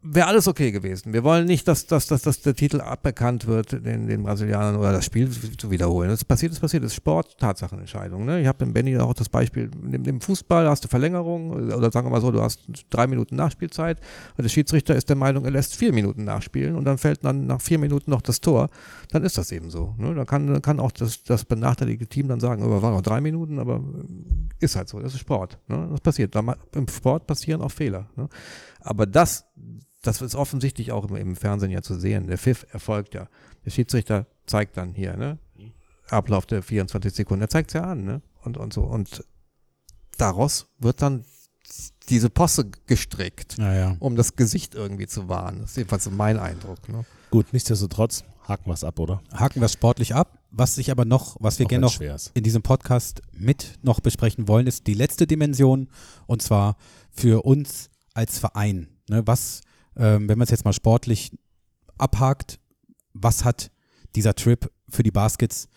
Wäre 0.02 0.28
alles 0.28 0.48
okay 0.48 0.72
gewesen. 0.72 1.12
Wir 1.12 1.26
wollen 1.26 1.46
nicht, 1.46 1.68
dass, 1.68 1.86
dass, 1.86 2.08
dass, 2.08 2.22
dass 2.22 2.42
der 2.42 2.56
Titel 2.56 2.80
aberkannt 2.80 3.48
wird, 3.48 3.74
den, 3.86 4.08
den 4.08 4.24
Brasilianern 4.24 4.78
oder 4.78 4.94
das 4.94 5.04
Spiel 5.04 5.30
zu 5.30 5.72
wiederholen. 5.72 6.10
Das 6.10 6.24
passiert, 6.24 6.54
ist 6.54 6.62
passiert, 6.62 6.86
das 6.86 6.92
ist 6.92 6.96
Sport, 6.96 7.38
Tatsachenentscheidung. 7.38 8.24
Ne? 8.24 8.40
Ich 8.40 8.48
habe 8.48 8.64
im 8.64 8.72
Benny 8.72 8.98
auch 8.98 9.14
das 9.14 9.28
Beispiel, 9.28 9.70
im, 9.92 10.22
Fußball 10.22 10.70
hast 10.70 10.86
du 10.86 10.88
Verlängerung 10.88 11.52
oder 11.52 11.92
sagen 11.92 12.08
wir 12.08 12.12
mal 12.12 12.22
so, 12.22 12.32
du 12.32 12.42
hast 12.42 12.62
drei 12.90 13.08
Minuten 13.08 13.36
Nachspielzeit 13.36 14.00
und 14.38 14.44
der 14.44 14.50
Schiedsrichter 14.50 14.96
ist 14.96 15.10
der 15.10 15.18
Meinung, 15.18 15.44
er 15.44 15.52
lässt 15.52 15.76
vier 15.76 15.92
Minuten 15.92 16.24
nachspielen 16.24 16.76
und 16.76 16.86
dann 16.86 16.98
fällt 16.98 17.26
dann 17.26 17.46
nach 17.46 17.60
vier 17.60 17.78
Minuten 17.78 18.12
noch 18.12 18.22
das 18.22 18.40
Tor, 18.40 18.70
dann 19.12 19.26
ist 19.26 19.38
das 19.38 19.52
eben 19.52 19.70
so. 19.70 19.96
Ne? 19.98 20.16
Dann, 20.16 20.26
kann, 20.26 20.48
dann 20.48 20.62
kann 20.62 20.80
auch 20.80 20.94
das, 20.94 21.24
das 21.24 21.44
benachteiligte 21.44 22.08
Team 22.08 22.30
dann 22.30 22.40
sagen, 22.40 22.64
oh, 22.64 22.82
war 22.82 22.92
noch 22.92 23.02
drei 23.02 23.20
Minuten, 23.20 23.60
aber 23.60 23.84
ist 24.62 24.78
halt 24.78 24.88
so, 24.88 25.02
das 25.02 25.14
ist 25.14 25.20
Sport. 25.20 25.60
Ne? 25.68 25.90
Das 25.92 26.00
passiert. 26.00 26.34
Im 26.74 26.88
Sport 26.88 27.28
passieren 27.28 27.62
auch 27.62 27.72
Fehler. 27.72 28.08
Ne? 28.16 28.30
Aber 28.80 29.06
das, 29.06 29.46
das 30.02 30.22
ist 30.22 30.36
offensichtlich 30.36 30.92
auch 30.92 31.10
im, 31.10 31.16
im 31.16 31.36
Fernsehen 31.36 31.72
ja 31.72 31.82
zu 31.82 32.00
sehen. 32.00 32.28
Der 32.28 32.38
Pfiff 32.38 32.66
erfolgt 32.72 33.14
ja. 33.14 33.28
Der 33.66 33.72
Schiedsrichter 33.72 34.28
zeigt 34.46 34.78
dann 34.78 34.94
hier, 34.94 35.18
ne? 35.18 35.38
Ablauf 36.10 36.46
der 36.46 36.64
24 36.64 37.14
Sekunden. 37.14 37.42
Er 37.44 37.50
zeigt 37.50 37.70
es 37.70 37.74
ja 37.76 37.84
an, 37.84 38.04
ne? 38.04 38.22
Und, 38.42 38.58
und 38.58 38.74
so. 38.74 38.84
Und 38.84 39.24
daraus 40.18 40.68
wird 40.80 41.02
dann 41.02 41.24
diese 42.10 42.30
Posse 42.30 42.72
gestrickt, 42.88 43.58
Naja. 43.58 43.96
um 44.00 44.16
das 44.16 44.36
Gesicht 44.36 44.74
irgendwie 44.74 45.06
zu 45.08 45.30
wahren. 45.30 45.60
Das 45.62 45.72
ist 45.72 45.78
jedenfalls 45.78 46.04
so 46.06 46.10
mein 46.12 46.40
Eindruck. 46.40 46.90
Ne? 46.90 47.06
Gut, 47.30 47.54
nichtsdestotrotz 47.54 48.24
haken 48.48 48.66
wir 48.68 48.74
es 48.74 48.84
ab, 48.84 48.98
oder? 48.98 49.22
Haken 49.32 49.62
wir 49.62 49.66
es 49.66 49.74
sportlich 49.74 50.16
ab. 50.16 50.40
Was 50.50 50.80
ich 50.80 50.90
aber 50.90 51.06
noch, 51.06 51.38
was 51.40 51.60
wir 51.60 51.68
gerne 51.68 51.86
noch 51.86 52.02
in 52.34 52.42
diesem 52.44 52.64
Podcast 52.64 53.22
mit 53.32 53.78
noch 53.84 54.00
besprechen 54.00 54.48
wollen, 54.48 54.66
ist 54.66 54.88
die 54.88 54.96
letzte 54.96 55.28
Dimension 55.28 55.90
und 56.26 56.42
zwar 56.42 56.76
für 57.12 57.46
uns 57.46 57.92
als 58.16 58.40
Verein. 58.40 58.88
Ne, 59.08 59.28
was, 59.28 59.62
wenn 60.04 60.38
man 60.38 60.42
es 60.42 60.50
jetzt 60.50 60.66
mal 60.66 60.74
sportlich 60.74 61.32
abhakt, 61.98 62.60
was 63.14 63.44
hat 63.44 63.72
dieser 64.16 64.34
Trip 64.36 64.72
für 64.90 65.04
die 65.04 65.12
Baskets 65.12 65.68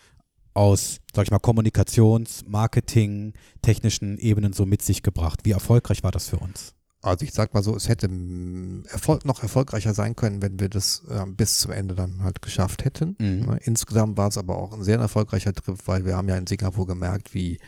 aus, 0.53 0.99
sag 1.13 1.25
ich 1.25 1.31
mal, 1.31 1.39
Kommunikations-, 1.39 2.43
Marketing, 2.47 3.33
technischen 3.61 4.17
Ebenen 4.17 4.53
so 4.53 4.65
mit 4.65 4.81
sich 4.81 5.03
gebracht? 5.03 5.41
Wie 5.43 5.51
erfolgreich 5.51 6.03
war 6.03 6.11
das 6.11 6.29
für 6.29 6.37
uns? 6.37 6.73
Also 7.01 7.25
ich 7.25 7.33
sag 7.33 7.53
mal 7.53 7.61
so, 7.61 7.75
es 7.75 7.89
hätte 7.89 8.07
mm, 8.07 8.85
Erfolg, 8.89 9.25
noch 9.25 9.43
erfolgreicher 9.43 9.93
sein 9.93 10.15
können, 10.15 10.41
wenn 10.41 10.59
wir 10.59 10.69
das 10.69 11.03
ähm, 11.09 11.35
bis 11.35 11.57
zum 11.57 11.71
Ende 11.71 11.95
dann 11.95 12.23
halt 12.23 12.41
geschafft 12.41 12.85
hätten. 12.85 13.17
Mhm. 13.19 13.45
Ne? 13.45 13.59
Insgesamt 13.63 14.15
war 14.17 14.29
es 14.29 14.37
aber 14.37 14.57
auch 14.57 14.71
ein 14.71 14.83
sehr 14.83 14.99
erfolgreicher 14.99 15.53
Trip, 15.53 15.77
weil 15.85 16.05
wir 16.05 16.15
haben 16.15 16.29
ja 16.29 16.37
in 16.37 16.47
Singapur 16.47 16.87
gemerkt, 16.87 17.33
wie 17.33 17.59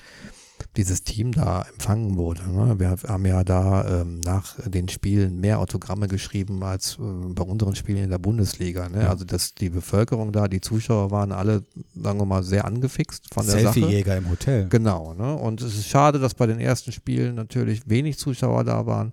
dieses 0.77 1.03
Team 1.03 1.31
da 1.31 1.65
empfangen 1.71 2.17
wurde. 2.17 2.41
Ne? 2.49 2.79
Wir 2.79 2.95
haben 3.07 3.25
ja 3.25 3.43
da 3.43 4.01
ähm, 4.01 4.19
nach 4.19 4.55
den 4.65 4.89
Spielen 4.89 5.39
mehr 5.39 5.59
Autogramme 5.59 6.07
geschrieben 6.07 6.63
als 6.63 6.97
äh, 6.99 7.01
bei 7.01 7.43
unseren 7.43 7.75
Spielen 7.75 8.03
in 8.03 8.09
der 8.09 8.17
Bundesliga. 8.17 8.89
Ne? 8.89 9.03
Ja. 9.03 9.09
Also 9.09 9.25
dass 9.25 9.53
die 9.55 9.69
Bevölkerung 9.69 10.31
da, 10.31 10.47
die 10.47 10.61
Zuschauer 10.61 11.11
waren 11.11 11.31
alle, 11.31 11.63
sagen 11.95 12.19
wir 12.19 12.25
mal, 12.25 12.43
sehr 12.43 12.65
angefixt 12.65 13.33
von 13.33 13.45
der 13.45 13.59
Sache. 13.59 13.79
Selfie-Jäger 13.79 14.17
im 14.17 14.29
Hotel. 14.29 14.67
Genau, 14.69 15.13
ne? 15.13 15.35
Und 15.35 15.61
es 15.61 15.75
ist 15.75 15.87
schade, 15.87 16.19
dass 16.19 16.33
bei 16.33 16.47
den 16.47 16.59
ersten 16.59 16.91
Spielen 16.91 17.35
natürlich 17.35 17.89
wenig 17.89 18.17
Zuschauer 18.17 18.63
da 18.63 18.85
waren. 18.85 19.11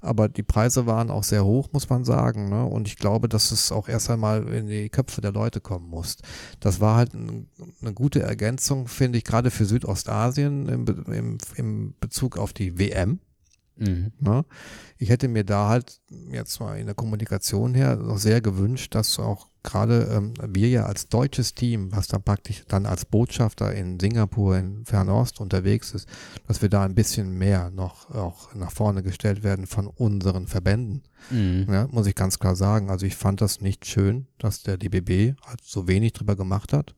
Aber 0.00 0.28
die 0.28 0.42
Preise 0.42 0.86
waren 0.86 1.10
auch 1.10 1.24
sehr 1.24 1.44
hoch, 1.44 1.68
muss 1.72 1.88
man 1.88 2.04
sagen. 2.04 2.48
Ne? 2.48 2.64
Und 2.64 2.88
ich 2.88 2.96
glaube, 2.96 3.28
dass 3.28 3.50
es 3.50 3.72
auch 3.72 3.88
erst 3.88 4.10
einmal 4.10 4.46
in 4.48 4.66
die 4.66 4.88
Köpfe 4.88 5.20
der 5.20 5.32
Leute 5.32 5.60
kommen 5.60 5.88
muss. 5.88 6.16
Das 6.60 6.80
war 6.80 6.96
halt 6.96 7.14
ein, 7.14 7.48
eine 7.80 7.92
gute 7.92 8.22
Ergänzung, 8.22 8.88
finde 8.88 9.18
ich, 9.18 9.24
gerade 9.24 9.50
für 9.50 9.64
Südostasien 9.64 10.68
im, 10.68 10.86
im, 11.06 11.38
im 11.56 11.94
Bezug 12.00 12.38
auf 12.38 12.52
die 12.52 12.78
WM. 12.78 13.20
Mhm. 13.76 14.12
Ne? 14.18 14.44
Ich 14.98 15.10
hätte 15.10 15.28
mir 15.28 15.44
da 15.44 15.68
halt 15.68 16.00
jetzt 16.30 16.60
mal 16.60 16.78
in 16.78 16.86
der 16.86 16.94
Kommunikation 16.94 17.74
her 17.74 17.96
noch 17.96 18.18
sehr 18.18 18.40
gewünscht, 18.40 18.94
dass 18.94 19.18
auch 19.18 19.48
gerade 19.66 20.08
ähm, 20.10 20.32
wir 20.42 20.68
ja 20.68 20.86
als 20.86 21.08
deutsches 21.08 21.54
Team, 21.54 21.92
was 21.92 22.06
dann 22.06 22.22
praktisch 22.22 22.64
dann 22.68 22.86
als 22.86 23.04
Botschafter 23.04 23.74
in 23.74 24.00
Singapur, 24.00 24.56
in 24.56 24.84
Fernost 24.86 25.40
unterwegs 25.40 25.92
ist, 25.92 26.08
dass 26.46 26.62
wir 26.62 26.70
da 26.70 26.84
ein 26.84 26.94
bisschen 26.94 27.32
mehr 27.32 27.70
noch 27.70 28.10
auch 28.10 28.54
nach 28.54 28.70
vorne 28.70 29.02
gestellt 29.02 29.42
werden 29.42 29.66
von 29.66 29.86
unseren 29.86 30.46
Verbänden. 30.46 31.02
Mhm. 31.30 31.66
Ja, 31.68 31.88
muss 31.88 32.06
ich 32.06 32.14
ganz 32.14 32.38
klar 32.38 32.56
sagen. 32.56 32.88
Also 32.88 33.04
ich 33.04 33.16
fand 33.16 33.40
das 33.40 33.60
nicht 33.60 33.84
schön, 33.84 34.28
dass 34.38 34.62
der 34.62 34.78
DBB 34.78 35.38
halt 35.44 35.60
so 35.62 35.88
wenig 35.88 36.14
drüber 36.14 36.36
gemacht 36.36 36.72
hat. 36.72 36.94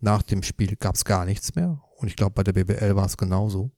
Nach 0.00 0.22
dem 0.22 0.42
Spiel 0.42 0.76
gab 0.76 0.94
es 0.94 1.04
gar 1.04 1.24
nichts 1.24 1.54
mehr. 1.54 1.80
Und 1.96 2.08
ich 2.08 2.16
glaube, 2.16 2.32
bei 2.32 2.44
der 2.44 2.52
BBL 2.52 2.96
war 2.96 3.06
es 3.06 3.16
genauso. 3.16 3.70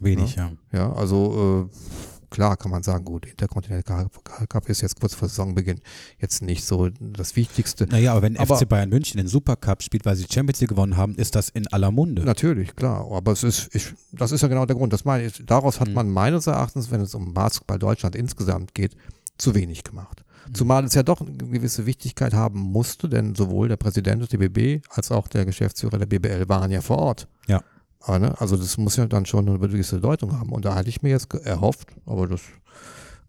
Wenig, 0.00 0.36
ja. 0.36 0.52
Ja, 0.72 0.92
also 0.92 1.70
äh, 1.72 2.17
klar 2.30 2.56
kann 2.56 2.70
man 2.70 2.82
sagen, 2.82 3.04
gut, 3.04 3.26
Intercontinental 3.26 4.08
Cup 4.48 4.68
ist 4.68 4.80
jetzt 4.82 5.00
kurz 5.00 5.14
vor 5.14 5.28
Saisonbeginn 5.28 5.80
jetzt 6.18 6.42
nicht 6.42 6.64
so 6.64 6.88
das 7.00 7.36
Wichtigste. 7.36 7.86
Naja, 7.86 8.12
aber 8.12 8.22
wenn 8.22 8.36
Aber- 8.36 8.56
FC 8.58 8.68
Bayern 8.68 8.88
München 8.90 9.18
den 9.18 9.28
Supercup 9.28 9.82
spielt, 9.82 10.04
weil 10.06 10.16
sie 10.16 10.24
die 10.26 10.32
Champions 10.32 10.60
League 10.60 10.70
gewonnen 10.70 10.96
haben, 10.96 11.14
ist 11.14 11.34
das 11.34 11.48
in 11.48 11.66
aller 11.68 11.90
Munde. 11.90 12.22
Natürlich, 12.24 12.74
klar. 12.76 13.06
Aber 13.10 13.32
es 13.32 13.42
ist, 13.42 13.74
ich, 13.74 13.92
das 14.12 14.32
ist 14.32 14.42
ja 14.42 14.48
genau 14.48 14.66
der 14.66 14.76
Grund. 14.76 14.92
Das 14.92 15.04
meine 15.04 15.24
ich, 15.26 15.42
daraus 15.46 15.80
hat 15.80 15.88
Mhm. 15.88 15.94
man 15.94 16.10
meines 16.10 16.46
Erachtens, 16.46 16.90
wenn 16.90 17.00
es 17.00 17.14
um 17.14 17.34
Basketball 17.34 17.78
Deutschland 17.78 18.14
insgesamt 18.16 18.74
geht, 18.74 18.96
zu 19.38 19.54
wenig 19.54 19.84
gemacht. 19.84 20.24
Mhm. 20.48 20.54
Zumal 20.54 20.84
es 20.84 20.94
ja 20.94 21.02
doch 21.02 21.20
eine 21.20 21.32
gewisse 21.36 21.86
Wichtigkeit 21.86 22.34
haben 22.34 22.58
musste, 22.60 23.08
denn 23.08 23.34
sowohl 23.34 23.68
der 23.68 23.76
Präsident 23.76 24.22
des 24.22 24.28
DBB 24.30 24.82
als 24.90 25.10
auch 25.10 25.28
der 25.28 25.44
Geschäftsführer 25.44 25.98
der 25.98 26.06
BBL 26.06 26.48
waren 26.48 26.70
ja 26.70 26.80
vor 26.80 26.98
Ort. 26.98 27.28
Ja. 27.46 27.62
Aber, 28.00 28.18
ne, 28.18 28.40
also 28.40 28.56
das 28.56 28.76
muss 28.78 28.96
ja 28.96 29.06
dann 29.06 29.26
schon 29.26 29.48
eine 29.48 29.58
gewisse 29.58 29.96
Bedeutung 29.96 30.38
haben. 30.38 30.50
Und 30.50 30.64
da 30.64 30.74
hatte 30.74 30.88
ich 30.88 31.02
mir 31.02 31.10
jetzt 31.10 31.32
erhofft, 31.34 31.88
aber 32.06 32.26
das 32.28 32.40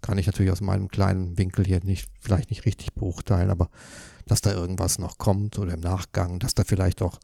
kann 0.02 0.18
ich 0.18 0.28
natürlich 0.28 0.52
aus 0.52 0.62
meinem 0.62 0.88
kleinen 0.88 1.38
Winkel 1.38 1.66
hier 1.66 1.84
nicht, 1.84 2.10
vielleicht 2.22 2.50
nicht 2.52 2.66
richtig 2.66 2.94
beurteilen, 2.94 3.50
aber 3.50 3.70
dass 4.26 4.42
da 4.42 4.54
irgendwas 4.54 5.00
noch 5.00 5.18
kommt 5.18 5.58
oder 5.60 5.74
im 5.74 5.80
Nachgang, 5.82 6.40
dass 6.40 6.54
da 6.54 6.64
vielleicht 6.64 7.02
auch 7.02 7.20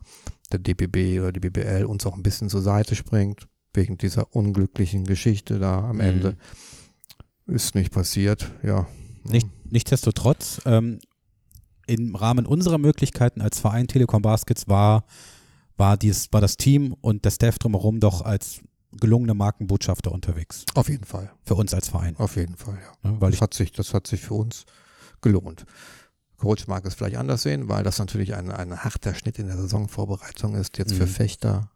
der 0.51 0.60
DBB 0.60 1.19
oder 1.21 1.31
die 1.31 1.39
BBL 1.39 1.86
uns 1.86 2.05
auch 2.05 2.15
ein 2.15 2.23
bisschen 2.23 2.49
zur 2.49 2.62
Seite 2.62 2.95
springt, 2.95 3.47
wegen 3.73 3.97
dieser 3.97 4.36
unglücklichen 4.36 5.05
Geschichte 5.05 5.60
da 5.60 5.79
am 5.89 5.97
Mhm. 5.97 6.01
Ende. 6.01 6.38
Ist 7.47 7.75
nicht 7.75 7.91
passiert, 7.93 8.51
ja. 8.63 8.88
Nicht, 9.23 9.47
nichtsdestotrotz, 9.69 10.62
ähm, 10.65 10.99
im 11.88 12.15
Rahmen 12.15 12.45
unserer 12.47 12.79
Möglichkeiten 12.79 13.41
als 13.41 13.60
Verein 13.60 13.88
Telekom 13.88 14.21
Baskets 14.23 14.67
war, 14.67 15.05
war, 15.77 15.97
dies, 15.97 16.27
war 16.31 16.41
das 16.41 16.57
Team 16.57 16.93
und 17.01 17.25
der 17.25 17.31
Staff 17.31 17.59
drumherum 17.59 17.99
doch 17.99 18.21
als 18.21 18.61
gelungene 18.91 19.33
Markenbotschafter 19.33 20.11
unterwegs. 20.11 20.63
Auf 20.73 20.88
jeden 20.89 21.03
Fall, 21.03 21.31
Für 21.45 21.55
uns 21.55 21.73
als 21.73 21.89
Verein. 21.89 22.15
auf 22.17 22.35
jeden 22.38 22.55
Fall, 22.55 22.77
ja. 23.03 23.11
Ne, 23.11 23.19
weil 23.19 23.31
das 23.31 23.38
ich, 23.38 23.41
hat 23.41 23.53
sich, 23.53 23.71
das 23.73 23.93
hat 23.93 24.07
sich 24.07 24.21
für 24.21 24.35
uns 24.35 24.65
gelohnt. 25.21 25.65
Coach 26.38 26.67
mag 26.67 26.85
es 26.85 26.93
vielleicht 26.95 27.17
anders 27.17 27.43
sehen, 27.43 27.69
weil 27.69 27.83
das 27.83 27.97
natürlich 27.99 28.35
ein, 28.35 28.51
ein 28.51 28.77
harter 28.83 29.13
Schnitt 29.15 29.39
in 29.39 29.47
der 29.47 29.57
Saisonvorbereitung 29.57 30.55
ist, 30.55 30.77
jetzt 30.77 30.93
für 30.93 31.03
Mhm. 31.05 31.09
Fechter 31.09 31.71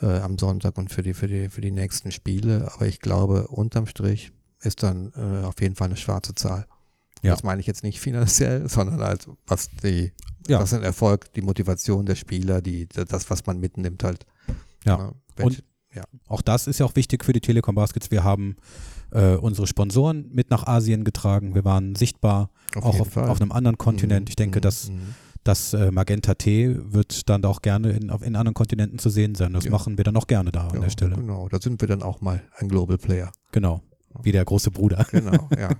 äh, 0.00 0.06
am 0.20 0.38
Sonntag 0.38 0.76
und 0.78 0.90
für 0.90 1.02
die, 1.02 1.14
für 1.14 1.28
die, 1.28 1.48
für 1.48 1.60
die 1.60 1.70
nächsten 1.70 2.10
Spiele. 2.10 2.70
Aber 2.74 2.86
ich 2.86 3.00
glaube, 3.00 3.48
unterm 3.48 3.86
Strich 3.86 4.32
ist 4.60 4.82
dann 4.82 5.12
äh, 5.16 5.44
auf 5.46 5.60
jeden 5.60 5.76
Fall 5.76 5.86
eine 5.88 5.96
schwarze 5.96 6.34
Zahl. 6.34 6.66
Ja. 7.22 7.32
Das 7.32 7.42
meine 7.42 7.60
ich 7.60 7.66
jetzt 7.66 7.82
nicht 7.82 8.00
finanziell, 8.00 8.68
sondern 8.68 9.00
halt, 9.00 9.28
was 9.46 9.68
die, 9.82 10.12
Ja. 10.48 10.60
was 10.60 10.70
den 10.70 10.82
Erfolg, 10.82 11.32
die 11.34 11.42
Motivation 11.42 12.06
der 12.06 12.14
Spieler, 12.14 12.62
die, 12.62 12.86
das, 12.88 13.28
was 13.30 13.44
man 13.46 13.58
mitnimmt 13.60 14.02
halt. 14.04 14.24
Ja. 14.84 14.96
Ne? 14.96 15.12
Welche- 15.36 15.62
auch 16.28 16.40
das 16.40 16.68
ist 16.68 16.78
ja 16.78 16.86
auch 16.86 16.94
wichtig 16.94 17.24
für 17.24 17.32
die 17.32 17.40
Telekom 17.40 17.74
Baskets. 17.74 18.12
Wir 18.12 18.22
haben 18.22 18.54
äh, 19.10 19.34
unsere 19.34 19.66
Sponsoren 19.66 20.28
mit 20.32 20.48
nach 20.48 20.64
Asien 20.68 21.02
getragen. 21.02 21.56
Wir 21.56 21.64
waren 21.64 21.96
sichtbar, 21.96 22.50
auch 22.76 22.92
jeden 22.94 23.00
auf, 23.00 23.16
auf 23.16 23.40
einem 23.40 23.50
anderen 23.50 23.76
Kontinent. 23.76 24.28
Mhm, 24.28 24.30
Ich 24.30 24.36
denke, 24.36 24.60
mhm, 24.60 24.62
dass 24.62 24.88
mhm. 24.88 25.00
das 25.42 25.74
äh, 25.74 25.90
Magenta 25.90 26.34
T 26.34 26.76
wird 26.92 27.28
dann 27.28 27.44
auch 27.44 27.60
gerne 27.60 27.90
in, 27.90 28.10
auf, 28.10 28.22
in 28.22 28.36
anderen 28.36 28.54
Kontinenten 28.54 29.00
zu 29.00 29.10
sehen 29.10 29.34
sein. 29.34 29.52
Das 29.52 29.64
Ja. 29.64 29.72
machen 29.72 29.98
wir 29.98 30.04
dann 30.04 30.16
auch 30.16 30.28
gerne 30.28 30.52
da 30.52 30.68
an 30.68 30.74
Ja, 30.76 30.80
der 30.82 30.90
Stelle. 30.90 31.16
Genau, 31.16 31.48
da 31.48 31.60
sind 31.60 31.80
wir 31.80 31.88
dann 31.88 32.02
auch 32.04 32.20
mal 32.20 32.40
ein 32.58 32.68
Global 32.68 32.96
Player. 32.96 33.32
Genau. 33.50 33.82
Wie 34.22 34.32
der 34.32 34.44
große 34.44 34.70
Bruder. 34.70 35.06
Genau, 35.10 35.48
ja. 35.58 35.70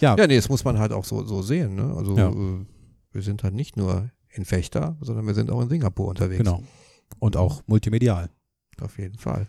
Ja. 0.00 0.16
Ja, 0.16 0.26
nee, 0.26 0.36
das 0.36 0.48
muss 0.48 0.64
man 0.64 0.78
halt 0.78 0.92
auch 0.92 1.04
so, 1.04 1.24
so 1.24 1.42
sehen. 1.42 1.74
Ne? 1.74 1.94
Also 1.96 2.16
Ja. 2.16 2.30
äh, 2.30 2.64
wir 3.12 3.22
sind 3.22 3.42
halt 3.42 3.54
nicht 3.54 3.76
nur 3.76 4.10
in 4.30 4.44
Fechter, 4.44 4.96
sondern 5.00 5.26
wir 5.26 5.34
sind 5.34 5.50
auch 5.50 5.60
in 5.60 5.68
Singapur 5.68 6.08
unterwegs. 6.08 6.38
Genau. 6.38 6.62
Und 7.18 7.36
auch 7.36 7.62
multimedial. 7.66 8.30
Auf 8.80 8.98
jeden 8.98 9.18
Fall. 9.18 9.48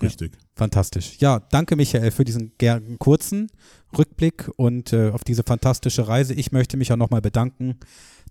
Richtig. 0.00 0.32
Fantastisch. 0.54 1.16
Ja, 1.18 1.40
danke 1.50 1.76
Michael 1.76 2.10
für 2.10 2.24
diesen 2.24 2.52
kurzen 2.98 3.48
Rückblick 3.96 4.50
und 4.56 4.92
äh, 4.92 5.10
auf 5.10 5.24
diese 5.24 5.42
fantastische 5.44 6.06
Reise. 6.08 6.34
Ich 6.34 6.52
möchte 6.52 6.76
mich 6.76 6.92
auch 6.92 6.96
nochmal 6.96 7.20
bedanken, 7.20 7.76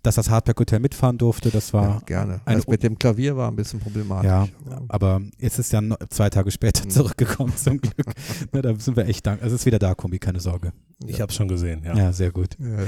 dass 0.03 0.15
das 0.15 0.29
Hardback 0.29 0.59
Hotel 0.59 0.79
mitfahren 0.79 1.17
durfte. 1.17 1.49
Das 1.49 1.71
Ja, 1.71 1.79
war, 1.79 2.01
gerne. 2.01 2.41
eine 2.45 2.57
Das 2.57 2.67
mit 2.67 2.83
dem 2.83 2.99
Klavier 2.99 3.35
war 3.35 3.49
ein 3.49 3.55
bisschen 3.55 3.79
problematisch. 3.79 4.27
ja, 4.29 4.47
aber- 4.89 5.21
es 5.39 5.57
ist 5.57 5.71
ja 5.71 5.81
zwei 6.09 6.29
Tage 6.29 6.51
später 6.51 6.85
Mhm. 6.85 6.89
zurückgekommen 6.91 7.53
zum 7.57 7.77
Glück. 7.81 8.13
Ne, 8.51 8.61
da 8.61 8.75
sind 8.77 8.95
wir 8.97 9.07
echt 9.07 9.25
dankbar. 9.25 9.47
Es 9.47 9.53
ist 9.53 9.65
wieder 9.65 9.79
da, 9.79 9.95
Kombi, 9.95 10.19
keine 10.19 10.39
Sorge. 10.39 10.71
Ich 11.07 11.19
habe 11.21 11.31
schon 11.33 11.47
gesehen, 11.47 11.83
ja. 11.83 11.95
Ja, 11.95 12.13
sehr 12.13 12.31
gut. 12.31 12.49
Ja, 12.59 12.83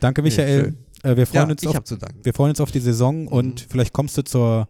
Danke 0.00 0.20
Michael. 0.22 0.74
äh, 1.02 1.10
wir, 1.16 1.16
ja 1.18 1.26
freuen 1.26 1.50
uns 1.52 1.62
ich 1.62 1.68
auf, 1.68 1.74
habe 1.76 1.84
zu 1.84 1.96
danken. 1.96 2.18
wir 2.24 2.34
freuen 2.34 2.50
uns 2.50 2.60
auf 2.60 2.70
die 2.70 2.80
Saison 2.80 3.26
und 3.28 3.62
Mhm. 3.62 3.66
vielleicht 3.70 3.92
kommst 3.94 4.18
du 4.18 4.22
zur, 4.22 4.68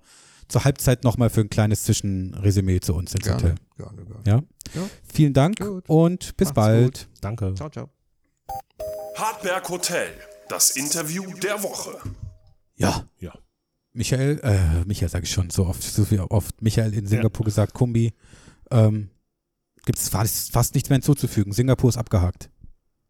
zur 0.48 0.64
Halbzeit 0.64 1.02
nochmal 1.04 1.30
für 1.30 1.40
ein 1.40 1.50
kleines 1.50 1.82
Zwischenresümee 1.84 2.78
zu 2.80 2.94
uns 2.94 3.12
ins 3.14 3.24
Gerne, 3.24 3.42
Hotel. 3.42 3.54
gerne, 3.76 4.04
gerne. 4.04 4.20
Ja? 4.24 4.80
Ja. 4.80 4.88
Vielen 5.12 5.32
Dank 5.32 5.58
Gut. 5.58 5.88
und 5.88 6.36
bis 6.36 6.46
Macht's 6.48 6.54
bald. 6.54 7.08
Danke. 7.20 7.54
Ciao, 7.54 7.70
ciao. 7.70 7.88
Hartberg 9.16 9.68
Hotel, 9.68 10.08
das 10.48 10.70
Interview 10.70 11.24
der 11.42 11.62
Woche. 11.62 11.98
Ja. 12.76 13.08
Ja. 13.18 13.32
Michael, 13.92 14.40
äh, 14.42 14.84
Michael 14.84 15.08
sage 15.08 15.24
ich 15.24 15.32
schon 15.32 15.48
so 15.50 15.66
oft, 15.66 15.82
so 15.82 16.04
viel 16.04 16.20
oft 16.20 16.60
Michael 16.60 16.92
in 16.92 17.06
Singapur 17.06 17.44
gesagt, 17.44 17.72
Kumbi, 17.72 18.12
ähm, 18.70 19.08
gibt 19.86 19.98
es 19.98 20.10
fast, 20.10 20.52
fast 20.52 20.74
nichts 20.74 20.90
mehr 20.90 20.96
hinzuzufügen. 20.96 21.52
Singapur 21.52 21.88
ist 21.88 21.96
abgehakt. 21.96 22.50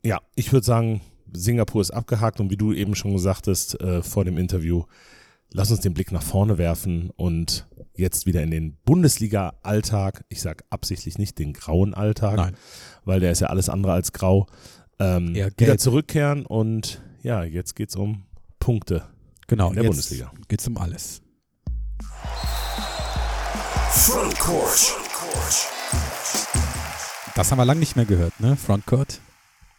Ja, 0.05 0.21
ich 0.37 0.53
würde 0.53 0.65
sagen, 0.65 1.01
Singapur 1.33 1.81
ist 1.81 1.91
abgehakt 1.91 2.39
und 2.39 2.51
wie 2.51 2.57
du 2.57 2.73
eben 2.73 2.95
schon 2.95 3.19
sagtest 3.19 3.81
äh, 3.81 4.03
vor 4.03 4.25
dem 4.25 4.39
Interview, 4.39 4.85
lass 5.53 5.73
uns 5.73 5.81
den 5.81 5.95
Blick 5.95 6.13
nach 6.13 6.23
vorne 6.23 6.59
werfen 6.59 7.11
und 7.17 7.67
jetzt 7.95 8.27
wieder 8.27 8.43
in 8.43 8.51
den 8.51 8.77
Bundesliga-Alltag, 8.85 10.25
ich 10.29 10.41
sage 10.41 10.65
absichtlich 10.71 11.19
nicht 11.19 11.39
den 11.39 11.53
grauen 11.53 11.95
Alltag, 11.95 12.37
Nein. 12.37 12.57
weil 13.05 13.19
der 13.19 13.33
ist 13.33 13.41
ja 13.41 13.49
alles 13.49 13.69
andere 13.69 13.93
als 13.93 14.13
grau, 14.13 14.47
ähm, 15.01 15.35
wieder 15.35 15.79
zurückkehren 15.79 16.47
und 16.47 17.03
ja, 17.27 17.43
jetzt 17.45 17.75
geht 17.75 17.89
es 17.91 17.97
um 17.97 18.25
Punkte 18.61 19.05
Genau, 19.49 19.69
in 19.71 19.75
der 19.75 19.83
jetzt 19.85 19.91
Bundesliga. 19.91 20.31
geht's 20.49 20.67
um 20.69 20.77
alles. 20.79 21.21
Frontcourt. 23.91 24.95
Das 27.35 27.51
haben 27.51 27.59
wir 27.59 27.65
lange 27.65 27.81
nicht 27.81 27.97
mehr 27.97 28.05
gehört, 28.05 28.39
ne? 28.41 28.57
Frontcourt. 28.57 29.21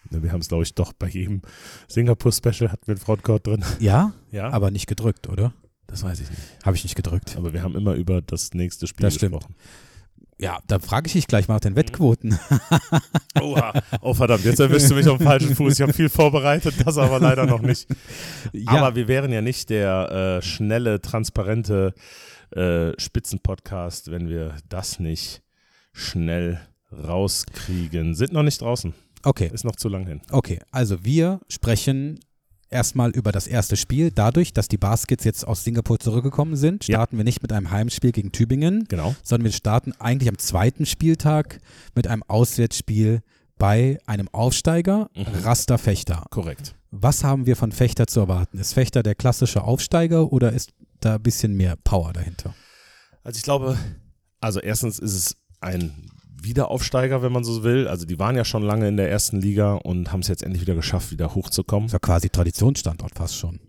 Ne, 0.10 0.24
Wir 0.24 0.32
haben 0.32 0.42
es, 0.42 0.48
glaube 0.50 0.64
ich, 0.64 0.74
doch 0.76 0.94
bei 0.94 1.08
jedem 1.08 1.42
Singapur-Special 1.88 2.72
hatten 2.72 2.88
wir 2.88 2.94
einen 2.96 3.02
Frontcourt 3.04 3.48
drin. 3.48 3.64
Ja, 3.80 4.14
Ja, 4.32 4.50
aber 4.52 4.72
nicht 4.72 4.88
gedrückt, 4.88 5.28
oder? 5.30 5.54
das 5.88 6.04
weiß 6.04 6.20
ich 6.20 6.30
nicht. 6.30 6.42
Habe 6.66 6.76
ich 6.76 6.84
nicht 6.84 6.96
gedrückt. 6.96 7.36
Aber 7.38 7.54
wir 7.54 7.64
haben 7.64 7.76
immer 7.76 7.94
über 7.94 8.22
das 8.22 8.54
nächste 8.54 8.88
Spiel 8.88 9.04
Das 9.06 9.16
stimmt. 9.16 9.48
Ja, 10.39 10.60
da 10.67 10.78
frage 10.78 11.08
ich 11.08 11.13
dich 11.13 11.28
gleich 11.28 11.47
mal 11.47 11.56
nach 11.56 11.62
den 11.62 11.76
Wettquoten. 11.76 12.38
Oha. 13.41 13.73
Oh 14.02 14.13
verdammt, 14.13 14.45
jetzt 14.45 14.60
erwischst 14.60 14.91
du 14.91 14.95
mich 14.95 15.08
auf 15.08 15.17
dem 15.17 15.26
falschen 15.26 15.56
Fuß. 15.56 15.73
Ich 15.73 15.82
habe 15.82 15.93
viel 15.93 16.10
vorbereitet, 16.10 16.76
das 16.86 16.97
aber 17.00 17.19
leider 17.19 17.47
noch 17.47 17.62
nicht. 17.62 17.88
ja, 18.54 18.73
Aber 18.73 18.95
wir 18.95 19.08
wären 19.08 19.32
ja 19.32 19.41
nicht 19.41 19.69
der 19.71 20.38
äh, 20.38 20.41
schnelle, 20.45 21.02
transparente 21.02 21.95
äh, 22.56 22.91
Spitzenpodcast, 23.00 24.12
wenn 24.12 24.30
wir 24.30 24.56
das 24.69 25.00
nicht 25.00 25.41
schnell 25.91 26.62
rauskriegen. 26.91 28.13
Sind 28.13 28.32
noch 28.32 28.43
nicht 28.43 28.62
draußen. 28.62 28.93
okay. 29.23 29.50
Ist 29.52 29.65
noch 29.65 29.76
zu 29.76 29.89
lang 29.89 30.06
hin. 30.06 30.21
Okay, 30.32 30.60
also 30.71 31.04
wir 31.04 31.39
sprechen 31.50 32.19
erstmal 32.69 33.12
über 33.12 33.32
das 33.32 33.47
erste 33.47 33.77
Spiel. 33.77 34.12
Dadurch, 34.12 34.53
dass 34.53 34.67
die 34.67 34.77
Baskets 34.77 35.23
jetzt 35.23 35.47
aus 35.47 35.63
Singapur 35.63 35.99
zurückgekommen 35.99 36.56
sind, 36.56 36.88
Ja. 36.88 36.95
starten 36.97 37.17
wir 37.17 37.23
nicht 37.23 37.41
mit 37.41 37.51
einem 37.53 37.71
Heimspiel 37.71 38.12
gegen 38.12 38.32
Tübingen, 38.32 38.86
Genau. 38.88 39.15
sondern 39.23 39.45
wir 39.45 39.51
starten 39.51 39.93
eigentlich 39.99 40.30
am 40.30 40.38
zweiten 40.38 40.86
Spieltag 40.86 41.60
mit 41.95 42.08
einem 42.08 42.23
Auswärtsspiel 42.27 43.21
bei 43.58 43.97
einem 44.06 44.27
Aufsteiger, 44.32 45.10
Mhm. 45.15 45.25
Raster 45.43 45.77
Fechter. 45.77 46.25
Korrekt. 46.30 46.75
Was 46.91 47.23
haben 47.23 47.45
wir 47.45 47.56
von 47.56 47.71
Fechter 47.71 48.08
zu 48.08 48.19
erwarten? 48.21 48.58
Ist 48.60 48.73
Fechter 48.73 49.03
der 49.03 49.15
klassische 49.15 49.63
Aufsteiger 49.63 50.32
oder 50.32 50.51
ist 50.53 50.71
da 50.99 51.15
ein 51.15 51.23
bisschen 51.23 51.56
mehr 51.56 51.75
Power 51.75 52.13
dahinter? 52.13 52.53
Also 53.23 53.38
ich 53.38 53.43
glaube, 53.43 53.77
also 54.39 54.60
erstens 54.60 54.99
ist 54.99 55.13
es 55.13 55.36
ein 55.60 55.91
Wiederaufsteiger, 56.41 57.21
wenn 57.21 57.32
man 57.32 57.43
so 57.43 57.63
will. 57.63 57.88
Also 57.88 58.06
die 58.06 58.19
waren 58.19 58.36
ja 58.36 58.45
schon 58.45 58.63
lange 58.63 58.88
in 58.88 58.97
der 58.97 59.10
ersten 59.10 59.41
Liga 59.41 59.73
und 59.73 60.12
haben 60.12 60.21
es 60.21 60.28
jetzt 60.28 60.43
endlich 60.43 60.62
wieder 60.62 60.76
geschafft, 60.76 61.12
wieder 61.12 61.36
hochzukommen. 61.36 61.88
Ist 61.88 61.93
ja 61.93 62.00
quasi 62.00 62.30
Traditionsstandort 62.30 63.13
fast 63.15 63.36
schon. 63.38 63.60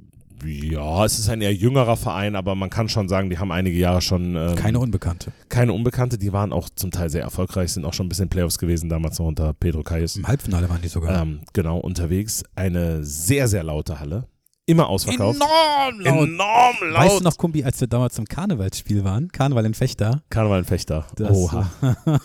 Ja, 0.44 1.04
es 1.04 1.18
ist 1.18 1.28
ein 1.28 1.40
eher 1.40 1.52
jüngerer 1.52 1.96
Verein, 1.96 2.36
aber 2.36 2.54
man 2.54 2.70
kann 2.70 2.88
schon 2.88 3.08
sagen, 3.08 3.28
die 3.28 3.38
haben 3.38 3.50
einige 3.50 3.76
Jahre 3.76 4.00
schon 4.00 4.36
ähm, 4.36 4.54
Keine 4.54 4.78
Unbekannte. 4.78 5.32
keine 5.48 5.72
Unbekannte. 5.72 6.16
Die 6.16 6.32
waren 6.32 6.52
auch 6.52 6.68
zum 6.76 6.92
Teil 6.92 7.10
sehr 7.10 7.22
erfolgreich, 7.22 7.72
sind 7.72 7.84
auch 7.84 7.92
schon 7.92 8.06
ein 8.06 8.08
bisschen 8.08 8.28
Playoffs 8.28 8.58
gewesen, 8.58 8.88
damals 8.88 9.18
noch 9.18 9.26
unter 9.26 9.52
Pedro 9.52 9.82
Kayes. 9.82 10.14
Im 10.16 10.28
Halbfinale 10.28 10.68
waren 10.68 10.80
die 10.80 10.88
sogar. 10.88 11.22
Ähm, 11.22 11.40
genau, 11.54 11.78
unterwegs. 11.78 12.44
Eine 12.54 13.02
sehr, 13.02 13.48
sehr 13.48 13.64
laute 13.64 13.98
Halle. 13.98 14.28
Immer 14.68 14.88
ausverkauft. 14.90 15.40
Enorm 15.40 16.00
laut. 16.00 16.28
Enorm 16.28 16.76
laut. 16.92 17.04
Weißt 17.04 17.20
du 17.20 17.24
noch, 17.24 17.38
Kumbi, 17.38 17.64
als 17.64 17.80
wir 17.80 17.88
damals 17.88 18.14
zum 18.14 18.26
Karnevalsspiel 18.26 19.02
waren? 19.02 19.28
Karneval 19.32 19.64
in 19.64 19.72
Fechter. 19.72 20.22
Karneval 20.28 20.58
in 20.58 20.64
Fechter. 20.66 21.06
Das- 21.16 21.30
Oha. 21.36 21.70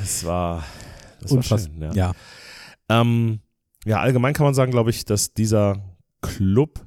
Das 0.00 0.24
war, 0.24 0.64
das 1.20 1.34
war 1.36 1.42
schön, 1.42 1.82
ja. 1.82 1.92
ja. 1.92 2.12
Ähm, 2.88 3.40
ja, 3.84 4.00
allgemein 4.00 4.32
kann 4.32 4.44
man 4.44 4.54
sagen, 4.54 4.72
glaube 4.72 4.88
ich, 4.90 5.04
dass 5.04 5.34
dieser 5.34 5.82
Club 6.22 6.86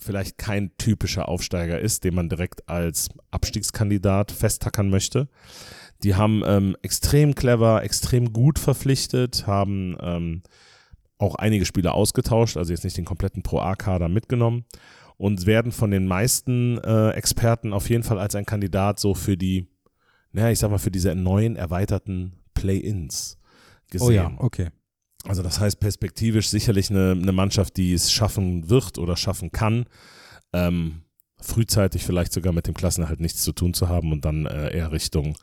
vielleicht 0.00 0.38
kein 0.38 0.70
typischer 0.78 1.28
Aufsteiger 1.28 1.78
ist, 1.78 2.04
den 2.04 2.14
man 2.14 2.30
direkt 2.30 2.66
als 2.68 3.08
Abstiegskandidat 3.30 4.32
festtackern 4.32 4.88
möchte. 4.88 5.28
Die 6.02 6.14
haben 6.14 6.42
ähm, 6.46 6.76
extrem 6.82 7.34
clever, 7.34 7.82
extrem 7.82 8.32
gut 8.32 8.58
verpflichtet, 8.58 9.46
haben 9.46 9.96
ähm, 10.00 10.42
auch 11.18 11.34
einige 11.34 11.64
Spieler 11.64 11.94
ausgetauscht, 11.94 12.56
also 12.56 12.72
jetzt 12.72 12.84
nicht 12.84 12.96
den 12.96 13.04
kompletten 13.04 13.42
Pro-A-Kader 13.42 14.08
mitgenommen 14.08 14.64
und 15.16 15.46
werden 15.46 15.72
von 15.72 15.90
den 15.90 16.06
meisten 16.06 16.78
äh, 16.78 17.10
Experten 17.10 17.72
auf 17.72 17.90
jeden 17.90 18.04
Fall 18.04 18.18
als 18.18 18.34
ein 18.34 18.46
Kandidat 18.46 19.00
so 19.00 19.14
für 19.14 19.36
die, 19.36 19.66
naja, 20.32 20.50
ich 20.50 20.60
sag 20.60 20.70
mal, 20.70 20.78
für 20.78 20.92
diese 20.92 21.14
neuen 21.14 21.56
erweiterten 21.56 22.34
Play-Ins 22.54 23.38
gesehen. 23.90 24.06
Oh 24.06 24.10
ja, 24.10 24.32
okay. 24.38 24.68
Also 25.24 25.42
das 25.42 25.58
heißt 25.58 25.80
perspektivisch 25.80 26.48
sicherlich 26.48 26.90
eine, 26.90 27.12
eine 27.12 27.32
Mannschaft, 27.32 27.76
die 27.76 27.92
es 27.92 28.12
schaffen 28.12 28.70
wird 28.70 28.98
oder 28.98 29.16
schaffen 29.16 29.50
kann, 29.50 29.86
ähm, 30.52 31.02
frühzeitig 31.40 32.04
vielleicht 32.04 32.32
sogar 32.32 32.52
mit 32.52 32.68
dem 32.68 32.74
Klassenerhalt 32.74 33.20
nichts 33.20 33.42
zu 33.42 33.52
tun 33.52 33.74
zu 33.74 33.88
haben 33.88 34.12
und 34.12 34.24
dann 34.24 34.46
äh, 34.46 34.76
eher 34.76 34.92
Richtung 34.92 35.36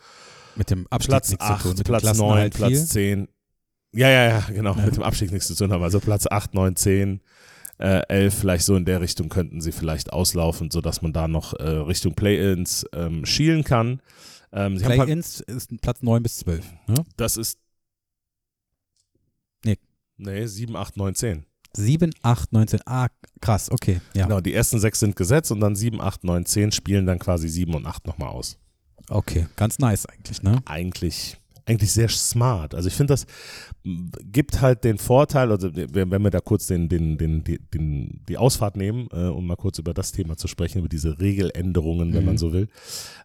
Mit 0.55 0.69
dem 0.69 0.87
Abstieg 0.87 1.09
Platz 1.09 1.29
nichts 1.29 1.45
8, 1.45 1.57
zu 1.57 1.63
tun. 1.63 1.77
Mit 1.77 1.79
dem 1.79 1.83
Platz 1.83 2.03
9, 2.03 2.11
Klassenerhalt 2.13 2.53
Platz 2.53 2.71
viel. 2.71 2.85
10. 2.85 3.27
Ja, 3.95 4.09
ja, 4.09 4.27
ja, 4.27 4.39
genau, 4.49 4.75
Ja. 4.75 4.85
mit 4.85 4.95
dem 4.95 5.03
Abstieg 5.03 5.31
nichts 5.31 5.47
zu 5.47 5.55
tun 5.55 5.71
haben. 5.71 5.81
Also 5.83 5.99
Platz 5.99 6.27
8, 6.29 6.53
9, 6.53 6.75
10, 6.75 7.21
äh, 7.77 8.01
11, 8.09 8.33
vielleicht 8.39 8.65
so 8.65 8.75
in 8.75 8.85
der 8.85 9.01
Richtung 9.01 9.29
könnten 9.29 9.61
sie 9.61 9.71
vielleicht 9.71 10.11
auslaufen, 10.13 10.69
sodass 10.71 11.01
man 11.01 11.13
da 11.13 11.27
noch 11.27 11.53
äh, 11.53 11.63
Richtung 11.63 12.13
Play-Ins 12.13 12.85
ähm, 12.93 13.25
schielen 13.25 13.63
kann. 13.63 14.01
Ähm, 14.51 14.81
halt, 14.83 14.95
Play-Ins 15.01 15.41
ist 15.41 15.69
Platz 15.81 16.01
9 16.01 16.21
bis 16.23 16.37
12. 16.37 16.65
Ne? 16.87 17.03
das 17.17 17.37
ist. 17.37 17.57
Nee. 19.65 19.77
Nee, 20.17 20.45
7, 20.45 20.75
8, 20.75 20.97
9, 20.97 21.15
10. 21.15 21.45
7, 21.73 22.11
8, 22.21 22.53
19. 22.53 22.79
Ah, 22.85 23.07
krass, 23.41 23.69
okay. 23.69 23.99
Ja, 24.13 24.23
Genau, 24.27 24.39
die 24.39 24.53
ersten 24.53 24.79
sechs 24.79 24.99
sind 25.01 25.15
gesetzt 25.17 25.51
und 25.51 25.59
dann 25.59 25.75
7, 25.75 25.99
8, 25.99 26.23
9, 26.23 26.45
10 26.45 26.71
spielen 26.71 27.05
dann 27.05 27.19
quasi 27.19 27.49
7 27.49 27.73
und 27.73 27.85
8 27.85 28.07
nochmal 28.07 28.29
aus. 28.29 28.57
okay. 29.09 29.47
Ganz 29.57 29.77
nice 29.79 30.05
eigentlich, 30.05 30.41
ne? 30.41 30.61
Eigentlich, 30.65 31.37
eigentlich 31.67 31.91
sehr 31.91 32.09
smart. 32.09 32.75
Also 32.75 32.87
ich 32.87 32.93
finde, 32.93 33.13
das 33.13 33.25
gibt 34.31 34.61
halt 34.61 34.83
den 34.83 34.97
Vorteil, 34.97 35.51
also 35.51 35.71
wenn 35.73 36.09
wir 36.23 36.29
da 36.29 36.39
kurz 36.39 36.67
den, 36.67 36.89
den, 36.89 37.17
den, 37.17 37.43
die- 37.43 37.59
den, 37.59 38.21
die 38.27 38.37
Ausfahrt 38.37 38.77
nehmen, 38.77 39.07
äh, 39.11 39.25
um 39.27 39.47
mal 39.47 39.55
kurz 39.55 39.79
über 39.79 39.93
das 39.93 40.11
Thema 40.11 40.37
zu 40.37 40.47
sprechen, 40.47 40.79
über 40.79 40.89
diese 40.89 41.19
Regeländerungen, 41.19 42.13
wenn 42.13 42.21
Mhm. 42.21 42.25
man 42.25 42.37
so 42.37 42.53
will. 42.53 42.67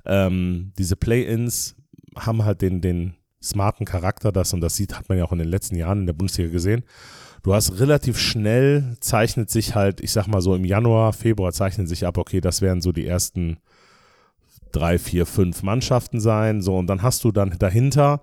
Ähm, 0.07 0.73
diese 0.79 0.97
Play-Ins 0.97 1.77
haben 2.17 2.45
halt 2.45 2.63
den, 2.63 2.81
den 2.81 3.15
smarten 3.43 3.85
Charakter, 3.87 4.33
das 4.33 4.53
und 4.53 4.61
das 4.61 4.77
sieht, 4.77 4.97
hat 4.99 5.09
man 5.09 5.19
ja 5.19 5.25
auch 5.25 5.33
in 5.33 5.39
den 5.39 5.49
letzten 5.49 5.77
Jahren 5.77 6.01
in 6.01 6.07
der 6.07 6.13
Bundesliga 6.13 6.51
gesehen. 6.51 6.83
Du 7.43 7.55
hast 7.55 7.79
relativ 7.81 8.19
schnell, 8.19 8.97
zeichnet 9.01 9.49
sich 9.49 9.75
halt, 9.75 10.03
ich 10.03 10.13
sag 10.13 10.27
mal 10.27 10.43
so 10.43 10.55
im 10.55 10.65
Januar, 10.67 11.15
Februar 11.15 11.53
zeichnet 11.53 11.89
sich 11.89 12.07
ab, 12.07 12.19
okay, 12.19 12.43
das 12.43 12.61
wären 12.61 12.83
so 12.83 12.93
die 12.93 13.07
ersten 13.07 13.57
drei, 14.73 14.99
vier, 14.99 15.27
fünf 15.27 15.63
Mannschaften 15.63 16.21
sein. 16.21 16.63
So, 16.63 16.77
und 16.77 16.87
dann 16.87 17.03
hast 17.03 17.25
du 17.25 17.33
dann 17.33 17.57
dahinter 17.59 18.23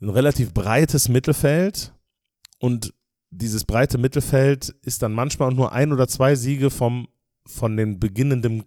ein 0.00 0.08
relativ 0.08 0.52
breites 0.52 1.08
Mittelfeld 1.08 1.92
und 2.58 2.92
dieses 3.30 3.64
breite 3.64 3.98
Mittelfeld 3.98 4.74
ist 4.82 5.02
dann 5.02 5.12
manchmal 5.12 5.52
nur 5.52 5.72
ein 5.72 5.92
oder 5.92 6.06
zwei 6.08 6.34
Siege 6.34 6.70
vom, 6.70 7.08
von 7.46 7.76
den 7.76 7.98
beginnenden 7.98 8.64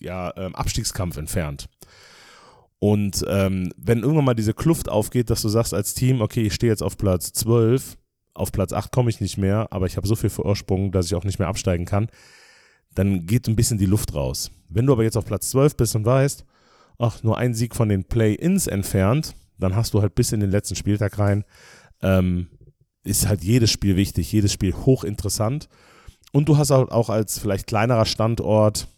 ja, 0.00 0.32
ähm, 0.36 0.54
Abstiegskampf 0.54 1.16
entfernt. 1.16 1.66
Und 2.78 3.24
ähm, 3.28 3.72
wenn 3.76 4.02
irgendwann 4.02 4.26
mal 4.26 4.34
diese 4.34 4.54
Kluft 4.54 4.88
aufgeht, 4.88 5.30
dass 5.30 5.42
du 5.42 5.48
sagst 5.48 5.74
als 5.74 5.94
Team, 5.94 6.20
okay, 6.20 6.42
ich 6.42 6.54
stehe 6.54 6.70
jetzt 6.70 6.82
auf 6.82 6.96
Platz 6.96 7.32
12, 7.32 7.96
auf 8.34 8.52
Platz 8.52 8.72
8 8.72 8.92
komme 8.92 9.10
ich 9.10 9.20
nicht 9.20 9.36
mehr, 9.36 9.68
aber 9.72 9.86
ich 9.86 9.96
habe 9.96 10.06
so 10.06 10.14
viel 10.14 10.30
Vorsprung, 10.30 10.92
dass 10.92 11.06
ich 11.06 11.14
auch 11.14 11.24
nicht 11.24 11.40
mehr 11.40 11.48
absteigen 11.48 11.86
kann, 11.86 12.08
dann 12.98 13.26
geht 13.26 13.46
ein 13.46 13.54
bisschen 13.54 13.78
die 13.78 13.86
Luft 13.86 14.12
raus. 14.14 14.50
Wenn 14.68 14.86
du 14.86 14.92
aber 14.92 15.04
jetzt 15.04 15.16
auf 15.16 15.24
Platz 15.24 15.50
12 15.50 15.76
bist 15.76 15.94
und 15.94 16.04
weißt, 16.04 16.44
ach, 16.98 17.22
nur 17.22 17.38
ein 17.38 17.54
Sieg 17.54 17.76
von 17.76 17.88
den 17.88 18.02
Play-Ins 18.02 18.66
entfernt, 18.66 19.36
dann 19.56 19.76
hast 19.76 19.94
du 19.94 20.02
halt 20.02 20.16
bis 20.16 20.32
in 20.32 20.40
den 20.40 20.50
letzten 20.50 20.74
Spieltag 20.74 21.16
rein, 21.16 21.44
ähm, 22.02 22.48
ist 23.04 23.28
halt 23.28 23.44
jedes 23.44 23.70
Spiel 23.70 23.94
wichtig, 23.94 24.32
jedes 24.32 24.52
Spiel 24.52 24.74
hochinteressant. 24.74 25.68
Und 26.32 26.48
du 26.48 26.58
hast 26.58 26.72
auch, 26.72 26.88
auch 26.90 27.08
als 27.08 27.38
vielleicht 27.38 27.68
kleinerer 27.68 28.04
Standort, 28.04 28.88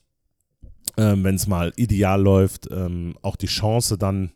ähm, 0.96 1.22
wenn 1.22 1.34
es 1.34 1.46
mal 1.46 1.74
ideal 1.76 2.22
läuft, 2.22 2.68
ähm, 2.70 3.16
auch 3.20 3.36
die 3.36 3.48
Chance 3.48 3.98
dann 3.98 4.32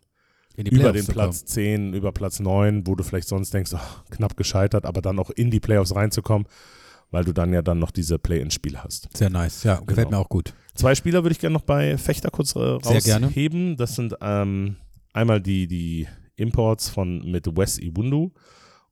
die 0.58 0.68
über 0.68 0.92
den 0.92 1.06
Platz 1.06 1.46
10, 1.46 1.94
über 1.94 2.12
Platz 2.12 2.38
9, 2.38 2.86
wo 2.86 2.94
du 2.94 3.02
vielleicht 3.02 3.28
sonst 3.28 3.54
denkst, 3.54 3.72
ach, 3.74 4.04
knapp 4.10 4.36
gescheitert, 4.36 4.84
aber 4.84 5.00
dann 5.00 5.18
auch 5.18 5.30
in 5.30 5.50
die 5.50 5.58
Playoffs 5.58 5.94
reinzukommen, 5.94 6.46
weil 7.14 7.24
du 7.24 7.32
dann 7.32 7.52
ja 7.52 7.62
dann 7.62 7.78
noch 7.78 7.92
diese 7.92 8.18
Play-In-Spiele 8.18 8.82
hast. 8.82 9.08
Sehr 9.16 9.30
nice. 9.30 9.62
Ja, 9.62 9.76
gefällt 9.76 10.08
Genau. 10.08 10.18
mir 10.18 10.24
auch 10.24 10.28
gut. 10.28 10.52
Zwei 10.74 10.96
Spieler 10.96 11.22
würde 11.22 11.32
ich 11.32 11.38
gerne 11.38 11.54
noch 11.54 11.62
bei 11.62 11.96
Fechter 11.96 12.28
kurz 12.30 12.56
äh, 12.56 12.58
rausheben. 12.58 13.76
Das 13.76 13.94
sind 13.94 14.16
ähm, 14.20 14.76
einmal 15.12 15.40
die, 15.40 15.68
die 15.68 16.08
Imports 16.34 16.88
von 16.88 17.30
mit 17.30 17.46
Wes 17.56 17.78
Iwundu 17.78 18.32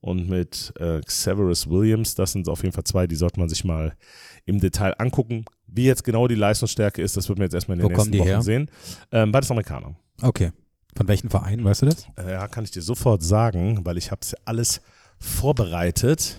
und 0.00 0.28
mit 0.28 0.72
äh, 0.78 1.00
Xaverus 1.00 1.68
Williams. 1.68 2.14
Das 2.14 2.30
sind 2.30 2.48
auf 2.48 2.62
jeden 2.62 2.72
Fall 2.72 2.84
zwei, 2.84 3.08
die 3.08 3.16
sollte 3.16 3.40
man 3.40 3.48
sich 3.48 3.64
mal 3.64 3.96
im 4.44 4.60
Detail 4.60 4.94
angucken. 4.98 5.44
Wie 5.66 5.86
jetzt 5.86 6.04
genau 6.04 6.28
die 6.28 6.36
Leistungsstärke 6.36 7.02
ist, 7.02 7.16
das 7.16 7.28
wird 7.28 7.38
man 7.40 7.46
jetzt 7.46 7.54
erstmal 7.54 7.76
in 7.76 7.80
den 7.80 7.90
Wo 7.90 7.96
nächsten 7.96 8.18
Wochen 8.18 8.28
her? 8.28 8.42
sehen. 8.42 8.70
Ähm, 9.10 9.32
beides 9.32 9.50
Amerikaner. 9.50 9.96
Okay. 10.22 10.52
Von 10.96 11.08
welchem 11.08 11.28
Verein, 11.28 11.64
weißt 11.64 11.82
du 11.82 11.86
das? 11.86 12.06
Äh, 12.16 12.30
ja, 12.32 12.46
kann 12.46 12.62
ich 12.62 12.70
dir 12.70 12.82
sofort 12.82 13.24
sagen, 13.24 13.80
weil 13.84 13.96
ich 13.98 14.12
habe 14.12 14.20
es 14.22 14.34
alles 14.44 14.80
vorbereitet. 15.18 16.36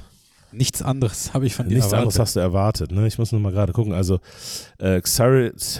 Nichts 0.53 0.81
anderes 0.81 1.33
habe 1.33 1.45
ich 1.45 1.55
von 1.55 1.67
dir 1.67 1.75
Nichts 1.75 1.87
erwartet. 1.91 2.03
anderes 2.03 2.19
hast 2.19 2.35
du 2.35 2.39
erwartet. 2.39 2.91
Ne? 2.91 3.07
Ich 3.07 3.17
muss 3.17 3.31
nur 3.31 3.41
mal 3.41 3.51
gerade 3.51 3.73
gucken. 3.73 3.93
Also 3.93 4.19
äh, 4.79 5.01
Xarius 5.01 5.79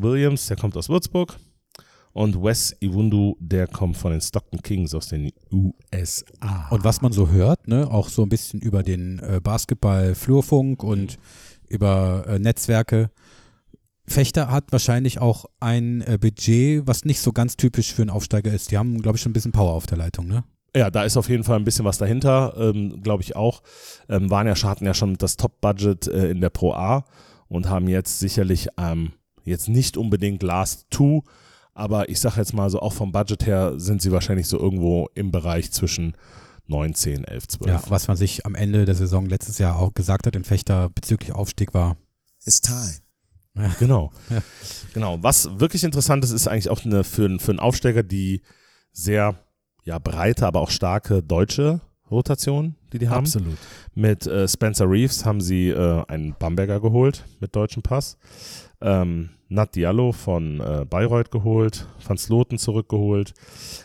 Williams, 0.00 0.46
der 0.46 0.56
kommt 0.56 0.76
aus 0.76 0.88
Würzburg. 0.88 1.36
Und 2.12 2.42
Wes 2.42 2.74
Iwundu, 2.80 3.36
der 3.38 3.68
kommt 3.68 3.96
von 3.96 4.10
den 4.10 4.20
Stockton 4.20 4.60
Kings 4.60 4.92
aus 4.94 5.08
den 5.08 5.30
USA. 5.52 6.66
Und 6.70 6.82
was 6.82 7.00
man 7.00 7.12
so 7.12 7.28
hört, 7.28 7.68
ne, 7.68 7.88
auch 7.88 8.08
so 8.08 8.22
ein 8.22 8.28
bisschen 8.28 8.60
über 8.60 8.82
den 8.82 9.20
äh, 9.20 9.40
Basketball-Flurfunk 9.40 10.82
und 10.82 11.18
über 11.68 12.24
äh, 12.26 12.38
Netzwerke. 12.38 13.10
Fechter 14.06 14.50
hat 14.50 14.72
wahrscheinlich 14.72 15.20
auch 15.20 15.44
ein 15.60 16.00
äh, 16.00 16.18
Budget, 16.20 16.86
was 16.86 17.04
nicht 17.04 17.20
so 17.20 17.32
ganz 17.32 17.56
typisch 17.56 17.92
für 17.92 18.02
einen 18.02 18.10
Aufsteiger 18.10 18.52
ist. 18.52 18.70
Die 18.70 18.78
haben, 18.78 19.00
glaube 19.00 19.16
ich, 19.16 19.22
schon 19.22 19.30
ein 19.30 19.34
bisschen 19.34 19.52
Power 19.52 19.74
auf 19.74 19.86
der 19.86 19.98
Leitung, 19.98 20.26
ne? 20.26 20.44
Ja, 20.76 20.90
da 20.90 21.02
ist 21.04 21.16
auf 21.16 21.28
jeden 21.28 21.44
Fall 21.44 21.56
ein 21.56 21.64
bisschen 21.64 21.84
was 21.84 21.98
dahinter, 21.98 22.54
ähm, 22.58 23.02
glaube 23.02 23.22
ich 23.22 23.34
auch. 23.36 23.62
Ähm, 24.08 24.30
waren 24.30 24.46
ja, 24.46 24.54
hatten 24.54 24.84
ja 24.86 24.94
schon 24.94 25.16
das 25.16 25.36
Top-Budget 25.36 26.06
äh, 26.08 26.30
in 26.30 26.40
der 26.40 26.50
Pro 26.50 26.72
A 26.74 27.04
und 27.48 27.68
haben 27.68 27.88
jetzt 27.88 28.18
sicherlich 28.18 28.68
ähm, 28.78 29.12
jetzt 29.44 29.68
nicht 29.68 29.96
unbedingt 29.96 30.42
Last 30.42 30.86
Two, 30.90 31.22
aber 31.72 32.08
ich 32.10 32.20
sage 32.20 32.36
jetzt 32.36 32.52
mal 32.52 32.68
so, 32.70 32.80
auch 32.80 32.92
vom 32.92 33.12
Budget 33.12 33.46
her 33.46 33.74
sind 33.78 34.02
sie 34.02 34.12
wahrscheinlich 34.12 34.46
so 34.46 34.58
irgendwo 34.58 35.08
im 35.14 35.30
Bereich 35.30 35.72
zwischen 35.72 36.12
9, 36.66 36.94
10, 36.94 37.24
11, 37.24 37.48
12. 37.48 37.70
Ja, 37.70 37.82
was 37.88 38.08
man 38.08 38.16
sich 38.18 38.44
am 38.44 38.54
Ende 38.54 38.84
der 38.84 38.94
Saison 38.94 39.24
letztes 39.26 39.56
Jahr 39.58 39.78
auch 39.78 39.94
gesagt 39.94 40.26
hat 40.26 40.36
in 40.36 40.44
Fechter 40.44 40.90
bezüglich 40.90 41.32
Aufstieg 41.32 41.72
war. 41.72 41.96
It's 42.44 42.60
time. 42.60 43.72
Genau. 43.78 44.12
Ja. 44.30 44.42
Genau. 44.92 45.18
Was 45.22 45.58
wirklich 45.58 45.82
interessant 45.82 46.22
ist, 46.24 46.30
ist 46.32 46.46
eigentlich 46.46 46.68
auch 46.68 46.84
eine, 46.84 47.04
für, 47.04 47.24
einen- 47.24 47.40
für 47.40 47.52
einen 47.52 47.58
Aufsteiger 47.60 48.02
die 48.02 48.42
sehr 48.92 49.34
ja, 49.88 49.98
breite, 49.98 50.46
aber 50.46 50.60
auch 50.60 50.70
starke 50.70 51.22
deutsche 51.22 51.80
Rotation, 52.10 52.76
die 52.92 52.98
die 52.98 53.08
haben. 53.08 53.24
Absolut. 53.24 53.56
Mit 53.94 54.26
äh, 54.26 54.46
Spencer 54.46 54.84
Reeves 54.88 55.24
haben 55.24 55.40
sie 55.40 55.70
äh, 55.70 56.04
einen 56.08 56.34
Bamberger 56.38 56.78
geholt 56.78 57.24
mit 57.40 57.56
deutschem 57.56 57.82
Pass. 57.82 58.18
Ähm, 58.82 59.30
Nat 59.48 59.74
Diallo 59.74 60.12
von 60.12 60.60
äh, 60.60 60.84
Bayreuth 60.84 61.30
geholt, 61.30 61.86
Van 62.06 62.18
Sloten 62.18 62.58
zurückgeholt, 62.58 63.32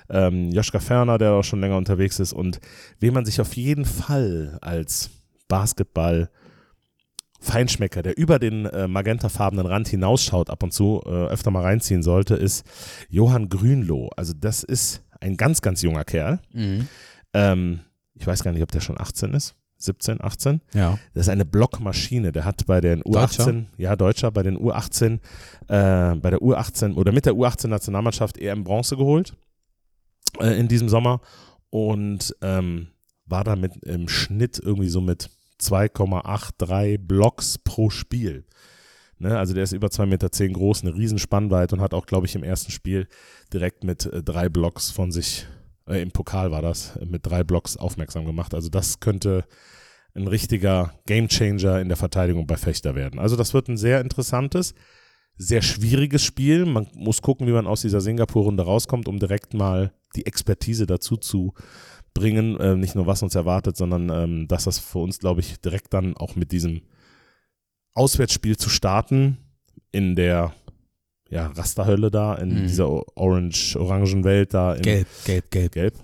ähm, 0.09 0.51
Joschka 0.51 0.79
Ferner, 0.79 1.17
der 1.17 1.31
auch 1.31 1.43
schon 1.43 1.61
länger 1.61 1.77
unterwegs 1.77 2.19
ist 2.19 2.33
und 2.33 2.59
wen 2.99 3.13
man 3.13 3.23
sich 3.23 3.39
auf 3.39 3.55
jeden 3.55 3.85
Fall 3.85 4.57
als 4.61 5.09
Basketball 5.47 6.29
Feinschmecker, 7.39 8.03
der 8.03 8.17
über 8.17 8.39
den 8.39 8.65
äh, 8.65 8.89
magentafarbenen 8.89 9.65
Rand 9.65 9.87
hinausschaut 9.87 10.49
ab 10.49 10.63
und 10.63 10.73
zu, 10.73 11.01
äh, 11.05 11.27
öfter 11.27 11.49
mal 11.49 11.63
reinziehen 11.63 12.03
sollte, 12.03 12.35
ist 12.35 12.65
Johann 13.09 13.47
Grünloh. 13.47 14.09
Also 14.17 14.33
das 14.37 14.63
ist 14.63 15.01
ein 15.23 15.37
ganz, 15.37 15.61
ganz 15.61 15.81
junger 15.81 16.03
Kerl. 16.03 16.39
Mhm. 16.53 16.87
Ähm, 17.33 17.79
ich 18.15 18.27
weiß 18.27 18.43
gar 18.43 18.51
nicht, 18.51 18.61
ob 18.61 18.71
der 18.71 18.81
schon 18.81 18.99
18 18.99 19.33
ist. 19.33 19.55
17, 19.77 20.23
18. 20.23 20.61
Ja. 20.73 20.97
Das 21.13 21.25
ist 21.25 21.29
eine 21.29 21.45
Blockmaschine. 21.45 22.31
Der 22.31 22.45
hat 22.45 22.65
bei 22.67 22.79
den 22.79 23.01
U18, 23.03 23.11
Deutscher? 23.11 23.65
ja, 23.77 23.95
Deutscher, 23.95 24.31
bei 24.31 24.43
den 24.43 24.57
U18, 24.57 25.19
äh, 25.67 26.15
bei 26.15 26.29
der 26.29 26.39
U18 26.39 26.93
oder 26.95 27.11
mit 27.11 27.25
der 27.25 27.33
U18-Nationalmannschaft 27.33 28.37
EM 28.37 28.63
Bronze 28.63 28.95
geholt 28.95 29.35
äh, 30.39 30.57
in 30.57 30.67
diesem 30.67 30.89
Sommer 30.89 31.19
und 31.69 32.35
ähm, 32.41 32.87
war 33.25 33.43
damit 33.43 33.77
im 33.83 34.07
Schnitt 34.07 34.59
irgendwie 34.59 34.89
so 34.89 35.01
mit 35.01 35.29
2,83 35.61 36.99
Blocks 36.99 37.57
pro 37.57 37.89
Spiel. 37.89 38.45
Ne, 39.23 39.39
also 39.39 39.53
der 39.53 39.63
ist 39.63 39.71
über 39.71 39.87
2,10 39.87 40.05
Meter 40.07 40.31
zehn 40.33 40.51
groß, 40.51 40.81
eine 40.81 40.93
Riesenspannweite 40.95 41.75
und 41.75 41.81
hat 41.81 41.93
auch, 41.93 42.07
glaube 42.07 42.27
ich, 42.27 42.35
im 42.35 42.43
ersten 42.43 42.73
Spiel 42.73 43.07
direkt 43.53 43.85
mit 43.85 44.05
äh, 44.05 44.21
drei 44.21 44.49
Blocks 44.49 44.91
von 44.91 45.13
sich, 45.13 45.47
äh, 45.87 46.01
im 46.01 46.11
Pokal 46.11 46.51
war 46.51 46.61
das, 46.61 46.97
äh, 46.97 47.05
mit 47.05 47.25
drei 47.25 47.45
Blocks 47.45 47.77
aufmerksam 47.77 48.25
gemacht. 48.25 48.53
Also 48.53 48.67
das 48.67 48.99
könnte 48.99 49.45
ein 50.13 50.27
richtiger 50.27 50.93
Gamechanger 51.05 51.79
in 51.79 51.87
der 51.87 51.95
Verteidigung 51.95 52.47
bei 52.47 52.57
Fechter 52.57 52.95
werden. 52.95 53.17
Also 53.17 53.37
das 53.37 53.53
wird 53.53 53.69
ein 53.69 53.77
sehr 53.77 54.01
interessantes, 54.01 54.73
sehr 55.37 55.61
schwieriges 55.61 56.21
Spiel. 56.21 56.65
Man 56.65 56.87
muss 56.93 57.21
gucken, 57.21 57.47
wie 57.47 57.53
man 57.53 57.65
aus 57.65 57.79
dieser 57.79 58.01
Singapur-Runde 58.01 58.63
rauskommt, 58.63 59.07
um 59.07 59.19
direkt 59.19 59.53
mal 59.53 59.93
die 60.17 60.25
Expertise 60.25 60.85
dazu 60.85 61.15
zu 61.15 61.53
bringen. 62.13 62.59
Äh, 62.59 62.75
nicht 62.75 62.95
nur, 62.95 63.07
was 63.07 63.23
uns 63.23 63.35
erwartet, 63.35 63.77
sondern 63.77 64.09
ähm, 64.09 64.47
dass 64.49 64.65
das 64.65 64.79
für 64.79 64.99
uns, 64.99 65.19
glaube 65.19 65.39
ich, 65.39 65.61
direkt 65.61 65.93
dann 65.93 66.17
auch 66.17 66.35
mit 66.35 66.51
diesem 66.51 66.81
Auswärtsspiel 67.95 68.57
zu 68.57 68.69
starten 68.69 69.37
in 69.91 70.15
der 70.15 70.53
ja, 71.29 71.47
Rasterhölle 71.47 72.11
da, 72.11 72.35
in 72.35 72.49
Mhm. 72.53 72.67
dieser 72.67 73.17
orange-orangen 73.17 74.23
Welt 74.23 74.53
da. 74.53 74.73
In 74.75 74.81
Gelb, 74.83 75.07
gelb, 75.25 75.51
gelb. 75.51 75.71
Gelb. 75.73 75.95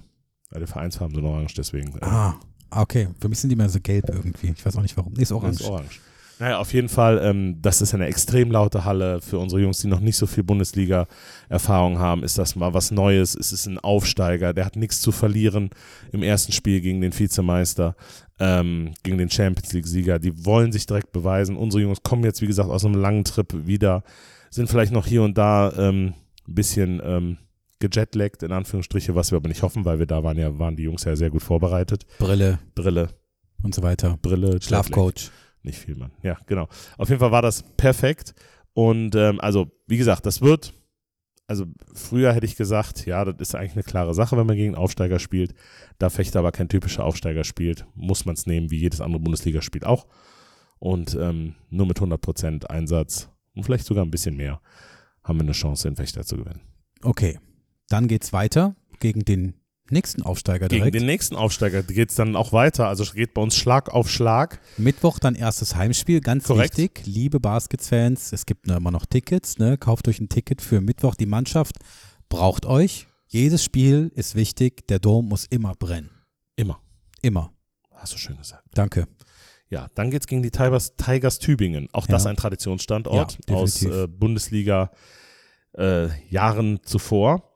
Ja, 0.52 0.60
die 0.60 0.66
Vereinsfarben 0.68 1.16
sind 1.16 1.26
orange, 1.26 1.54
deswegen. 1.56 1.96
äh, 1.98 2.02
Ah, 2.02 2.36
okay. 2.72 3.08
Für 3.20 3.30
mich 3.30 3.40
sind 3.40 3.50
die 3.50 3.56
mehr 3.56 3.70
so 3.70 3.80
gelb 3.80 4.10
irgendwie. 4.10 4.52
Ich 4.56 4.66
weiß 4.66 4.76
auch 4.78 4.82
nicht 4.82 4.98
warum. 4.98 5.14
Nee, 5.14 5.22
ist 5.24 5.32
orange. 5.32 5.60
ist 5.62 5.68
orange. 5.70 6.00
Naja, 6.40 6.58
auf 6.58 6.74
jeden 6.74 6.88
Fall, 6.88 7.20
ähm, 7.22 7.62
das 7.62 7.82
ist 7.82 7.94
eine 7.94 8.06
extrem 8.06 8.50
laute 8.50 8.86
Halle. 8.86 9.20
Für 9.20 9.40
unsere 9.40 9.62
Jungs, 9.62 9.80
die 9.80 9.88
noch 9.88 10.00
nicht 10.00 10.16
so 10.16 10.26
viel 10.26 10.44
Bundesliga-Erfahrung 10.44 12.00
haben, 12.00 12.24
ist 12.24 12.38
das 12.38 12.56
mal 12.56 12.74
was 12.74 12.92
Neues. 12.92 13.36
Es 13.36 13.52
ist 13.52 13.66
ein 13.66 13.78
Aufsteiger, 13.78 14.54
der 14.54 14.66
hat 14.66 14.78
nichts 14.78 15.02
zu 15.02 15.12
verlieren 15.12 15.70
im 16.14 16.24
ersten 16.24 16.54
Spiel 16.54 16.80
gegen 16.80 17.02
den 17.02 17.18
Vizemeister, 17.18 17.96
ähm, 18.40 18.94
gegen 19.04 19.18
den 19.18 19.30
Champions 19.30 19.74
League-Sieger. 19.74 20.20
Die 20.20 20.46
wollen 20.46 20.72
sich 20.72 20.86
direkt 20.86 21.12
beweisen. 21.12 21.58
Unsere 21.58 21.84
Jungs 21.84 22.04
kommen 22.04 22.24
jetzt, 22.24 22.42
wie 22.42 22.48
gesagt, 22.48 22.70
aus 22.70 22.86
einem 22.86 22.96
langen 22.96 23.26
Trip 23.26 23.68
wieder, 23.68 24.04
sind 24.50 24.70
vielleicht 24.70 24.94
noch 24.94 25.06
hier 25.06 25.24
und 25.24 25.38
da 25.38 25.74
ähm, 25.78 26.14
ein 26.48 26.56
bisschen 26.56 27.02
ähm, 27.04 27.38
gejetlaggt, 27.80 28.44
in 28.44 28.54
Anführungsstriche, 28.54 29.14
was 29.14 29.32
wir 29.32 29.36
aber 29.36 29.50
nicht 29.50 29.62
hoffen, 29.62 29.84
weil 29.84 30.00
wir 30.00 30.06
da 30.06 30.24
waren 30.24 30.38
ja, 30.38 30.58
waren 30.58 30.78
die 30.78 30.84
Jungs 30.84 31.04
ja 31.04 31.18
sehr 31.18 31.32
gut 31.32 31.44
vorbereitet. 31.44 32.06
Brille 32.18 32.60
Brille, 32.76 33.10
und 33.62 33.76
so 33.76 33.82
weiter. 33.84 34.18
Brille, 34.22 34.54
Jetlag. 34.54 34.90
Nicht 35.64 35.80
viel, 35.80 35.96
Mann. 35.96 36.12
Ja, 36.24 36.38
genau. 36.46 36.68
Auf 36.98 37.10
jeden 37.10 37.20
Fall 37.20 37.32
war 37.32 37.42
das 37.42 37.64
perfekt. 37.78 38.34
Und 38.74 39.16
ähm, 39.16 39.40
also, 39.40 39.72
wie 39.88 39.98
gesagt, 39.98 40.26
das 40.26 40.42
wird, 40.42 40.74
also 41.48 41.66
früher 41.94 42.34
hätte 42.34 42.46
ich 42.46 42.56
gesagt, 42.56 43.06
ja, 43.06 43.26
das 43.26 43.36
ist 43.40 43.56
eigentlich 43.56 43.74
eine 43.74 43.84
klare 43.84 44.14
Sache, 44.14 44.38
wenn 44.38 44.46
man 44.46 44.56
gegen 44.56 44.76
Aufsteiger 44.76 45.20
spielt. 45.20 45.54
Da 45.98 46.10
Fechter 46.10 46.40
aber 46.40 46.52
kein 46.52 46.70
typischer 46.70 47.04
Aufsteiger 47.04 47.44
spielt, 47.44 47.86
muss 47.96 48.26
man 48.26 48.36
es 48.36 48.46
nehmen, 48.46 48.72
wie 48.72 48.78
jedes 48.78 49.02
andere 49.02 49.22
Bundesligaspiel 49.22 49.84
auch. 49.84 50.08
Und 50.78 51.16
ähm, 51.16 51.56
nur 51.70 51.88
mit 51.88 52.00
100% 52.00 52.68
Einsatz 52.68 53.30
und 53.54 53.64
vielleicht 53.64 53.86
sogar 53.86 54.06
ein 54.06 54.12
bisschen 54.12 54.38
mehr 54.38 54.62
haben 55.24 55.40
wir 55.40 55.44
eine 55.44 55.52
Chance, 55.52 55.88
den 55.88 55.96
Fechter 55.96 56.24
zu 56.24 56.38
gewinnen. 56.38 56.62
Okay. 57.02 57.38
Dann 57.90 58.08
geht's 58.08 58.32
weiter 58.32 58.76
gegen 59.00 59.26
den 59.26 59.56
nächsten 59.92 60.22
Aufsteiger 60.22 60.68
Gegen 60.68 60.82
direkt. 60.84 60.96
den 60.96 61.06
nächsten 61.06 61.36
Aufsteiger 61.36 61.84
geht 61.84 62.10
es 62.10 62.16
dann 62.16 62.36
auch 62.36 62.54
weiter. 62.54 62.88
Also 62.88 63.04
es 63.04 63.14
geht 63.14 63.34
bei 63.34 63.42
uns 63.42 63.56
Schlag 63.56 63.90
auf 63.90 64.10
Schlag. 64.10 64.60
Mittwoch 64.78 65.20
dann 65.20 65.36
erstes 65.36 65.76
Heimspiel, 65.76 66.22
ganz 66.22 66.46
Korrekt. 66.46 66.78
wichtig. 66.78 67.06
Liebe 67.06 67.40
Baskets-Fans, 67.40 68.32
es 68.34 68.46
gibt 68.46 68.68
immer 68.68 68.92
noch 68.92 69.06
Tickets, 69.06 69.58
ne? 69.58 69.78
Kauft 69.78 70.08
euch 70.08 70.20
ein 70.20 70.30
Ticket 70.30 70.62
für 70.62 70.82
Mittwoch. 70.82 71.16
Die 71.16 71.26
Mannschaft 71.26 71.76
braucht 72.30 72.66
euch. 72.66 73.08
Jedes 73.28 73.64
Spiel 73.64 74.12
ist 74.16 74.36
wichtig. 74.36 74.88
Der 74.88 75.00
Dom 75.00 75.28
muss 75.30 75.46
immer 75.46 75.76
brennen. 75.76 76.10
Immer. 76.56 76.80
Immer. 77.22 77.52
Hast 77.94 78.14
du 78.14 78.18
schön 78.18 78.38
gesagt. 78.38 78.64
Danke. 78.74 79.08
Ja, 79.70 79.88
dann 79.94 80.10
geht's 80.10 80.26
gegen 80.26 80.42
die 80.42 80.50
Tigers, 80.50 80.96
Tigers 80.96 81.38
Tübingen. 81.38 81.90
Auch 81.94 82.08
das 82.08 82.24
Ja. 82.24 82.32
ein 82.32 82.38
Traditionsstandort 82.38 83.38
Ja, 83.48 83.56
aus 83.56 83.84
äh, 83.84 84.08
Bundesliga 84.08 84.90
äh, 85.78 86.08
Jahren 86.30 86.80
zuvor. 86.84 87.49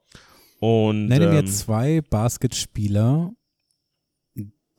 Und 0.63 1.07
Nenne 1.07 1.27
mir 1.27 1.39
ähm, 1.39 1.47
zwei 1.47 1.99
Basketspieler. 1.99 3.33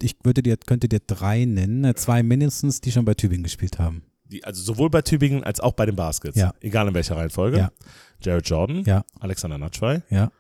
Ich 0.01 0.16
würde 0.22 0.43
dir, 0.43 0.57
könnte 0.57 0.89
dir 0.89 1.01
drei 1.07 1.45
nennen, 1.45 1.85
äh, 1.85 1.95
zwei 1.95 2.22
mindestens, 2.22 2.80
die 2.80 2.91
schon 2.91 3.05
bei 3.05 3.12
Tübingen 3.12 3.43
gespielt 3.43 3.78
haben. 3.78 4.03
die, 4.24 4.43
also 4.45 4.62
sowohl 4.62 4.89
bei 4.89 5.03
Tübingen 5.03 5.45
als 5.45 5.61
auch 5.61 5.74
bei 5.74 5.85
den 5.85 5.95
Baskets. 5.95 6.39
Ja. 6.39 6.55
Egal 6.62 6.89
in 6.89 6.95
welcher 6.95 7.18
Reihenfolge. 7.18 7.59
Ja. 7.59 7.70
Jared 8.18 8.49
Jordan, 8.49 8.82
Ja, 8.87 9.05
Alexander 9.20 9.59
Natschwei, 9.59 10.03
ja. 10.09 10.32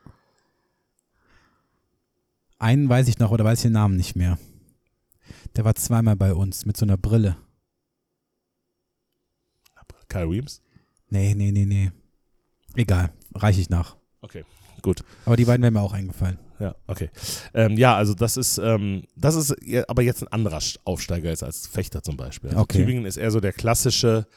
Einen 2.58 2.88
weiß 2.88 3.08
ich 3.08 3.18
noch, 3.18 3.30
oder 3.30 3.44
weiß 3.44 3.58
ich 3.58 3.64
den 3.64 3.72
Namen 3.72 3.98
nicht 3.98 4.16
mehr. 4.16 4.38
Der 5.56 5.66
war 5.66 5.74
zweimal 5.74 6.16
bei 6.16 6.32
uns 6.32 6.64
mit 6.64 6.78
so 6.78 6.86
einer 6.86 6.96
Brille. 6.96 7.36
Kyle 10.08 10.30
Weems. 10.30 10.62
Nee, 11.10 11.34
nee, 11.34 11.52
nee, 11.52 11.66
nee. 11.66 11.92
Egal, 12.76 13.12
reiche 13.34 13.60
ich 13.60 13.68
nach. 13.68 13.98
Okay, 14.22 14.44
gut. 14.84 15.02
Aber 15.26 15.36
die 15.36 15.44
beiden 15.44 15.62
wären 15.62 15.74
mir 15.74 15.80
auch 15.80 15.92
eingefallen. 15.92 16.38
Ja, 16.60 16.76
okay. 16.86 17.10
Ähm, 17.52 17.76
ja, 17.76 17.96
also 17.96 18.14
das 18.14 18.36
ist, 18.36 18.58
ähm, 18.58 19.02
das 19.16 19.34
ist 19.34 19.56
aber 19.88 20.02
jetzt 20.02 20.22
ein 20.22 20.28
anderer 20.28 20.60
Aufsteiger 20.84 21.32
ist 21.32 21.42
als 21.42 21.66
Fechter 21.66 22.02
zum 22.02 22.16
Beispiel. 22.16 22.50
Also 22.50 22.62
Okay. 22.62 22.78
Tübingen 22.78 23.06
ist 23.06 23.16
eher 23.16 23.32
so 23.32 23.40
der 23.40 23.52
klassische 23.52 24.28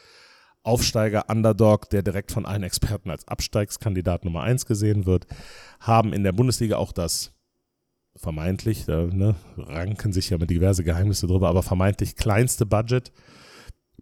Aufsteiger, 0.64 1.26
Underdog, 1.28 1.88
der 1.90 2.02
direkt 2.02 2.32
von 2.32 2.44
allen 2.44 2.64
Experten 2.64 3.10
als 3.10 3.28
Absteigskandidat 3.28 4.24
Nummer 4.24 4.42
eins 4.42 4.66
gesehen 4.66 5.06
wird, 5.06 5.26
haben 5.78 6.12
in 6.12 6.24
der 6.24 6.32
Bundesliga 6.32 6.76
auch 6.76 6.92
das 6.92 7.32
vermeintlich, 8.16 8.84
da 8.84 9.06
ne, 9.06 9.36
ranken 9.56 10.12
sich 10.12 10.30
ja 10.30 10.38
mit 10.38 10.50
diverse 10.50 10.82
Geheimnisse 10.82 11.28
drüber, 11.28 11.48
aber 11.48 11.62
vermeintlich 11.62 12.16
kleinste 12.16 12.66
Budget, 12.66 13.12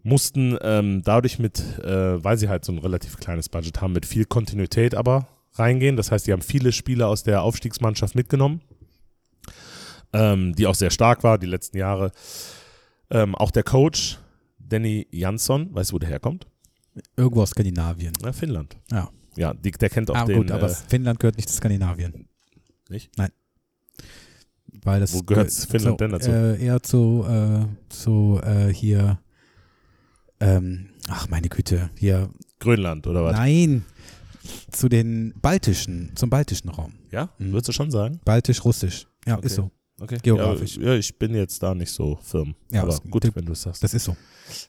mussten 0.01 0.57
ähm, 0.61 1.03
dadurch 1.03 1.37
mit, 1.37 1.59
äh, 1.79 2.23
weil 2.23 2.37
sie 2.37 2.49
halt 2.49 2.65
so 2.65 2.71
ein 2.71 2.79
relativ 2.79 3.17
kleines 3.17 3.47
Budget 3.49 3.79
haben, 3.79 3.93
mit 3.93 4.05
viel 4.05 4.25
Kontinuität 4.25 4.95
aber 4.95 5.27
reingehen. 5.59 5.95
Das 5.97 6.11
heißt, 6.11 6.27
die 6.27 6.33
haben 6.33 6.41
viele 6.41 6.71
Spieler 6.71 7.07
aus 7.07 7.23
der 7.23 7.41
Aufstiegsmannschaft 7.43 8.15
mitgenommen, 8.15 8.61
ähm, 10.13 10.55
die 10.55 10.67
auch 10.67 10.75
sehr 10.75 10.91
stark 10.91 11.23
war 11.23 11.37
die 11.37 11.47
letzten 11.47 11.77
Jahre. 11.77 12.11
Ähm, 13.09 13.35
auch 13.35 13.51
der 13.51 13.63
Coach, 13.63 14.19
Danny 14.59 15.07
Jansson, 15.11 15.73
weißt 15.73 15.91
du, 15.91 15.95
wo 15.95 15.99
der 15.99 16.09
herkommt? 16.09 16.47
Irgendwo 17.15 17.41
aus 17.43 17.51
Skandinavien. 17.51 18.13
Na, 18.21 18.33
Finnland. 18.33 18.77
Ja. 18.91 19.09
Ja, 19.35 19.53
die, 19.53 19.69
der 19.71 19.89
kennt 19.89 20.09
auch 20.09 20.15
Ah, 20.15 20.25
den. 20.25 20.37
gut, 20.37 20.51
aber 20.51 20.67
äh, 20.69 20.73
Finnland 20.89 21.19
gehört 21.19 21.37
nicht 21.37 21.47
zu 21.47 21.55
Skandinavien. 21.55 22.27
nicht? 22.89 23.11
Weil 24.83 24.99
das 24.99 25.13
Wo 25.13 25.21
gehört 25.21 25.51
Finnland 25.51 25.93
so, 25.93 25.95
denn 25.97 26.11
dazu? 26.11 26.31
Äh, 26.31 26.63
eher 26.65 26.81
zu, 26.81 27.25
äh, 27.29 27.65
zu 27.89 28.39
äh, 28.43 28.73
hier, 28.73 29.19
ähm, 30.39 30.89
ach 31.07 31.29
meine 31.29 31.49
Güte, 31.49 31.89
hier, 31.97 32.29
Grönland 32.59 33.05
oder 33.05 33.23
was? 33.23 33.33
nein, 33.37 33.85
zu 34.71 34.89
den 34.89 35.33
baltischen, 35.41 36.11
zum 36.15 36.29
baltischen 36.29 36.69
Raum. 36.69 36.93
Ja, 37.11 37.29
Mhm. 37.37 37.51
würdest 37.53 37.69
du 37.69 37.71
schon 37.73 37.91
sagen? 37.91 38.19
Baltisch-Russisch. 38.25 39.07
Ja, 39.25 39.37
Okay. 39.37 39.47
ist 39.47 39.55
so. 39.55 39.71
Okay. 39.99 40.17
Geografisch. 40.21 40.77
Ja, 40.77 40.91
ja, 40.91 40.93
ich 40.95 41.17
bin 41.17 41.33
jetzt 41.33 41.61
da 41.63 41.73
nicht 41.73 41.91
so 41.91 42.19
firm. 42.21 42.55
Ja, 42.71 42.83
aber 42.83 42.99
gut, 43.09 43.23
wenn 43.35 43.45
du 43.45 43.53
es 43.53 43.63
sagst. 43.63 43.83
Das 43.83 43.93
ist 43.95 44.03
so. 44.03 44.15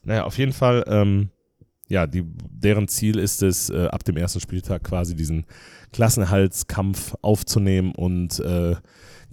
Naja, 0.03 0.25
auf 0.25 0.39
jeden 0.39 0.53
Fall, 0.55 0.85
ähm, 0.87 1.29
ja, 1.89 2.07
die, 2.07 2.25
deren 2.25 2.89
Ziel 2.89 3.19
ist 3.19 3.43
es, 3.43 3.69
äh, 3.71 3.87
ab 3.89 4.05
dem 4.05 4.17
ersten 4.17 4.41
Spieltag 4.41 4.85
quasi 4.85 5.15
diesen 5.15 5.45
Klassenerhaltskampf 5.93 7.15
aufzunehmen 7.23 7.93
und 7.95 8.41
äh, 8.41 8.77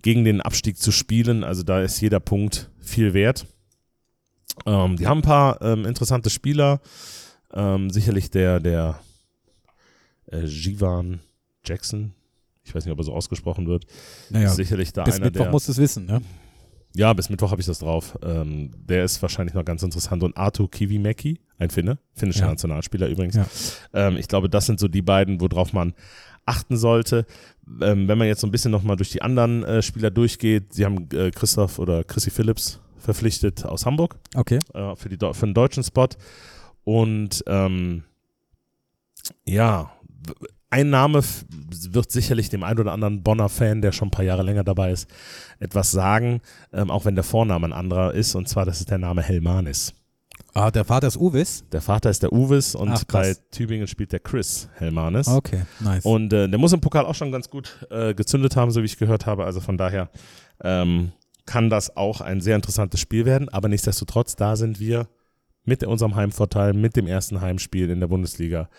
gegen 0.01 0.23
den 0.25 0.41
Abstieg 0.41 0.77
zu 0.77 0.91
spielen. 0.91 1.43
Also 1.43 1.63
da 1.63 1.81
ist 1.81 1.99
jeder 2.01 2.19
Punkt 2.19 2.69
viel 2.79 3.13
wert. 3.13 3.47
Ähm, 4.65 4.97
die 4.97 5.07
haben 5.07 5.19
ein 5.19 5.23
paar 5.23 5.61
ähm, 5.61 5.85
interessante 5.85 6.29
Spieler. 6.29 6.81
Ähm, 7.53 7.89
sicherlich 7.89 8.29
der, 8.31 8.59
der 8.59 8.99
äh, 10.31 10.45
Jivan 10.45 11.19
Jackson. 11.63 12.13
Ich 12.63 12.73
weiß 12.73 12.85
nicht, 12.85 12.91
ob 12.91 12.99
er 12.99 13.03
so 13.03 13.13
ausgesprochen 13.13 13.67
wird. 13.67 13.85
Naja, 14.29 14.47
Ist 14.49 14.55
sicherlich 14.55 14.91
da 14.93 15.03
bis 15.03 15.15
einer 15.15 15.25
Mittwoch 15.25 15.43
der. 15.43 15.51
musst 15.51 15.67
du 15.67 15.71
es 15.71 15.77
wissen, 15.77 16.05
ne? 16.05 16.21
Ja, 16.95 17.11
bis 17.13 17.29
Mittwoch 17.29 17.51
habe 17.51 17.59
ich 17.59 17.67
das 17.67 17.79
drauf. 17.79 18.17
Ähm, 18.23 18.71
der 18.77 19.03
ist 19.03 19.21
wahrscheinlich 19.21 19.53
noch 19.53 19.65
ganz 19.65 19.83
interessant. 19.83 20.23
Und 20.23 20.35
Arto 20.37 20.67
Kivimäki, 20.67 21.41
ein 21.57 21.69
Finne, 21.69 21.99
finnischer 22.13 22.45
Ja. 22.45 22.47
Nationalspieler 22.51 23.07
übrigens. 23.09 23.35
Ja. 23.35 23.45
Ähm, 23.93 24.17
ich 24.17 24.27
glaube, 24.29 24.49
das 24.49 24.65
sind 24.65 24.79
so 24.79 24.87
die 24.87 25.01
beiden, 25.01 25.41
worauf 25.41 25.73
man 25.73 25.93
achten 26.45 26.77
sollte. 26.77 27.25
Ähm, 27.81 28.07
wenn 28.07 28.17
man 28.17 28.27
jetzt 28.27 28.39
so 28.41 28.47
ein 28.47 28.51
bisschen 28.51 28.71
nochmal 28.71 28.95
durch 28.95 29.09
die 29.09 29.21
anderen 29.21 29.63
äh, 29.65 29.81
Spieler 29.81 30.09
durchgeht, 30.09 30.73
sie 30.73 30.85
haben 30.85 31.09
äh, 31.11 31.31
Christoph 31.31 31.79
oder 31.79 32.03
Chrissy 32.03 32.29
Phillips 32.29 32.79
verpflichtet 32.97 33.65
aus 33.65 33.85
Hamburg 33.85 34.15
Okay. 34.33 34.59
äh, 34.73 34.95
für, 34.95 35.09
die, 35.09 35.17
für 35.17 35.45
den 35.45 35.53
deutschen 35.53 35.83
Spot. 35.83 36.07
Und 36.85 37.43
ähm, 37.47 38.03
ja, 39.45 39.91
ein 40.69 40.89
Name 40.89 41.21
wird 41.89 42.11
sicherlich 42.11 42.49
dem 42.49 42.63
ein 42.63 42.77
oder 42.77 42.91
anderen 42.91 43.23
Bonner 43.23 43.49
Fan, 43.49 43.81
der 43.81 43.91
schon 43.91 44.09
ein 44.09 44.11
paar 44.11 44.25
Jahre 44.25 44.43
länger 44.43 44.63
dabei 44.63 44.91
ist, 44.91 45.09
etwas 45.59 45.91
sagen, 45.91 46.41
ähm, 46.73 46.91
auch 46.91 47.05
wenn 47.05 47.15
der 47.15 47.23
Vorname 47.23 47.67
ein 47.67 47.73
anderer 47.73 48.13
ist. 48.13 48.35
Und 48.35 48.49
zwar, 48.49 48.65
das 48.65 48.79
ist 48.79 48.91
der 48.91 48.97
Name 48.97 49.21
Helmanis. 49.21 49.93
Ah, 50.53 50.71
der 50.71 50.85
Vater 50.85 51.07
ist 51.07 51.17
Uwis? 51.17 51.65
Der 51.71 51.81
Vater 51.81 52.09
ist 52.09 52.23
der 52.23 52.31
Uwis 52.31 52.75
und 52.75 52.89
Ach, 52.89 53.03
bei. 53.05 53.35
Tübingen 53.51 53.87
spielt 53.87 54.13
der 54.13 54.21
Chris 54.21 54.69
Helmanis. 54.75 55.27
Okay, 55.27 55.63
nice. 55.81 56.05
Und 56.05 56.31
äh, 56.31 56.47
der 56.47 56.57
muss 56.59 56.71
im 56.71 56.79
Pokal 56.81 57.05
auch 57.05 57.15
schon 57.15 57.31
ganz 57.31 57.49
gut 57.49 57.85
äh, 57.89 58.13
gezündet 58.13 58.55
haben, 58.55 58.71
so 58.71 58.81
wie 58.81 58.85
ich 58.85 58.97
gehört 58.97 59.25
habe. 59.25 59.43
Also 59.43 59.59
von 59.59 59.77
daher 59.77 60.09
ähm, 60.63 61.11
kann 61.45 61.69
das 61.69 61.95
auch 61.97 62.21
ein 62.21 62.41
sehr 62.41 62.55
interessantes 62.55 63.01
Spiel 63.01 63.25
werden. 63.25 63.49
Aber 63.49 63.67
nichtsdestotrotz, 63.67 64.35
da 64.35 64.55
sind 64.55 64.79
wir 64.79 65.07
mit 65.65 65.83
unserem 65.83 66.15
Heimvorteil, 66.15 66.73
mit 66.73 66.95
dem 66.95 67.07
ersten 67.07 67.41
Heimspiel 67.41 67.89
in 67.89 67.99
der 67.99 68.07
Bundesliga, 68.07 68.69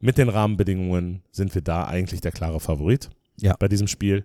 mit 0.00 0.18
den 0.18 0.28
Rahmenbedingungen 0.28 1.22
sind 1.30 1.54
wir 1.54 1.62
da 1.62 1.84
eigentlich 1.86 2.20
der 2.20 2.32
klare 2.32 2.60
Favorit 2.60 3.10
Ja. 3.36 3.54
bei 3.58 3.68
diesem 3.68 3.86
Spiel. 3.86 4.24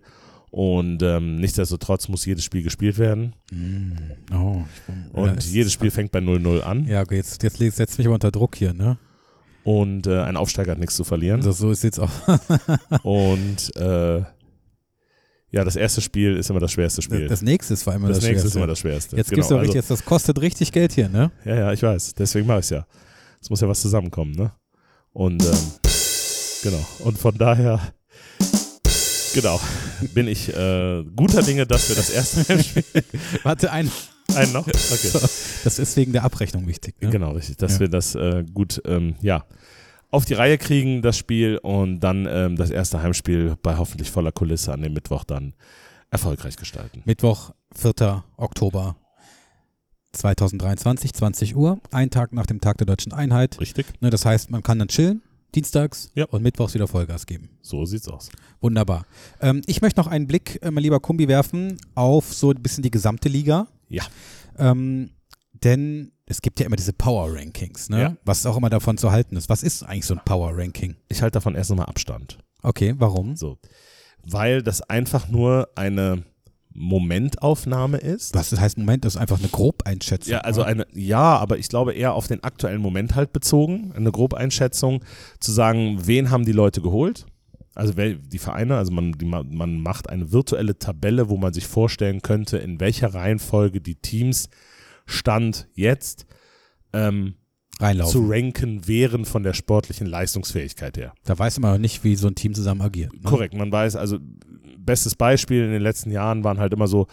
Und 0.49 1.03
ähm, 1.03 1.35
nichtsdestotrotz 1.41 2.07
muss 2.07 2.25
jedes 2.25 2.43
Spiel 2.45 2.63
gespielt 2.63 2.97
werden. 2.97 3.35
Mm, 3.51 4.33
oh, 4.33 4.63
ich, 4.87 5.13
Und 5.13 5.25
ja, 5.27 5.33
es- 5.33 5.51
jedes 5.51 5.73
Spiel 5.73 5.91
fängt 5.91 6.11
bei 6.11 6.19
0-0 6.19 6.61
an. 6.61 6.85
Ja, 6.87 7.01
okay, 7.01 7.17
jetzt, 7.17 7.43
jetzt 7.43 7.57
setzt 7.57 7.97
mich 7.97 8.07
aber 8.07 8.13
unter 8.15 8.31
Druck 8.31 8.55
hier, 8.55 8.73
ne? 8.73 8.97
Und 9.63 10.07
äh, 10.07 10.21
ein 10.21 10.37
Aufsteiger 10.37 10.71
hat 10.71 10.79
nichts 10.79 10.95
zu 10.95 11.03
verlieren. 11.03 11.41
Also, 11.41 11.51
so 11.51 11.71
ist 11.71 11.83
jetzt 11.83 11.99
auch. 11.99 12.09
Und 13.03 13.75
äh, 13.75 14.23
ja, 15.51 15.63
das 15.63 15.75
erste 15.75 15.99
Spiel 16.01 16.37
ist 16.37 16.49
immer 16.49 16.59
das 16.61 16.71
schwerste 16.71 17.01
Spiel. 17.01 17.27
Das 17.27 17.41
nächste 17.41 17.73
ist 17.73 17.83
vor 17.83 17.93
allem 17.93 18.03
das 18.03 18.19
das, 18.19 18.27
nächste 18.27 18.47
ist 18.47 18.55
immer 18.55 18.67
das 18.67 18.79
schwerste. 18.79 19.17
Jetzt 19.17 19.29
genau, 19.29 19.37
gibst 19.39 19.51
du 19.51 19.55
also, 19.55 19.61
richtig, 19.63 19.75
jetzt, 19.75 19.91
das 19.91 20.05
kostet 20.05 20.39
richtig 20.41 20.71
Geld 20.71 20.93
hier, 20.93 21.09
ne? 21.09 21.31
Ja, 21.43 21.55
ja, 21.55 21.73
ich 21.73 21.83
weiß. 21.83 22.13
Deswegen 22.15 22.47
mache 22.47 22.59
ich 22.59 22.65
es 22.65 22.69
ja. 22.71 22.85
Es 23.41 23.49
muss 23.49 23.61
ja 23.61 23.67
was 23.67 23.81
zusammenkommen, 23.81 24.31
ne? 24.31 24.51
Und 25.17 25.43
ähm, 25.43 25.57
genau. 26.61 26.85
Und 26.99 27.17
von 27.17 27.35
daher, 27.39 27.79
genau, 29.33 29.59
bin 30.13 30.27
ich 30.27 30.55
äh, 30.55 31.03
guter 31.15 31.41
Dinge, 31.41 31.65
dass 31.65 31.89
wir 31.89 31.95
das 31.95 32.11
erste 32.11 32.63
Spiel. 32.63 32.83
Warte, 33.43 33.71
ein, 33.71 33.89
Einen 34.35 34.53
noch? 34.53 34.67
Okay. 34.67 35.09
das 35.13 35.61
Das 35.63 35.79
ist 35.79 35.97
wegen 35.97 36.13
der 36.13 36.23
Abrechnung 36.23 36.67
wichtig. 36.67 37.01
Ne? 37.01 37.09
Genau, 37.09 37.31
richtig, 37.31 37.57
dass 37.57 37.73
Ja. 37.73 37.79
wir 37.79 37.87
das 37.89 38.13
äh, 38.13 38.45
gut, 38.53 38.79
ähm, 38.85 39.15
ja, 39.21 39.45
auf 40.11 40.25
die 40.25 40.35
Reihe 40.35 40.59
kriegen, 40.59 41.01
das 41.01 41.17
Spiel 41.17 41.57
und 41.57 41.99
dann 42.01 42.27
ähm, 42.29 42.55
das 42.55 42.69
erste 42.69 43.01
Heimspiel 43.01 43.55
bei 43.63 43.75
hoffentlich 43.75 44.11
voller 44.11 44.31
Kulisse 44.31 44.71
an 44.71 44.83
dem 44.83 44.93
Mittwoch 44.93 45.23
dann 45.23 45.55
erfolgreich 46.11 46.57
gestalten. 46.57 47.01
Mittwoch, 47.05 47.53
4. 47.75 48.23
Oktober 48.37 48.95
2023, 50.13 51.13
20 51.13 51.55
Uhr, 51.55 51.79
ein 51.91 52.09
Tag 52.09 52.33
nach 52.33 52.45
dem 52.45 52.61
Tag 52.61 52.77
der 52.77 52.87
deutschen 52.87 53.13
Einheit. 53.13 53.59
Richtig? 53.59 53.85
Ne, 54.01 54.09
das 54.09 54.25
heißt, 54.25 54.49
man 54.49 54.63
kann 54.63 54.79
dann 54.79 54.87
chillen, 54.87 55.21
dienstags 55.55 56.11
Ja. 56.15 56.25
und 56.25 56.41
mittwochs 56.43 56.73
wieder 56.73 56.87
Vollgas 56.87 57.25
geben. 57.25 57.49
So 57.61 57.85
sieht's 57.85 58.07
aus. 58.07 58.29
Wunderbar. 58.61 59.05
Ähm, 59.41 59.61
ich 59.65 59.81
möchte 59.81 59.99
noch 59.99 60.07
einen 60.07 60.27
Blick, 60.27 60.59
äh, 60.61 60.71
mein 60.71 60.83
lieber 60.83 60.99
Kumbi, 60.99 61.27
werfen 61.27 61.77
auf 61.95 62.33
so 62.33 62.51
ein 62.51 62.61
bisschen 62.61 62.83
die 62.83 62.91
gesamte 62.91 63.29
Liga. 63.29 63.67
Ja. 63.89 64.03
Ähm, 64.57 65.11
denn 65.63 66.11
es 66.25 66.41
gibt 66.41 66.59
ja 66.59 66.65
immer 66.65 66.75
diese 66.75 66.93
Power 66.93 67.33
Rankings, 67.33 67.89
ne? 67.89 68.01
Ja. 68.01 68.17
was 68.25 68.45
auch 68.45 68.57
immer 68.57 68.69
davon 68.69 68.97
zu 68.97 69.11
halten 69.11 69.35
ist. 69.37 69.49
Was 69.49 69.63
ist 69.63 69.83
eigentlich 69.83 70.05
so 70.05 70.13
ein 70.13 70.21
Power 70.25 70.51
Ranking? 70.55 70.95
Ich 71.09 71.21
halte 71.21 71.35
davon 71.35 71.55
erst 71.55 71.69
nochmal 71.69 71.87
Abstand. 71.87 72.37
Okay, 72.63 72.95
warum? 72.97 73.35
So. 73.35 73.57
Weil 74.23 74.61
das 74.61 74.81
einfach 74.81 75.29
nur 75.29 75.69
eine 75.75 76.23
Momentaufnahme 76.77 77.97
ist. 77.97 78.35
Was 78.35 78.51
das 78.51 78.59
heißt, 78.59 78.77
Moment, 78.77 79.03
das 79.03 79.15
ist 79.15 79.21
einfach 79.21 79.39
eine 79.39 79.49
Grobeinschätzung. 79.49 80.31
Ja, 80.31 80.39
also 80.41 80.61
eine, 80.61 80.85
ja, 80.93 81.37
aber 81.37 81.57
ich 81.57 81.69
glaube 81.69 81.93
eher 81.93 82.13
auf 82.13 82.27
den 82.27 82.43
aktuellen 82.43 82.81
Moment 82.81 83.15
halt 83.15 83.33
bezogen, 83.33 83.91
eine 83.95 84.11
Grobeinschätzung, 84.11 85.03
zu 85.39 85.51
sagen, 85.51 85.99
wen 86.05 86.29
haben 86.29 86.45
die 86.45 86.51
Leute 86.51 86.81
geholt? 86.81 87.25
Also 87.73 87.93
die 87.93 88.39
Vereine, 88.39 88.77
also 88.77 88.91
man, 88.91 89.11
die, 89.13 89.25
ma- 89.25 89.43
man 89.43 89.79
macht 89.81 90.09
eine 90.09 90.31
virtuelle 90.31 90.79
Tabelle, 90.79 91.29
wo 91.29 91.37
man 91.37 91.53
sich 91.53 91.67
vorstellen 91.67 92.21
könnte, 92.21 92.57
in 92.57 92.79
welcher 92.79 93.13
Reihenfolge 93.13 93.81
die 93.81 93.95
Teams 93.95 94.49
Stand 95.05 95.67
jetzt 95.73 96.25
ähm, 96.93 97.35
zu 98.05 98.25
ranken 98.27 98.87
wären 98.87 99.25
von 99.25 99.43
der 99.43 99.53
sportlichen 99.53 100.07
Leistungsfähigkeit 100.07 100.97
her. 100.97 101.13
Da 101.25 101.37
weiß 101.37 101.59
man 101.59 101.73
noch 101.73 101.79
nicht, 101.79 102.03
wie 102.03 102.15
so 102.15 102.27
ein 102.27 102.33
Team 102.33 102.55
zusammen 102.55 102.81
agiert. 102.81 103.13
Ne? 103.13 103.19
Korrekt, 103.23 103.53
man 103.53 103.71
weiß, 103.71 103.95
also 103.95 104.17
bestes 104.87 105.15
Beispiel 105.15 105.63
in 105.63 105.71
den 105.71 105.83
letzten 105.83 106.09
Jahren 106.09 106.43
waren 106.43 106.57
halt 106.57 106.73
immer 106.73 106.87
so 106.87 107.05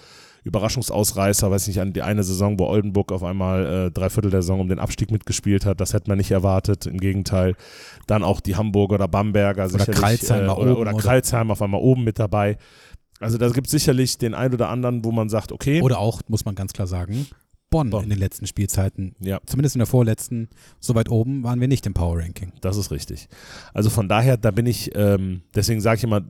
Überraschungsausreißer, 0.44 1.50
weiß 1.50 1.66
nicht, 1.68 1.80
an 1.80 1.92
die 1.92 2.02
eine 2.02 2.22
Saison, 2.22 2.58
wo 2.58 2.66
Oldenburg 2.66 3.12
auf 3.12 3.22
einmal 3.22 3.66
äh, 3.86 3.90
drei 3.90 4.10
Viertel 4.10 4.30
der 4.30 4.42
Saison 4.42 4.60
um 4.60 4.68
den 4.68 4.78
Abstieg 4.78 5.10
mitgespielt 5.10 5.64
hat, 5.66 5.80
das 5.80 5.92
hätte 5.94 6.08
man 6.08 6.18
nicht 6.18 6.30
erwartet, 6.30 6.86
im 6.86 6.98
Gegenteil. 6.98 7.56
Dann 8.06 8.22
auch 8.22 8.40
die 8.40 8.56
Hamburger 8.56 8.94
oder 8.96 9.08
Bamberger 9.08 9.68
sicherlich. 9.68 9.96
Kralsheim 9.96 10.46
mal 10.46 10.52
oder, 10.54 10.72
oben, 10.72 10.80
oder 10.82 10.94
oder- 10.94 11.50
auf 11.50 11.62
einmal 11.62 11.80
oben 11.80 12.04
mit 12.04 12.18
dabei. 12.18 12.58
Also 13.20 13.38
da 13.38 13.48
gibt 13.48 13.68
es 13.68 13.70
sicherlich 13.70 14.18
den 14.18 14.34
einen 14.34 14.54
oder 14.54 14.68
anderen, 14.68 15.04
wo 15.04 15.12
man 15.12 15.28
sagt, 15.28 15.50
okay, 15.52 15.80
Oder 15.80 15.98
auch, 15.98 16.20
muss 16.28 16.44
man 16.44 16.54
ganz 16.54 16.72
klar 16.72 16.86
sagen, 16.86 17.26
Bonn, 17.70 17.90
Bonn. 17.90 18.04
in 18.04 18.10
den 18.10 18.18
letzten 18.18 18.46
Spielzeiten. 18.46 19.14
ja, 19.20 19.40
Zumindest 19.46 19.76
in 19.76 19.78
der 19.80 19.86
vorletzten, 19.86 20.48
so 20.78 20.94
weit 20.94 21.08
oben 21.10 21.42
waren 21.42 21.60
wir 21.60 21.68
nicht 21.68 21.86
im 21.86 21.94
Power 21.94 22.18
Ranking. 22.18 22.52
Das 22.60 22.76
ist 22.76 22.90
richtig. 22.90 23.28
Also 23.72 23.88
von 23.88 24.08
daher, 24.08 24.36
da 24.36 24.50
bin 24.50 24.66
ich, 24.66 24.90
ähm, 24.94 25.42
deswegen 25.54 25.80
sage 25.80 25.98
ich 25.98 26.04
immer, 26.04 26.22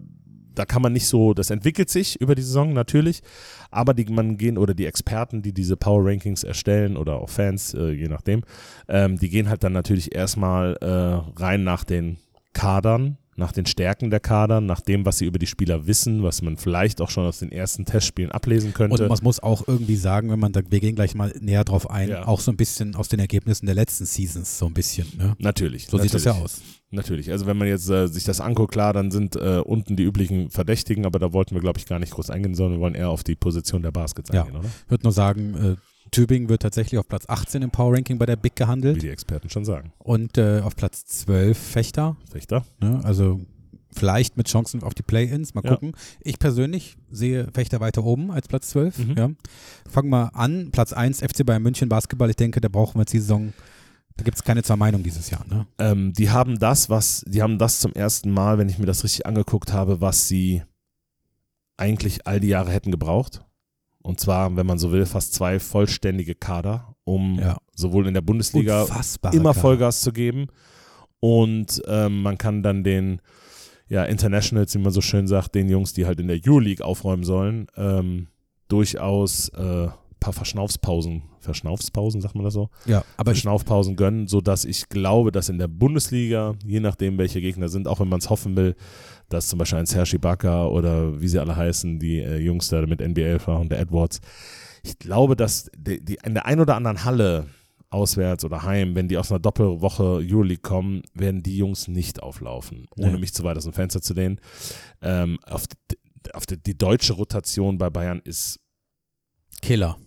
da 0.55 0.65
kann 0.65 0.83
man 0.83 0.93
nicht 0.93 1.07
so, 1.07 1.35
das 1.35 1.51
entwickelt 1.51 1.91
sich 1.91 2.21
über 2.21 2.35
die 2.35 2.43
Saison 2.43 2.73
natürlich, 2.73 3.23
aber 3.71 3.95
die 3.95 4.05
man 4.07 4.37
gehen 4.37 4.59
oder 4.59 4.75
die 4.75 4.87
Experten, 4.87 5.43
die 5.43 5.53
diese 5.53 5.77
Power 5.77 6.05
Rankings 6.05 6.45
erstellen 6.45 6.97
oder 6.97 7.17
auch 7.17 7.31
Fans, 7.31 7.75
äh, 7.75 7.91
je 7.91 8.09
nachdem, 8.09 8.43
ähm, 8.89 9.19
die 9.19 9.29
gehen 9.29 9.49
halt 9.49 9.65
dann 9.65 9.73
natürlich 9.73 10.15
erstmal 10.15 10.77
äh, 10.81 11.41
rein 11.41 11.65
nach 11.65 11.85
den 11.85 12.19
Kadern, 12.53 13.19
nach 13.37 13.53
den 13.53 13.67
Stärken 13.67 14.11
der 14.11 14.21
Kader, 14.21 14.61
nach 14.61 14.81
dem, 14.81 15.05
was 15.05 15.19
sie 15.19 15.25
über 15.27 15.39
die 15.39 15.47
Spieler 15.47 15.87
wissen, 15.87 16.23
was 16.23 16.43
man 16.43 16.57
vielleicht 16.57 17.01
auch 17.01 17.11
schon 17.11 17.27
aus 17.27 17.39
den 17.41 17.51
ersten 17.53 17.85
Testspielen 17.85 18.31
ablesen 18.33 18.73
könnte. 18.75 19.03
Und 19.03 19.09
man 19.09 19.19
muss 19.23 19.41
auch 19.41 19.67
irgendwie 19.67 19.97
sagen, 19.97 20.31
wenn 20.31 20.39
man 20.39 20.53
da, 20.53 20.61
wir 20.69 20.81
gehen 20.81 20.95
gleich 20.95 21.15
mal 21.15 21.35
näher 21.41 21.65
drauf 21.65 21.91
ein, 21.91 22.09
Ja. 22.11 22.27
auch 22.27 22.41
so 22.41 22.51
ein 22.53 22.57
bisschen 22.57 22.95
aus 22.95 23.09
den 23.09 23.19
Ergebnissen 23.21 23.67
der 23.67 23.75
letzten 23.75 24.05
Seasons, 24.07 24.59
so 24.59 24.67
ein 24.67 24.75
bisschen. 24.75 25.07
Ne? 25.19 25.35
natürlich. 25.39 25.87
So 25.89 25.99
sieht 25.99 26.15
das 26.15 26.25
ja 26.25 26.33
natürlich. 26.33 26.53
aus. 26.53 26.63
Natürlich, 26.91 27.31
also 27.33 27.47
wenn 27.47 27.57
man 27.59 27.67
jetzt 27.67 27.91
äh, 27.91 28.07
sich 28.07 28.23
das 28.23 28.41
anguckt, 28.41 28.73
klar, 28.73 28.93
dann 28.93 29.11
sind 29.11 29.35
äh, 29.35 29.61
unten 29.65 29.97
die 29.97 30.05
üblichen 30.05 30.51
Verdächtigen, 30.51 31.07
aber 31.07 31.19
da 31.19 31.33
wollten 31.33 31.55
wir, 31.57 31.61
glaube 31.61 31.79
ich, 31.81 31.87
gar 31.87 31.99
nicht 31.99 32.13
groß 32.13 32.31
eingehen, 32.31 32.55
sondern 32.55 32.79
wir 32.79 32.81
wollen 32.83 32.95
eher 32.95 33.09
auf 33.11 33.25
die 33.25 33.35
Position 33.35 33.83
der 33.83 33.91
Baskets 33.91 34.31
Ja. 34.33 34.43
eingehen, 34.45 34.59
oder? 34.61 34.69
Ich 34.85 34.91
würde 34.91 35.03
nur 35.03 35.13
sagen, 35.13 35.55
äh, 35.57 35.77
Tübingen 36.15 36.49
wird 36.49 36.63
tatsächlich 36.63 36.99
auf 36.99 37.09
Platz 37.09 37.25
18 37.29 37.63
im 37.63 37.71
Power 37.71 37.95
Ranking 37.95 38.19
bei 38.19 38.27
der 38.27 38.37
Big 38.37 38.53
Wie 38.55 38.59
gehandelt 38.61 39.03
die 39.03 39.09
Experten 39.09 39.51
schon 39.51 39.65
sagen. 39.65 39.93
und 39.99 40.39
äh, 40.39 40.61
auf 40.61 40.77
Platz 40.77 41.05
12 41.07 41.57
Fechter. 41.59 42.17
Fechter? 42.31 42.65
Ne? 42.81 43.01
Also 43.05 43.41
vielleicht 43.93 44.37
mit 44.37 44.49
Chancen 44.49 44.83
auf 44.83 44.95
die 44.95 45.03
Play-Ins. 45.03 45.55
Mal 45.55 45.63
Ja. 45.65 45.71
gucken. 45.73 45.93
Ich 46.21 46.39
persönlich 46.39 46.97
sehe 47.11 47.49
Fechter 47.53 47.81
weiter 47.81 48.05
oben 48.05 48.31
als 48.31 48.49
Platz 48.49 48.69
12. 48.71 48.99
Mhm. 48.99 49.15
Ja. 49.17 49.31
Fangen 49.89 50.11
wir 50.11 50.35
an. 50.35 50.71
Platz 50.73 50.93
1 50.93 51.21
FC 51.21 51.45
Bayern 51.47 51.63
München 51.63 51.89
Basketball. 51.89 52.31
Ich 52.31 52.37
denke, 52.37 52.61
da 52.61 52.69
brauchen 52.69 52.97
wir 52.97 53.03
jetzt 53.03 53.13
die 53.13 53.21
Saison. 53.21 53.53
Da 54.17 54.23
gibt 54.25 54.37
es 54.37 54.45
keine 54.45 54.63
zwei 54.63 54.77
Meinungen 54.77 55.03
dieses 55.05 55.31
Jahr. 55.31 55.45
Ne? 55.49 55.67
Ähm, 55.79 56.13
die 56.13 56.31
haben 56.31 56.59
das, 56.59 56.89
was, 56.91 57.25
die 57.27 57.43
haben 57.43 57.59
das 57.59 57.81
zum 57.81 57.93
ersten 57.93 58.31
Mal, 58.31 58.59
wenn 58.59 58.69
ich 58.69 58.79
mir 58.79 58.87
das 58.87 59.03
richtig 59.05 59.27
angeguckt 59.27 59.73
habe, 59.73 60.01
was 60.01 60.29
sie 60.29 60.63
eigentlich 61.77 62.27
all 62.27 62.41
die 62.41 62.49
Jahre 62.49 62.71
hätten 62.71 62.91
gebraucht. 62.91 63.45
Und 64.07 64.21
zwar, 64.21 64.55
wenn 64.55 64.67
man 64.67 64.79
so 64.79 64.93
will, 64.93 65.07
fast 65.07 65.33
zwei 65.33 65.59
vollständige 65.59 66.35
Kader, 66.35 66.95
um 67.05 67.39
Ja. 67.41 67.57
sowohl 67.75 68.07
in 68.07 68.13
der 68.13 68.21
Bundesliga 68.21 68.83
Unfassbar. 68.83 69.33
immer 69.33 69.55
Vollgas 69.55 70.03
zu 70.03 70.13
geben. 70.13 70.49
Und 71.21 71.81
ähm, 71.89 72.21
man 72.21 72.37
kann 72.37 72.63
dann 72.63 72.85
den 72.85 73.23
ja, 73.89 74.05
Internationals, 74.05 74.75
wie 74.75 74.79
man 74.79 74.93
so 74.93 75.01
schön 75.01 75.27
sagt, 75.27 75.55
den 75.55 75.71
Jungs, 75.71 75.95
die 75.95 76.05
halt 76.05 76.21
in 76.21 76.29
der 76.29 76.39
Euroleague 76.45 76.85
aufräumen 76.85 77.25
sollen, 77.25 77.67
ähm, 77.77 78.27
durchaus 78.69 79.49
äh, 79.51 79.89
paar 80.21 80.33
Verschnaufspausen, 80.33 81.23
Verschnaufspausen, 81.41 82.21
sagt 82.21 82.35
man 82.35 82.45
das 82.45 82.55
so? 82.55 82.69
Ja, 82.87 83.05
aber 83.17 83.33
Verschnaufpausen 83.33 83.97
gönnen, 83.97 84.27
sodass 84.27 84.65
ich 84.65 84.89
glaube, 84.89 85.33
dass 85.33 85.49
in 85.49 85.59
der 85.59 85.69
Bundesliga, 85.69 86.55
je 86.65 86.81
nachdem 86.81 87.17
welche 87.19 87.41
Gegner 87.41 87.69
sind, 87.69 87.89
auch 87.89 88.01
wenn 88.01 88.09
man 88.09 88.21
es 88.21 88.31
hoffen 88.31 88.57
will, 88.57 88.75
dass 89.35 89.49
zum 89.49 89.59
Beispiel 89.59 89.79
ein 89.79 89.87
Serge 89.87 90.17
Ibaka 90.17 90.67
oder 90.67 91.21
wie 91.21 91.29
sie 91.29 91.39
alle 91.39 91.55
heißen, 91.57 91.99
die 91.99 92.21
äh, 92.21 92.39
Jungs 92.39 92.69
da 92.69 92.85
mit 92.87 93.01
NBA-Erfahrung, 93.01 93.69
der 93.69 93.81
Edwards, 93.81 94.21
ich 94.83 94.99
glaube, 94.99 95.37
dass 95.37 95.71
die, 95.77 96.03
die 96.05 96.19
in 96.25 96.35
der 96.35 96.47
ein 96.47 96.61
oder 96.61 96.77
anderen 96.77 97.05
Halle 97.05 97.47
auswärts 97.91 98.45
oder 98.45 98.65
heim, 98.65 98.95
wenn 98.95 99.09
die 99.09 99.17
aus 99.19 99.31
einer 99.31 99.39
Doppelwoche 99.39 100.21
Euroleague 100.23 100.63
kommen, 100.63 101.03
werden 101.15 101.43
die 101.43 101.57
Jungs 101.57 101.87
nicht 101.89 102.23
auflaufen, 102.23 102.87
ohne 102.97 103.13
Nee. 103.13 103.19
mich 103.19 103.35
zu 103.35 103.45
weit 103.45 103.57
aus 103.57 103.65
dem 103.65 103.73
Fenster 103.73 104.03
zu 104.03 104.15
lehnen. 104.15 104.41
Ähm, 105.01 105.39
auf 105.47 105.67
auf 106.33 106.47
die, 106.47 106.57
die 106.57 106.77
deutsche 106.77 107.13
Rotation 107.13 107.77
bei 107.77 107.91
Bayern 107.91 108.21
ist 108.25 108.59
Killer. 109.61 109.99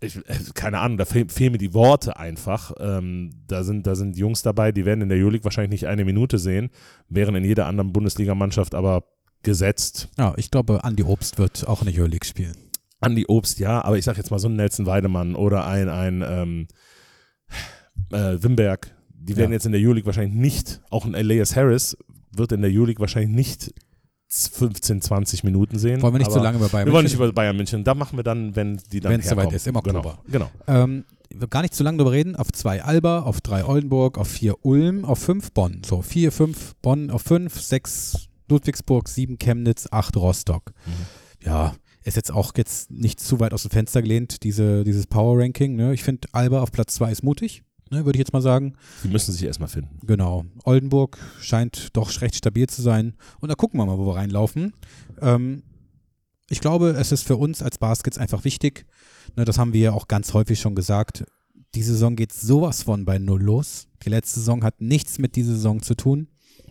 Ich, 0.00 0.16
äh, 0.16 0.38
keine 0.54 0.78
Ahnung, 0.78 0.98
da 0.98 1.04
fehl, 1.04 1.28
fehlen 1.28 1.52
mir 1.52 1.58
die 1.58 1.74
Worte 1.74 2.16
einfach. 2.16 2.72
Ähm, 2.78 3.30
da, 3.46 3.64
sind, 3.64 3.86
da 3.86 3.94
sind 3.94 4.16
Jungs 4.16 4.42
dabei, 4.42 4.72
die 4.72 4.84
werden 4.84 5.00
in 5.02 5.08
der 5.08 5.18
Euroleague 5.18 5.44
wahrscheinlich 5.44 5.82
nicht 5.82 5.86
eine 5.88 6.04
Minute 6.04 6.38
sehen, 6.38 6.70
wären 7.08 7.34
in 7.34 7.44
jeder 7.44 7.66
anderen 7.66 7.92
Bundesligamannschaft 7.92 8.74
aber 8.74 9.04
gesetzt. 9.42 10.08
Ja, 10.18 10.34
ich 10.36 10.50
glaube, 10.50 10.84
Andi 10.84 11.02
Obst 11.02 11.38
wird 11.38 11.66
auch 11.66 11.82
in 11.82 11.86
der 11.90 12.00
Euroleague 12.00 12.26
spielen. 12.26 12.56
Andi 13.00 13.24
Obst, 13.26 13.58
ja, 13.58 13.84
aber 13.84 13.98
ich 13.98 14.04
sag 14.04 14.16
jetzt 14.16 14.30
mal 14.30 14.38
so 14.38 14.48
ein 14.48 14.54
Nelson 14.56 14.86
Weidemann 14.86 15.34
oder 15.34 15.66
ein, 15.66 15.88
ein 15.88 16.24
ähm, 16.26 16.68
äh, 18.12 18.42
Wimberg, 18.42 18.94
die 19.08 19.36
werden 19.36 19.50
Ja. 19.50 19.56
jetzt 19.56 19.66
in 19.66 19.72
der 19.72 19.80
Euroleague 19.80 20.06
wahrscheinlich 20.06 20.34
nicht, 20.34 20.80
auch 20.90 21.04
ein 21.04 21.14
Elias 21.14 21.56
Harris 21.56 21.96
wird 22.34 22.52
in 22.52 22.62
der 22.62 22.70
Euroleague 22.70 23.00
wahrscheinlich 23.00 23.34
nicht 23.34 23.74
15, 24.32 25.02
20 25.02 25.44
Minuten 25.44 25.78
sehen. 25.78 26.00
Wollen 26.00 26.14
wir 26.14 26.18
nicht 26.18 26.28
aber 26.28 26.38
so 26.38 26.42
lange 26.42 26.56
über 26.58 26.68
Bayern 26.68 26.86
Wir 26.86 26.92
wollen 26.92 27.04
nicht 27.04 27.12
München- 27.14 27.24
über 27.28 27.32
Bayern 27.34 27.56
München. 27.56 27.84
Da 27.84 27.94
machen 27.94 28.16
wir 28.18 28.24
dann, 28.24 28.56
wenn 28.56 28.80
die 28.90 29.00
dann 29.00 29.12
Wenn 29.12 29.20
es 29.20 29.28
soweit 29.28 29.52
ist, 29.52 29.66
im 29.66 29.76
Oktober. 29.76 30.18
Genau. 30.26 30.50
genau. 30.66 30.84
Ähm, 30.84 31.04
gar 31.50 31.62
nicht 31.62 31.74
zu 31.74 31.82
lange 31.82 31.98
drüber 31.98 32.12
reden. 32.12 32.34
Auf 32.36 32.50
zwei 32.52 32.82
Alba, 32.82 33.20
auf 33.20 33.40
drei 33.40 33.64
Oldenburg, 33.64 34.16
auf 34.18 34.28
vier 34.28 34.64
Ulm, 34.64 35.04
auf 35.04 35.18
fünf 35.18 35.52
Bonn. 35.52 35.82
So, 35.84 36.00
vier, 36.02 36.32
fünf 36.32 36.74
Bonn, 36.82 37.10
auf 37.10 37.22
fünf, 37.22 37.60
sechs 37.60 38.28
Ludwigsburg, 38.48 39.08
sieben 39.08 39.38
Chemnitz, 39.38 39.88
acht 39.90 40.16
Rostock. 40.16 40.72
Mhm. 40.86 41.46
Ja, 41.46 41.74
ist 42.04 42.16
jetzt 42.16 42.32
auch 42.32 42.52
jetzt 42.56 42.90
nicht 42.90 43.20
zu 43.20 43.38
weit 43.40 43.52
aus 43.54 43.62
dem 43.62 43.70
Fenster 43.70 44.02
gelehnt, 44.02 44.42
diese, 44.42 44.82
dieses 44.84 45.06
Power-Ranking. 45.06 45.76
Ne? 45.76 45.94
Ich 45.94 46.02
finde, 46.02 46.28
Alba 46.32 46.60
auf 46.62 46.72
Platz 46.72 46.94
zwei 46.94 47.12
ist 47.12 47.22
mutig, 47.22 47.62
ne, 47.92 48.04
würde 48.04 48.16
ich 48.16 48.20
jetzt 48.20 48.32
mal 48.32 48.42
sagen. 48.42 48.74
Die 49.04 49.08
müssen 49.08 49.32
sich 49.32 49.44
erstmal 49.44 49.68
finden. 49.68 49.98
Genau. 50.06 50.44
Oldenburg 50.64 51.18
scheint 51.40 51.88
doch 51.92 52.20
recht 52.20 52.34
stabil 52.36 52.68
zu 52.68 52.82
sein. 52.82 53.14
Und 53.40 53.48
da 53.50 53.54
gucken 53.54 53.78
wir 53.78 53.86
mal, 53.86 53.98
wo 53.98 54.06
wir 54.06 54.16
reinlaufen. 54.16 54.72
Ähm, 55.20 55.62
ich 56.48 56.60
glaube, 56.60 56.90
es 56.90 57.12
ist 57.12 57.22
für 57.22 57.36
uns 57.36 57.62
als 57.62 57.78
Baskets 57.78 58.18
einfach 58.18 58.44
wichtig. 58.44 58.86
Ne, 59.36 59.44
das 59.44 59.58
haben 59.58 59.72
wir 59.72 59.80
ja 59.80 59.92
auch 59.92 60.08
ganz 60.08 60.34
häufig 60.34 60.60
schon 60.60 60.74
gesagt. 60.74 61.24
Die 61.74 61.82
Saison 61.82 62.16
geht 62.16 62.32
sowas 62.32 62.82
von 62.82 63.04
bei 63.04 63.18
Null 63.18 63.42
los. 63.42 63.86
Die 64.04 64.10
letzte 64.10 64.40
Saison 64.40 64.62
hat 64.64 64.80
nichts 64.80 65.18
mit 65.18 65.36
dieser 65.36 65.52
Saison 65.52 65.80
zu 65.80 65.94
tun. 65.94 66.28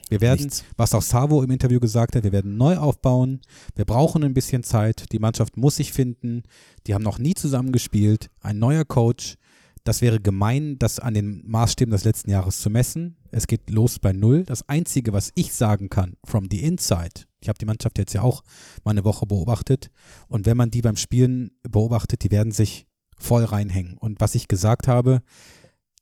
Wir 0.10 0.20
werden, 0.20 0.42
Nichts. 0.42 0.66
was 0.76 0.94
auch 0.94 1.02
Savo 1.02 1.42
im 1.42 1.52
Interview 1.52 1.80
gesagt 1.80 2.18
hat, 2.18 2.24
wir 2.26 2.34
werden 2.34 2.58
neu 2.58 2.76
aufbauen. 2.76 3.40
Wir 3.76 3.86
brauchen 3.86 4.26
ein 4.26 4.34
bisschen 4.34 4.62
Zeit. 4.62 5.06
Die 5.14 5.20
Mannschaft 5.20 5.56
muss 5.56 5.78
sich 5.78 5.94
finden. 5.94 6.44
Die 6.86 6.94
haben 6.94 7.02
noch 7.02 7.18
nie 7.18 7.34
zusammen 7.34 7.72
gespielt. 7.72 8.30
Ein 8.42 8.60
neuer 8.60 8.84
Coach. 8.84 9.38
Das 9.84 10.02
wäre 10.02 10.20
gemein, 10.20 10.78
das 10.78 11.00
an 11.00 11.16
den 11.16 11.42
Maßstäben 11.50 11.92
des 11.92 12.04
letzten 12.04 12.30
Jahres 12.30 12.62
zu 12.62 12.70
messen. 12.70 13.18
Es 13.32 13.48
geht 13.48 13.70
los 13.70 13.98
bei 13.98 14.14
Null. 14.14 14.44
Das 14.44 14.68
Einzige, 14.70 15.12
was 15.12 15.32
ich 15.36 15.54
sagen 15.54 15.90
kann, 15.90 16.18
from 16.24 16.48
the 16.52 16.62
inside, 16.62 17.26
ich 17.40 17.50
habe 17.50 17.58
die 17.58 17.66
Mannschaft 17.66 17.98
jetzt 17.98 18.14
ja 18.14 18.22
auch 18.22 18.44
mal 18.84 18.92
eine 18.92 19.04
Woche 19.04 19.26
beobachtet, 19.26 19.90
und 20.28 20.46
wenn 20.46 20.58
man 20.58 20.70
die 20.70 20.82
beim 20.82 20.98
Spielen 20.98 21.52
beobachtet, 21.64 22.24
die 22.24 22.32
werden 22.32 22.52
sich 22.52 22.86
voll 23.18 23.44
reinhängen. 23.44 23.98
Und 23.98 24.22
was 24.22 24.36
ich 24.36 24.48
gesagt 24.48 24.88
habe, 24.88 25.22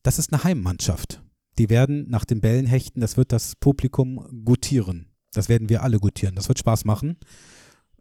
das 0.04 0.20
ist 0.20 0.34
eine 0.34 0.44
Heimmannschaft. 0.44 1.22
Die 1.58 1.70
werden 1.70 2.10
nach 2.10 2.26
den 2.26 2.42
Bällen 2.42 2.66
hechten, 2.66 3.02
das 3.02 3.18
wird 3.18 3.32
das 3.32 3.56
Publikum 3.56 4.44
gutieren. 4.44 5.08
Das 5.34 5.50
werden 5.50 5.70
wir 5.70 5.84
alle 5.84 6.00
gutieren. 6.00 6.36
Das 6.36 6.48
wird 6.48 6.60
Spaß 6.60 6.86
machen. 6.86 7.18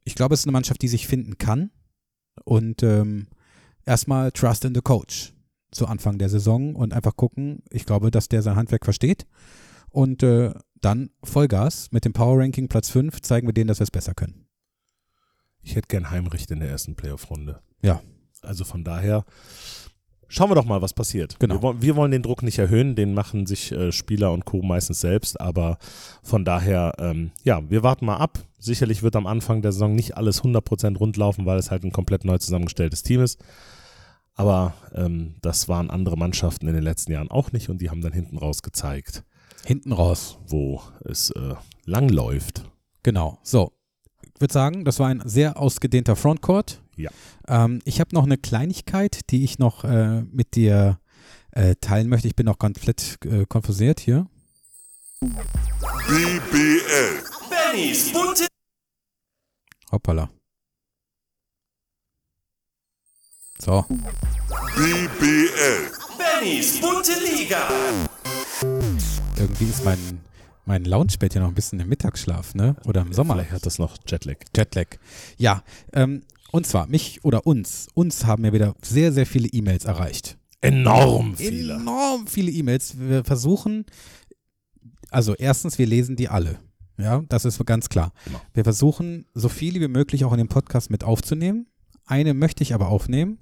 Ich 0.05 0.15
glaube, 0.15 0.35
es 0.35 0.41
ist 0.41 0.47
eine 0.47 0.53
Mannschaft, 0.53 0.81
die 0.83 0.89
sich 0.89 1.07
finden 1.07 1.39
kann. 1.39 1.71
Und 2.45 2.83
ähm, 2.83 3.27
erstmal 3.85 4.33
Trust 4.33 4.65
in 4.65 4.75
the 4.75 4.81
Coach 4.81 5.35
zu 5.71 5.87
Anfang 5.87 6.19
der 6.19 6.29
Saison 6.29 6.75
und 6.75 6.93
einfach 6.95 7.17
gucken. 7.17 7.63
Ich 7.71 7.85
glaube, 7.87 8.11
dass 8.11 8.29
der 8.29 8.43
sein 8.43 8.57
Handwerk 8.57 8.85
versteht. 8.85 9.27
Und 9.91 10.23
äh, 10.23 10.53
dann 10.81 11.11
Vollgas 11.25 11.89
mit 11.93 12.05
dem 12.05 12.13
Power 12.13 12.39
Ranking 12.41 12.69
Platz 12.69 12.91
5 12.91 13.21
zeigen 13.23 13.47
wir 13.49 13.55
denen, 13.55 13.69
dass 13.69 13.81
wir 13.81 13.85
es 13.85 13.91
besser 13.91 14.15
können. 14.15 14.47
Ich 15.63 15.77
hätte 15.77 15.89
gern 15.89 16.11
Heimrecht 16.11 16.51
in 16.51 16.61
der 16.61 16.69
ersten 16.71 16.95
Playoff-Runde. 16.95 17.61
Ja. 17.83 18.01
Also 18.43 18.65
von 18.65 18.85
daher 18.85 19.25
schauen 20.29 20.51
wir 20.51 20.55
doch 20.55 20.65
mal, 20.65 20.81
was 20.83 20.93
passiert. 20.95 21.39
Genau. 21.41 21.55
Wir, 21.57 21.63
wollen- 21.63 21.83
wir 21.83 21.97
wollen 21.97 22.11
den 22.13 22.23
Druck 22.23 22.43
nicht 22.43 22.59
erhöhen, 22.59 22.95
den 22.95 23.13
machen 23.15 23.47
sich 23.47 23.73
äh, 23.73 23.91
Spieler 23.93 24.33
und 24.33 24.45
Co. 24.45 24.63
meistens 24.63 25.01
selbst, 25.01 25.41
aber 25.41 25.79
von 26.23 26.45
daher, 26.45 26.93
ähm, 26.99 27.33
ja, 27.43 27.69
wir 27.69 27.83
warten 27.83 28.07
mal 28.07 28.19
ab. 28.19 28.39
Sicherlich 28.59 29.03
wird 29.03 29.17
am 29.17 29.27
Anfang 29.27 29.63
der 29.63 29.73
Saison 29.73 29.95
nicht 29.95 30.17
alles 30.17 30.43
100% 30.43 30.97
rund 30.99 31.17
laufen, 31.17 31.47
weil 31.47 31.59
es 31.59 31.71
halt 31.71 31.83
ein 31.85 31.93
komplett 31.93 32.25
neu 32.25 32.39
zusammengestelltes 32.39 33.03
Team 33.03 33.21
ist. 33.23 33.41
Aber 34.39 34.75
ähm, 34.95 35.35
das 35.43 35.69
waren 35.69 35.91
andere 35.91 36.17
Mannschaften 36.17 36.69
in 36.69 36.75
den 36.75 36.85
letzten 36.85 37.11
Jahren 37.11 37.29
auch 37.29 37.51
nicht 37.51 37.69
und 37.71 37.83
die 37.83 37.91
haben 37.91 38.01
dann 38.01 38.13
hinten 38.13 38.39
raus 38.39 38.63
gezeigt, 38.63 39.25
Hinten 39.65 39.93
raus. 39.93 40.39
wo 40.47 40.81
es 41.05 41.31
äh, 41.33 41.57
lang 41.85 42.09
läuft. 42.09 42.63
Genau. 43.03 43.39
So. 43.43 43.73
Ich 44.23 44.41
würde 44.41 44.55
sagen, 44.55 44.85
das 44.85 45.01
war 45.01 45.09
ein 45.09 45.21
sehr 45.25 45.59
ausgedehnter 45.59 46.15
Frontcourt. 46.15 46.81
Ja. 46.97 47.11
Ähm, 47.49 47.81
ich 47.85 47.99
habe 47.99 48.15
noch 48.15 48.25
eine 48.25 48.39
Kleinigkeit, 48.39 49.29
die 49.31 49.43
ich 49.43 49.59
noch 49.59 49.83
äh, 49.83 50.23
mit 50.23 50.55
dir 50.55 51.01
äh, 51.51 51.75
teilen 51.81 52.09
möchte. 52.09 52.29
Ich 52.29 52.37
bin 52.37 52.47
noch 52.47 52.59
komplett 52.59 53.19
äh, 53.25 53.45
konfusiert 53.45 53.99
hier. 53.99 54.29
BBL. 55.21 57.25
Bennys 57.51 58.13
bunte 58.13 58.47
Hoppala. 59.91 60.31
So. 63.61 63.85
BBL. 64.77 65.91
Bennys 66.17 66.81
bunte 66.81 67.13
Liga. 67.21 67.69
Irgendwie 69.37 69.65
ist 69.65 69.85
mein, 69.85 69.99
mein 70.65 70.85
Loungebett 70.85 71.33
hier 71.33 71.43
noch 71.43 71.49
ein 71.49 71.55
bisschen 71.55 71.81
im 71.81 71.89
Mittagsschlaf, 71.89 72.55
ne? 72.55 72.77
Oder 72.87 73.03
im 73.03 73.13
Sommer. 73.13 73.35
Vielleicht 73.35 73.51
hat 73.51 73.67
das 73.67 73.79
noch 73.81 73.97
Jetlag. 74.07 74.37
Jetlag. 74.57 74.87
Ja, 75.39 75.65
ähm, 75.93 76.23
und 76.53 76.67
zwar 76.67 76.87
mich 76.87 77.25
oder 77.25 77.47
uns. 77.47 77.89
Uns 77.95 78.25
haben 78.27 78.45
ja 78.45 78.53
wieder 78.53 78.75
sehr, 78.81 79.13
sehr 79.13 79.27
viele 79.27 79.49
E-Mails 79.49 79.85
erreicht. 79.85 80.39
Enorm 80.61 81.37
viele. 81.37 81.75
Enorm 81.75 82.29
viele 82.29 82.53
E-Mails. 82.53 82.95
Wir 82.99 83.25
versuchen, 83.25 83.87
also 85.11 85.35
erstens, 85.35 85.79
wir 85.79 85.87
lesen 85.87 86.15
die 86.15 86.29
alle. 86.29 86.61
Ja, 86.97 87.23
das 87.29 87.45
ist 87.45 87.65
ganz 87.67 87.89
klar. 87.89 88.13
Genau. 88.25 88.41
Wir 88.55 88.65
versuchen, 88.65 89.27
so 89.35 89.49
viele 89.49 89.81
wie 89.81 89.89
möglich 89.89 90.25
auch 90.25 90.33
in 90.33 90.39
den 90.39 90.49
Podcast 90.49 90.91
mit 90.91 91.03
aufzunehmen. 91.05 91.67
Eine 92.09 92.35
möchte 92.35 92.63
ich 92.63 92.75
aber 92.75 92.89
aufnehmen, 92.89 93.39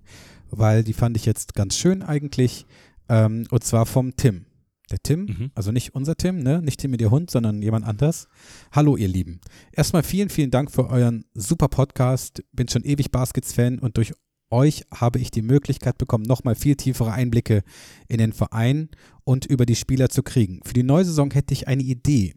weil 0.50 0.84
die 0.84 0.92
fand 0.92 1.16
ich 1.16 1.24
jetzt 1.24 1.54
ganz 1.54 1.76
schön 1.76 2.02
eigentlich. 2.02 2.66
Ähm, 3.08 3.46
und 3.50 3.62
zwar 3.64 3.86
vom 3.86 4.16
Tim. 4.16 4.46
Der 4.90 4.98
Tim, 5.02 5.24
Mhm. 5.26 5.50
also 5.54 5.72
nicht 5.72 5.94
unser 5.94 6.16
Tim, 6.16 6.38
ne? 6.42 6.60
nicht 6.62 6.78
Tim 6.80 6.90
mit 6.92 7.00
ihr 7.00 7.10
Hund, 7.10 7.30
sondern 7.30 7.60
jemand 7.62 7.84
anders. 7.86 8.28
Hallo, 8.72 8.96
ihr 8.96 9.08
Lieben. 9.08 9.40
Erstmal 9.72 10.02
vielen, 10.04 10.28
vielen 10.28 10.50
Dank 10.50 10.70
für 10.70 10.88
euren 10.90 11.24
super 11.34 11.68
Podcast. 11.68 12.42
Bin 12.52 12.68
schon 12.68 12.84
ewig 12.84 13.10
Baskets-Fan 13.10 13.78
und 13.80 13.96
durch 13.96 14.12
euch 14.48 14.84
habe 14.94 15.18
ich 15.18 15.32
die 15.32 15.42
Möglichkeit 15.42 15.98
bekommen, 15.98 16.22
nochmal 16.24 16.54
viel 16.54 16.76
tiefere 16.76 17.12
Einblicke 17.12 17.62
in 18.06 18.18
den 18.18 18.32
Verein 18.32 18.90
und 19.24 19.44
über 19.46 19.66
die 19.66 19.74
Spieler 19.74 20.08
zu 20.08 20.22
kriegen. 20.22 20.60
Für 20.64 20.72
die 20.74 20.84
neue 20.84 21.04
Saison 21.04 21.32
hätte 21.32 21.52
ich 21.52 21.66
eine 21.66 21.82
Idee 21.82 22.34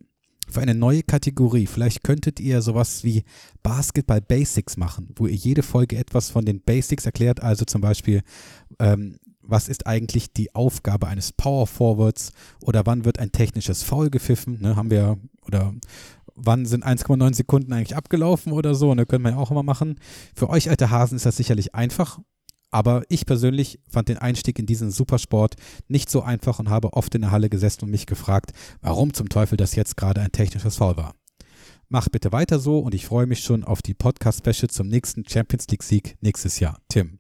für 0.50 0.62
eine 0.62 0.76
neue 0.76 1.04
Kategorie. 1.04 1.68
Vielleicht 1.68 2.04
könntet 2.04 2.40
ihr 2.40 2.62
sowas 2.62 3.04
wie 3.04 3.24
Basketball 3.64 4.22
Basics 4.22 4.78
machen, 4.78 5.10
wo 5.16 5.28
ihr 5.28 5.36
jede 5.36 5.64
Folge 5.64 5.98
etwas 5.98 6.30
von 6.30 6.46
den 6.46 6.62
Basics 6.62 7.06
erklärt, 7.06 7.42
also 7.42 7.66
zum 7.66 7.82
Beispiel, 7.82 8.22
ähm, 8.80 9.18
was 9.42 9.68
ist 9.68 9.88
eigentlich 9.88 10.32
die 10.32 10.54
Aufgabe 10.54 11.08
eines 11.08 11.32
Power 11.32 11.66
Forwards 11.66 12.32
oder 12.62 12.86
wann 12.86 13.06
wird 13.06 13.20
ein 13.20 13.32
technisches 13.32 13.84
Foul 13.84 14.10
gepfiffen, 14.10 14.62
ne, 14.62 14.76
haben 14.76 14.92
wir, 14.92 15.18
oder 15.46 15.74
wann 16.36 16.66
sind 16.66 16.86
1,9 16.86 17.34
Sekunden 17.34 17.74
eigentlich 17.74 17.96
abgelaufen 17.96 18.52
oder 18.54 18.76
so, 18.76 18.94
ne, 18.94 19.06
können 19.06 19.24
wir 19.24 19.32
ja 19.32 19.38
auch 19.38 19.52
immer 19.52 19.64
machen. 19.64 20.00
Für 20.36 20.50
euch 20.50 20.70
alte 20.70 20.90
Hasen 20.90 21.16
ist 21.16 21.26
das 21.26 21.38
sicherlich 21.38 21.74
einfach, 21.76 22.20
aber 22.72 23.04
ich 23.10 23.26
persönlich 23.26 23.80
fand 23.90 24.10
den 24.10 24.18
Einstieg 24.18 24.60
in 24.60 24.66
diesen 24.66 24.92
Supersport 24.92 25.56
nicht 25.88 26.10
so 26.10 26.22
einfach 26.22 26.60
und 26.60 26.70
habe 26.70 26.94
oft 26.94 27.14
in 27.16 27.22
der 27.22 27.32
Halle 27.32 27.50
gesessen 27.50 27.86
und 27.86 27.92
mich 27.92 28.06
gefragt, 28.06 28.52
warum 28.82 29.14
zum 29.14 29.30
Teufel 29.30 29.58
das 29.58 29.76
jetzt 29.76 29.98
gerade 29.98 30.22
ein 30.22 30.32
technisches 30.32 30.78
Foul 30.78 30.98
war. 30.98 31.16
Macht 31.88 32.12
bitte 32.12 32.32
weiter 32.32 32.60
so 32.60 32.80
und 32.80 32.94
ich 32.94 33.08
freue 33.08 33.26
mich 33.26 33.40
schon 33.40 33.64
auf 33.64 33.82
die 33.82 33.96
Podcast-Special 33.96 34.70
zum 34.70 34.88
nächsten 34.88 35.28
Champions 35.28 35.68
League-Sieg 35.70 36.18
nächstes 36.22 36.60
Jahr. 36.60 36.78
Tim. 36.88 37.20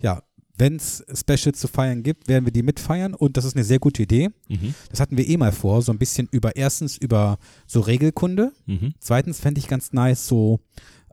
Ja, 0.00 0.22
wenn 0.56 0.74
es 0.74 1.04
Specials 1.14 1.60
zu 1.60 1.68
feiern 1.68 2.02
gibt, 2.02 2.26
werden 2.26 2.44
wir 2.44 2.52
die 2.52 2.64
mitfeiern 2.64 3.14
und 3.14 3.36
das 3.36 3.44
ist 3.44 3.54
eine 3.54 3.64
sehr 3.64 3.78
gute 3.78 4.02
Idee. 4.02 4.30
Mhm. 4.48 4.74
Das 4.90 4.98
hatten 4.98 5.16
wir 5.16 5.28
eh 5.28 5.36
mal 5.36 5.52
vor, 5.52 5.82
so 5.82 5.92
ein 5.92 5.98
bisschen 5.98 6.28
über, 6.32 6.56
erstens 6.56 6.96
über 6.96 7.38
so 7.66 7.80
Regelkunde, 7.80 8.52
Mhm. 8.66 8.94
Zweitens 8.98 9.38
fände 9.38 9.60
ich 9.60 9.68
ganz 9.68 9.92
nice 9.92 10.26
so 10.26 10.58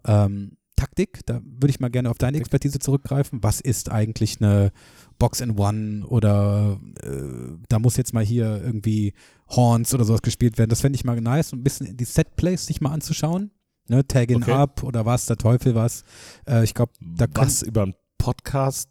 ähm, 0.05 0.57
Taktik. 0.75 1.25
Da 1.25 1.41
würde 1.43 1.69
ich 1.69 1.79
mal 1.79 1.89
gerne 1.89 2.09
auf 2.09 2.17
deine 2.17 2.37
Expertise 2.37 2.79
zurückgreifen. 2.79 3.39
Was 3.43 3.61
ist 3.61 3.91
eigentlich 3.91 4.41
eine 4.41 4.71
Box 5.19 5.39
in 5.41 5.57
One 5.57 6.05
oder 6.07 6.79
äh, 7.03 7.57
da 7.69 7.79
muss 7.79 7.97
jetzt 7.97 8.13
mal 8.13 8.23
hier 8.25 8.61
irgendwie 8.63 9.13
Horns 9.49 9.93
oder 9.93 10.03
sowas 10.05 10.21
gespielt 10.21 10.57
werden. 10.57 10.69
Das 10.69 10.81
fände 10.81 10.95
ich 10.97 11.05
mal 11.05 11.19
nice, 11.21 11.53
ein 11.53 11.63
bisschen 11.63 11.95
die 11.95 12.03
Setplays 12.05 12.65
sich 12.65 12.81
mal 12.81 12.91
anzuschauen. 12.91 13.51
Ne, 13.87 14.05
Tagging 14.07 14.37
Okay. 14.41 14.51
up 14.51 14.81
oder 14.83 15.05
was, 15.05 15.27
der 15.27 15.37
Teufel 15.37 15.75
was. 15.75 16.03
Äh, 16.47 16.63
ich 16.63 16.73
glaube, 16.73 16.91
da 17.01 17.27
können, 17.27 17.45
was 17.47 17.61
über 17.61 17.83
einen 17.83 17.93
Podcast, 18.17 18.89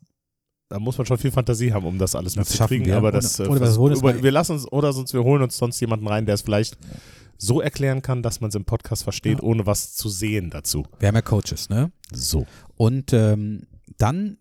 da 0.69 0.79
muss 0.79 0.97
man 0.97 1.07
schon 1.07 1.19
viel 1.19 1.33
Fantasie 1.33 1.73
haben, 1.73 1.85
um 1.85 1.99
das 1.99 2.15
alles 2.15 2.35
Das 2.35 2.49
mitzukriegen. 2.51 2.93
Aber 2.93 3.09
Oder- 3.09 3.19
das, 3.21 3.41
oder 3.41 3.97
über- 3.97 4.13
mal- 4.15 4.23
wir 4.23 4.31
lassen 4.31 4.53
uns, 4.53 4.71
oder 4.71 4.93
sonst 4.93 5.13
wir 5.13 5.25
holen 5.25 5.43
uns 5.43 5.57
sonst 5.57 5.81
jemanden 5.81 6.07
rein, 6.07 6.27
der 6.27 6.37
es 6.37 6.43
vielleicht 6.43 6.79
so 7.39 7.61
erklären 7.61 8.03
kann, 8.03 8.23
dass 8.23 8.41
man 8.41 8.49
es 8.49 8.55
im 8.55 8.65
Podcast 8.65 9.03
versteht, 9.05 9.39
Ja. 9.39 9.45
ohne 9.45 9.67
was 9.67 9.95
zu 9.95 10.09
sehen 10.09 10.51
dazu. 10.51 10.85
wir 10.99 11.09
haben 11.09 11.15
ja 11.15 11.23
Coaches, 11.23 11.69
ne? 11.69 11.93
So. 12.13 12.47
Und 12.77 13.13
ähm, 13.13 13.67
dann, 13.99 14.39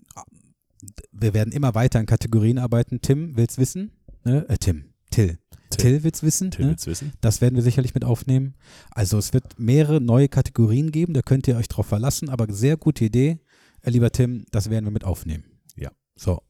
wir 1.11 1.33
werden 1.33 1.51
immer 1.53 1.75
weiter 1.75 1.99
in 1.99 2.05
Kategorien 2.05 2.57
arbeiten. 2.57 3.01
Tim 3.01 3.35
will's 3.37 3.57
wissen? 3.57 3.91
Ne? 4.23 4.47
Äh, 4.49 4.57
Tim. 4.57 4.93
Till. 5.11 5.37
Till. 5.69 5.77
Till 5.81 6.03
will's 6.03 6.23
wissen? 6.23 6.51
Till 6.51 6.65
ne? 6.65 6.71
will's 6.71 6.85
wissen. 6.87 7.13
Das 7.21 7.41
werden 7.41 7.55
wir 7.55 7.63
sicherlich 7.63 7.93
mit 7.93 8.05
aufnehmen. 8.05 8.55
Also 8.91 9.17
es 9.17 9.33
wird 9.33 9.59
mehrere 9.59 9.99
neue 10.01 10.27
Kategorien 10.29 10.91
geben, 10.91 11.13
da 11.13 11.21
könnt 11.21 11.47
ihr 11.47 11.57
euch 11.57 11.67
drauf 11.67 11.87
verlassen, 11.87 12.29
aber 12.29 12.51
sehr 12.53 12.77
gute 12.77 13.05
Idee, 13.05 13.39
äh, 13.81 13.89
lieber 13.89 14.11
Tim, 14.11 14.45
das 14.51 14.69
werden 14.69 14.85
wir 14.85 14.91
mit 14.91 15.03
aufnehmen. 15.03 15.43
Ja. 15.75 15.91
So, 16.15 16.41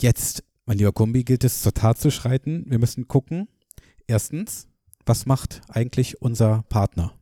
jetzt, 0.00 0.42
mein 0.66 0.78
lieber 0.78 0.92
Kumbi, 0.92 1.24
gilt 1.24 1.44
es 1.44 1.62
zur 1.62 1.72
Tat 1.74 1.98
zu 1.98 2.10
schreiten. 2.10 2.64
Wir 2.68 2.78
müssen 2.78 3.06
gucken, 3.08 3.48
erstens, 4.06 4.66
was 5.10 5.26
macht 5.26 5.60
eigentlich 5.68 6.22
unser 6.22 6.62
Partner 6.68 7.12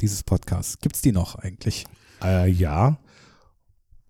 dieses 0.00 0.22
Podcasts? 0.24 0.78
Gibt's 0.78 1.02
die 1.02 1.12
noch 1.12 1.34
eigentlich? 1.34 1.84
Äh, 2.24 2.48
ja, 2.50 2.96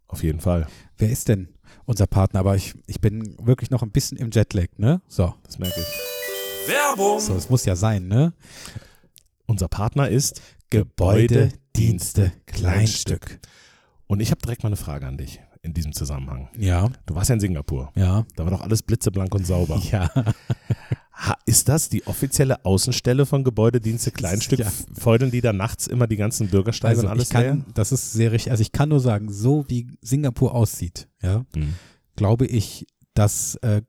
auf 0.06 0.22
jeden 0.22 0.38
Fall. 0.38 0.68
Wer 0.96 1.10
ist 1.10 1.26
denn 1.26 1.48
unser 1.86 2.06
Partner? 2.06 2.38
Aber 2.38 2.54
ich, 2.54 2.74
ich 2.86 3.00
bin 3.00 3.34
wirklich 3.44 3.70
noch 3.70 3.82
ein 3.82 3.90
bisschen 3.90 4.16
im 4.16 4.30
Jetlag, 4.30 4.68
ne? 4.76 5.02
So, 5.08 5.34
Das 5.42 5.58
merke 5.58 5.80
ich. 5.80 6.68
Werbung. 6.72 7.18
so, 7.18 7.34
es 7.34 7.50
muss 7.50 7.64
ja 7.64 7.74
sein, 7.74 8.06
ne? 8.06 8.32
Unser 9.46 9.66
Partner 9.66 10.08
ist 10.08 10.40
Gebäude, 10.70 11.48
Dienste, 11.74 12.32
Kleinstück. 12.46 13.40
Und 14.06 14.20
ich 14.20 14.30
habe 14.30 14.40
direkt 14.40 14.62
mal 14.62 14.68
eine 14.68 14.76
Frage 14.76 15.04
an 15.04 15.18
dich 15.18 15.40
in 15.62 15.74
diesem 15.74 15.92
Zusammenhang. 15.92 16.48
Ja, 16.56 16.90
Du 17.06 17.16
warst 17.16 17.28
ja 17.30 17.34
in 17.34 17.40
Singapur. 17.40 17.90
ja, 17.96 18.24
Da 18.36 18.44
war 18.44 18.52
doch 18.52 18.60
alles 18.60 18.84
blitzeblank 18.84 19.34
und 19.34 19.44
sauber. 19.44 19.82
ja. 19.90 20.08
Ha, 21.26 21.36
ist 21.46 21.68
das 21.68 21.88
die 21.88 22.06
offizielle 22.06 22.64
Außenstelle 22.64 23.26
von 23.26 23.42
Gebäudedienste 23.42 24.10
Kleinstück? 24.12 24.58
Ja. 24.60 24.70
Feudeln 24.98 25.30
die 25.30 25.40
da 25.40 25.52
nachts 25.52 25.86
immer 25.86 26.06
die 26.06 26.16
ganzen 26.16 26.48
Bürgersteige 26.48 27.00
und 27.00 27.06
Also 27.06 27.08
alles 27.10 27.24
ich 27.24 27.30
kann, 27.30 27.42
leer? 27.42 27.64
das 27.74 27.90
ist 27.92 28.12
sehr 28.12 28.32
richtig. 28.32 28.50
Also 28.52 28.62
ich 28.62 28.72
kann 28.72 28.88
nur 28.90 29.00
sagen, 29.00 29.32
so 29.32 29.64
wie 29.68 29.88
Singapur 30.02 30.54
aussieht, 30.54 31.08
ja, 31.22 31.44
Hm. 31.54 31.74
glaube 32.16 32.46
ich, 32.46 32.86
dass 33.14 33.56
äh, 33.56 33.82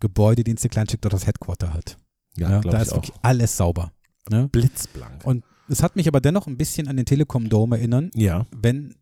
Gebäudedienste 0.00 0.68
Kleinstück 0.68 1.00
dort 1.02 1.14
das 1.14 1.26
Headquarter 1.26 1.72
hat. 1.72 1.96
Ja, 2.36 2.50
Ja, 2.50 2.60
da 2.60 2.80
ist 2.82 2.92
auch. 2.92 2.96
wirklich 2.96 3.14
alles 3.22 3.56
sauber. 3.56 3.92
Ne? 4.30 4.48
Blitzblank. 4.48 5.24
Und 5.24 5.44
es 5.68 5.82
hat 5.82 5.96
mich 5.96 6.06
aber 6.08 6.20
dennoch 6.20 6.46
ein 6.46 6.56
bisschen 6.56 6.86
an 6.88 6.96
den 6.96 7.06
Telekom 7.06 7.48
Dome 7.48 7.76
erinnern, 7.78 8.10
ja. 8.14 8.46
wenn 8.54 8.94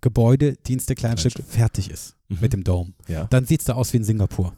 Gebäudedienste 0.00 0.94
Kleinstück 0.94 1.34
Kleinstück. 1.34 1.54
fertig 1.54 1.90
ist 1.90 2.16
Mhm. 2.28 2.38
mit 2.40 2.52
dem 2.52 2.64
Dome. 2.64 2.92
Ja. 3.08 3.24
Dann 3.24 3.46
sieht 3.46 3.60
es 3.60 3.66
da 3.66 3.74
aus 3.74 3.92
wie 3.92 3.98
in 3.98 4.04
Singapur. 4.04 4.54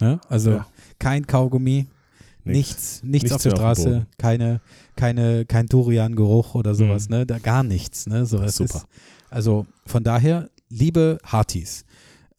Ne? 0.00 0.20
Also 0.28 0.50
Ja. 0.52 0.66
Kein 1.00 1.26
Kaugummi, 1.26 1.88
nichts, 2.44 3.02
nichts, 3.02 3.02
Nichts 3.02 3.32
auf 3.32 3.42
der 3.42 3.52
auf 3.52 3.58
dem 3.58 3.60
Straße, 3.60 3.84
Boden. 3.90 4.06
keine, 4.18 4.60
keine, 4.96 5.44
kein 5.46 5.66
Durian-Geruch 5.66 6.54
oder 6.54 6.74
sowas, 6.76 7.08
Mhm. 7.08 7.16
ne? 7.16 7.26
Da 7.26 7.38
gar 7.38 7.62
nichts, 7.64 8.06
ne? 8.06 8.24
So, 8.26 8.40
es 8.42 8.56
Super. 8.56 8.76
Ist, 8.78 8.86
also 9.28 9.66
von 9.86 10.04
daher, 10.04 10.48
liebe 10.68 11.18
Hartis, 11.24 11.84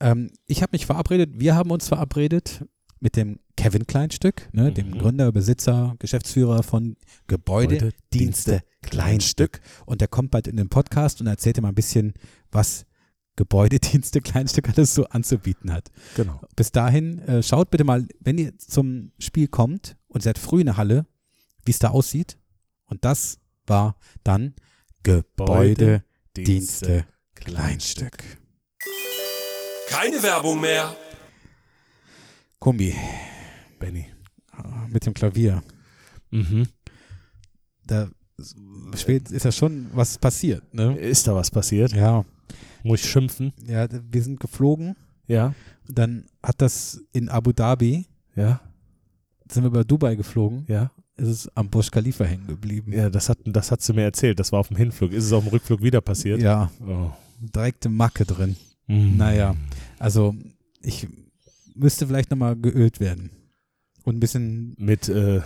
Ähm, 0.04 0.32
ich 0.48 0.64
habe 0.64 0.72
mich 0.72 0.88
verabredet, 0.88 1.30
wir 1.40 1.54
haben 1.54 1.70
uns 1.70 1.88
verabredet 1.88 2.66
mit 3.02 3.16
dem 3.16 3.38
Kevin 3.56 3.86
Kleinstück, 3.86 4.50
ne, 4.52 4.72
dem 4.72 4.88
Mhm. 4.90 4.98
Gründer, 4.98 5.32
Besitzer, 5.32 5.94
Geschäftsführer 6.00 6.64
von 6.64 6.96
Gebäude, 7.28 7.76
Gebäude, 7.76 7.94
Dienste, 8.12 8.52
Dienste, 8.52 8.64
Kleinstück. 8.82 9.62
Und 9.86 10.02
der 10.02 10.08
kommt 10.08 10.32
bald 10.32 10.48
in 10.48 10.58
den 10.58 10.70
Podcast 10.70 11.22
und 11.22 11.28
erzählt 11.28 11.58
dir 11.58 11.62
mal 11.62 11.68
ein 11.68 11.76
bisschen, 11.76 12.14
was 12.52 12.88
Gebäude, 13.36 13.80
Dienste, 13.80 14.22
Kleinstück 14.22 14.70
alles 14.70 14.94
so 14.94 15.06
anzubieten 15.06 15.72
hat. 15.72 15.90
Genau. 16.16 16.42
Bis 16.56 16.72
dahin, 16.72 17.20
äh, 17.20 17.42
schaut 17.44 17.70
bitte 17.72 17.84
mal, 17.84 18.08
wenn 18.20 18.38
ihr 18.38 18.58
zum 18.58 19.12
Spiel 19.20 19.48
kommt 19.48 19.98
und 20.08 20.22
seid 20.22 20.38
früh 20.38 20.62
in 20.62 20.68
der 20.68 20.78
Halle, 20.78 21.06
wie 21.66 21.72
es 21.72 21.80
da 21.80 21.90
aussieht. 21.90 22.38
Und 22.86 23.06
das 23.06 23.40
war 23.66 23.96
dann 24.24 24.54
Gebäude, 25.04 26.04
Dienste, 26.36 27.06
Kleinstück. 27.36 28.24
Keine 29.88 30.22
Werbung 30.22 30.62
mehr. 30.62 30.96
Kombi, 32.60 32.96
Benny. 33.80 34.06
mit 34.90 35.06
dem 35.06 35.14
Klavier. 35.14 35.64
Mhm. 36.30 36.68
Da 37.86 38.10
ist 38.38 39.46
ja 39.46 39.52
schon 39.52 39.90
was 39.94 40.18
passiert, 40.18 40.74
ne? 40.74 40.98
Ist 40.98 41.28
da 41.28 41.36
was 41.36 41.52
passiert? 41.52 41.92
Ja, 41.94 42.26
Muss 42.84 43.04
ich 43.04 43.10
schimpfen? 43.10 43.54
ja, 43.68 43.88
wir 44.12 44.24
sind 44.24 44.40
geflogen. 44.40 44.96
Ja. 45.28 45.54
Dann 45.88 46.26
hat 46.44 46.62
das 46.62 47.02
in 47.14 47.30
Abu 47.30 47.52
Dhabi, 47.54 48.06
Ja. 48.36 48.62
sind 49.50 49.64
wir 49.64 49.68
über 49.68 49.84
Dubai 49.84 50.16
geflogen, 50.16 50.66
Ja. 50.68 50.92
ist 51.18 51.28
es 51.28 51.58
am 51.58 51.70
Burj 51.70 51.90
Khalifa 51.92 52.24
hängen 52.26 52.48
geblieben. 52.48 52.92
Ja, 52.94 53.10
das 53.10 53.30
hat, 53.30 53.38
das 53.46 53.72
hat 53.72 53.82
sie 53.82 53.94
mir 53.94 54.04
erzählt. 54.04 54.40
Das 54.40 54.52
war 54.52 54.60
auf 54.60 54.70
dem 54.70 54.78
Hinflug. 54.78 55.12
Ist 55.12 55.26
es 55.26 55.34
auf 55.34 55.44
dem 55.44 55.52
Rückflug 55.52 55.82
wieder 55.82 56.02
passiert? 56.02 56.42
Ja, 56.42 56.72
Oh. 56.86 57.12
direkte 57.40 57.90
Macke 57.90 58.26
drin. 58.26 58.56
Mhm. 58.88 59.18
Naja, 59.18 59.56
also 60.00 60.36
ich 60.82 61.08
müsste 61.76 62.08
vielleicht 62.08 62.32
nochmal 62.32 62.56
geölt 62.56 63.00
werden. 63.00 63.30
Und 64.04 64.16
ein 64.18 64.20
bisschen 64.20 64.74
Mit 64.78 65.08
äh, 65.10 65.42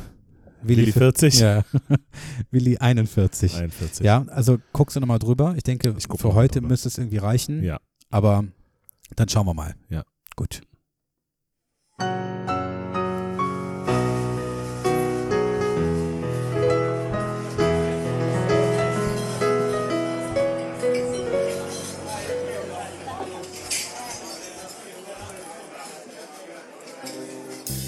Willi, 0.68 0.82
Willi 0.84 0.92
40? 0.92 1.40
Ja, 1.40 1.64
Willi 2.52 2.78
41. 2.78 3.56
41. 3.56 4.06
Ja, 4.06 4.26
also 4.30 4.58
guckst 4.74 4.96
du 4.96 5.00
nochmal 5.00 5.20
drüber. 5.20 5.54
Ich 5.58 5.64
denke, 5.64 5.94
Ich 5.98 6.06
für 6.20 6.34
heute 6.34 6.60
drüber. 6.60 6.70
müsste 6.70 6.88
es 6.88 6.98
irgendwie 6.98 7.18
reichen. 7.18 7.64
Ja. 7.64 7.80
Aber 8.10 8.46
dann 9.16 9.30
schauen 9.30 9.46
wir 9.46 9.54
mal. 9.54 9.76
Ja. 9.90 10.04
Gut. 10.36 10.62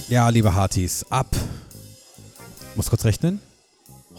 Ja, 0.10 0.30
liebe 0.30 0.54
Hartis, 0.56 1.06
ab 1.10 1.28
muss 2.78 2.90
kurz 2.92 3.06
rechnen. 3.06 3.42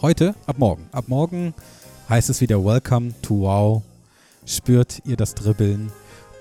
Heute, 0.01 0.35
ab 0.45 0.59
morgen. 0.59 0.87
Ab 0.91 1.05
morgen 1.07 1.53
heißt 2.09 2.29
es 2.29 2.41
wieder 2.41 2.63
Welcome 2.63 3.13
to 3.21 3.41
Wow. 3.41 3.83
Spürt 4.45 5.01
ihr 5.05 5.15
das 5.15 5.33
Dribbeln? 5.33 5.91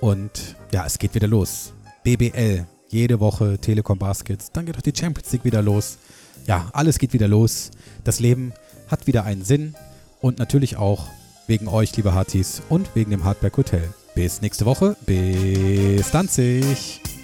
Und 0.00 0.56
ja, 0.72 0.84
es 0.84 0.98
geht 0.98 1.14
wieder 1.14 1.28
los. 1.28 1.72
BBL, 2.02 2.66
jede 2.88 3.20
Woche 3.20 3.58
Telekom 3.58 3.98
Baskets. 3.98 4.50
Dann 4.52 4.66
geht 4.66 4.76
auch 4.76 4.82
die 4.82 4.92
Champions 4.94 5.30
League 5.32 5.44
wieder 5.44 5.62
los. 5.62 5.98
Ja, 6.46 6.68
alles 6.72 6.98
geht 6.98 7.12
wieder 7.12 7.28
los. 7.28 7.70
Das 8.02 8.18
Leben 8.18 8.52
hat 8.88 9.06
wieder 9.06 9.24
einen 9.24 9.44
Sinn. 9.44 9.76
Und 10.20 10.40
natürlich 10.40 10.76
auch 10.76 11.06
wegen 11.46 11.68
euch, 11.68 11.96
liebe 11.96 12.14
Hartis, 12.14 12.62
und 12.68 12.94
wegen 12.96 13.12
dem 13.12 13.22
Hartberg 13.22 13.56
Hotel. 13.56 13.94
Bis 14.16 14.42
nächste 14.42 14.66
Woche. 14.66 14.96
Bis 15.06 16.08
20. 16.08 17.17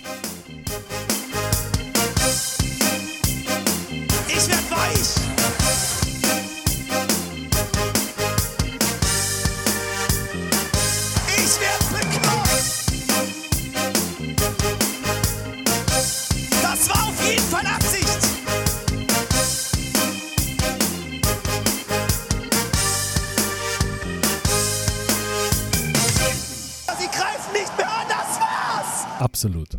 Absolut. 29.45 29.75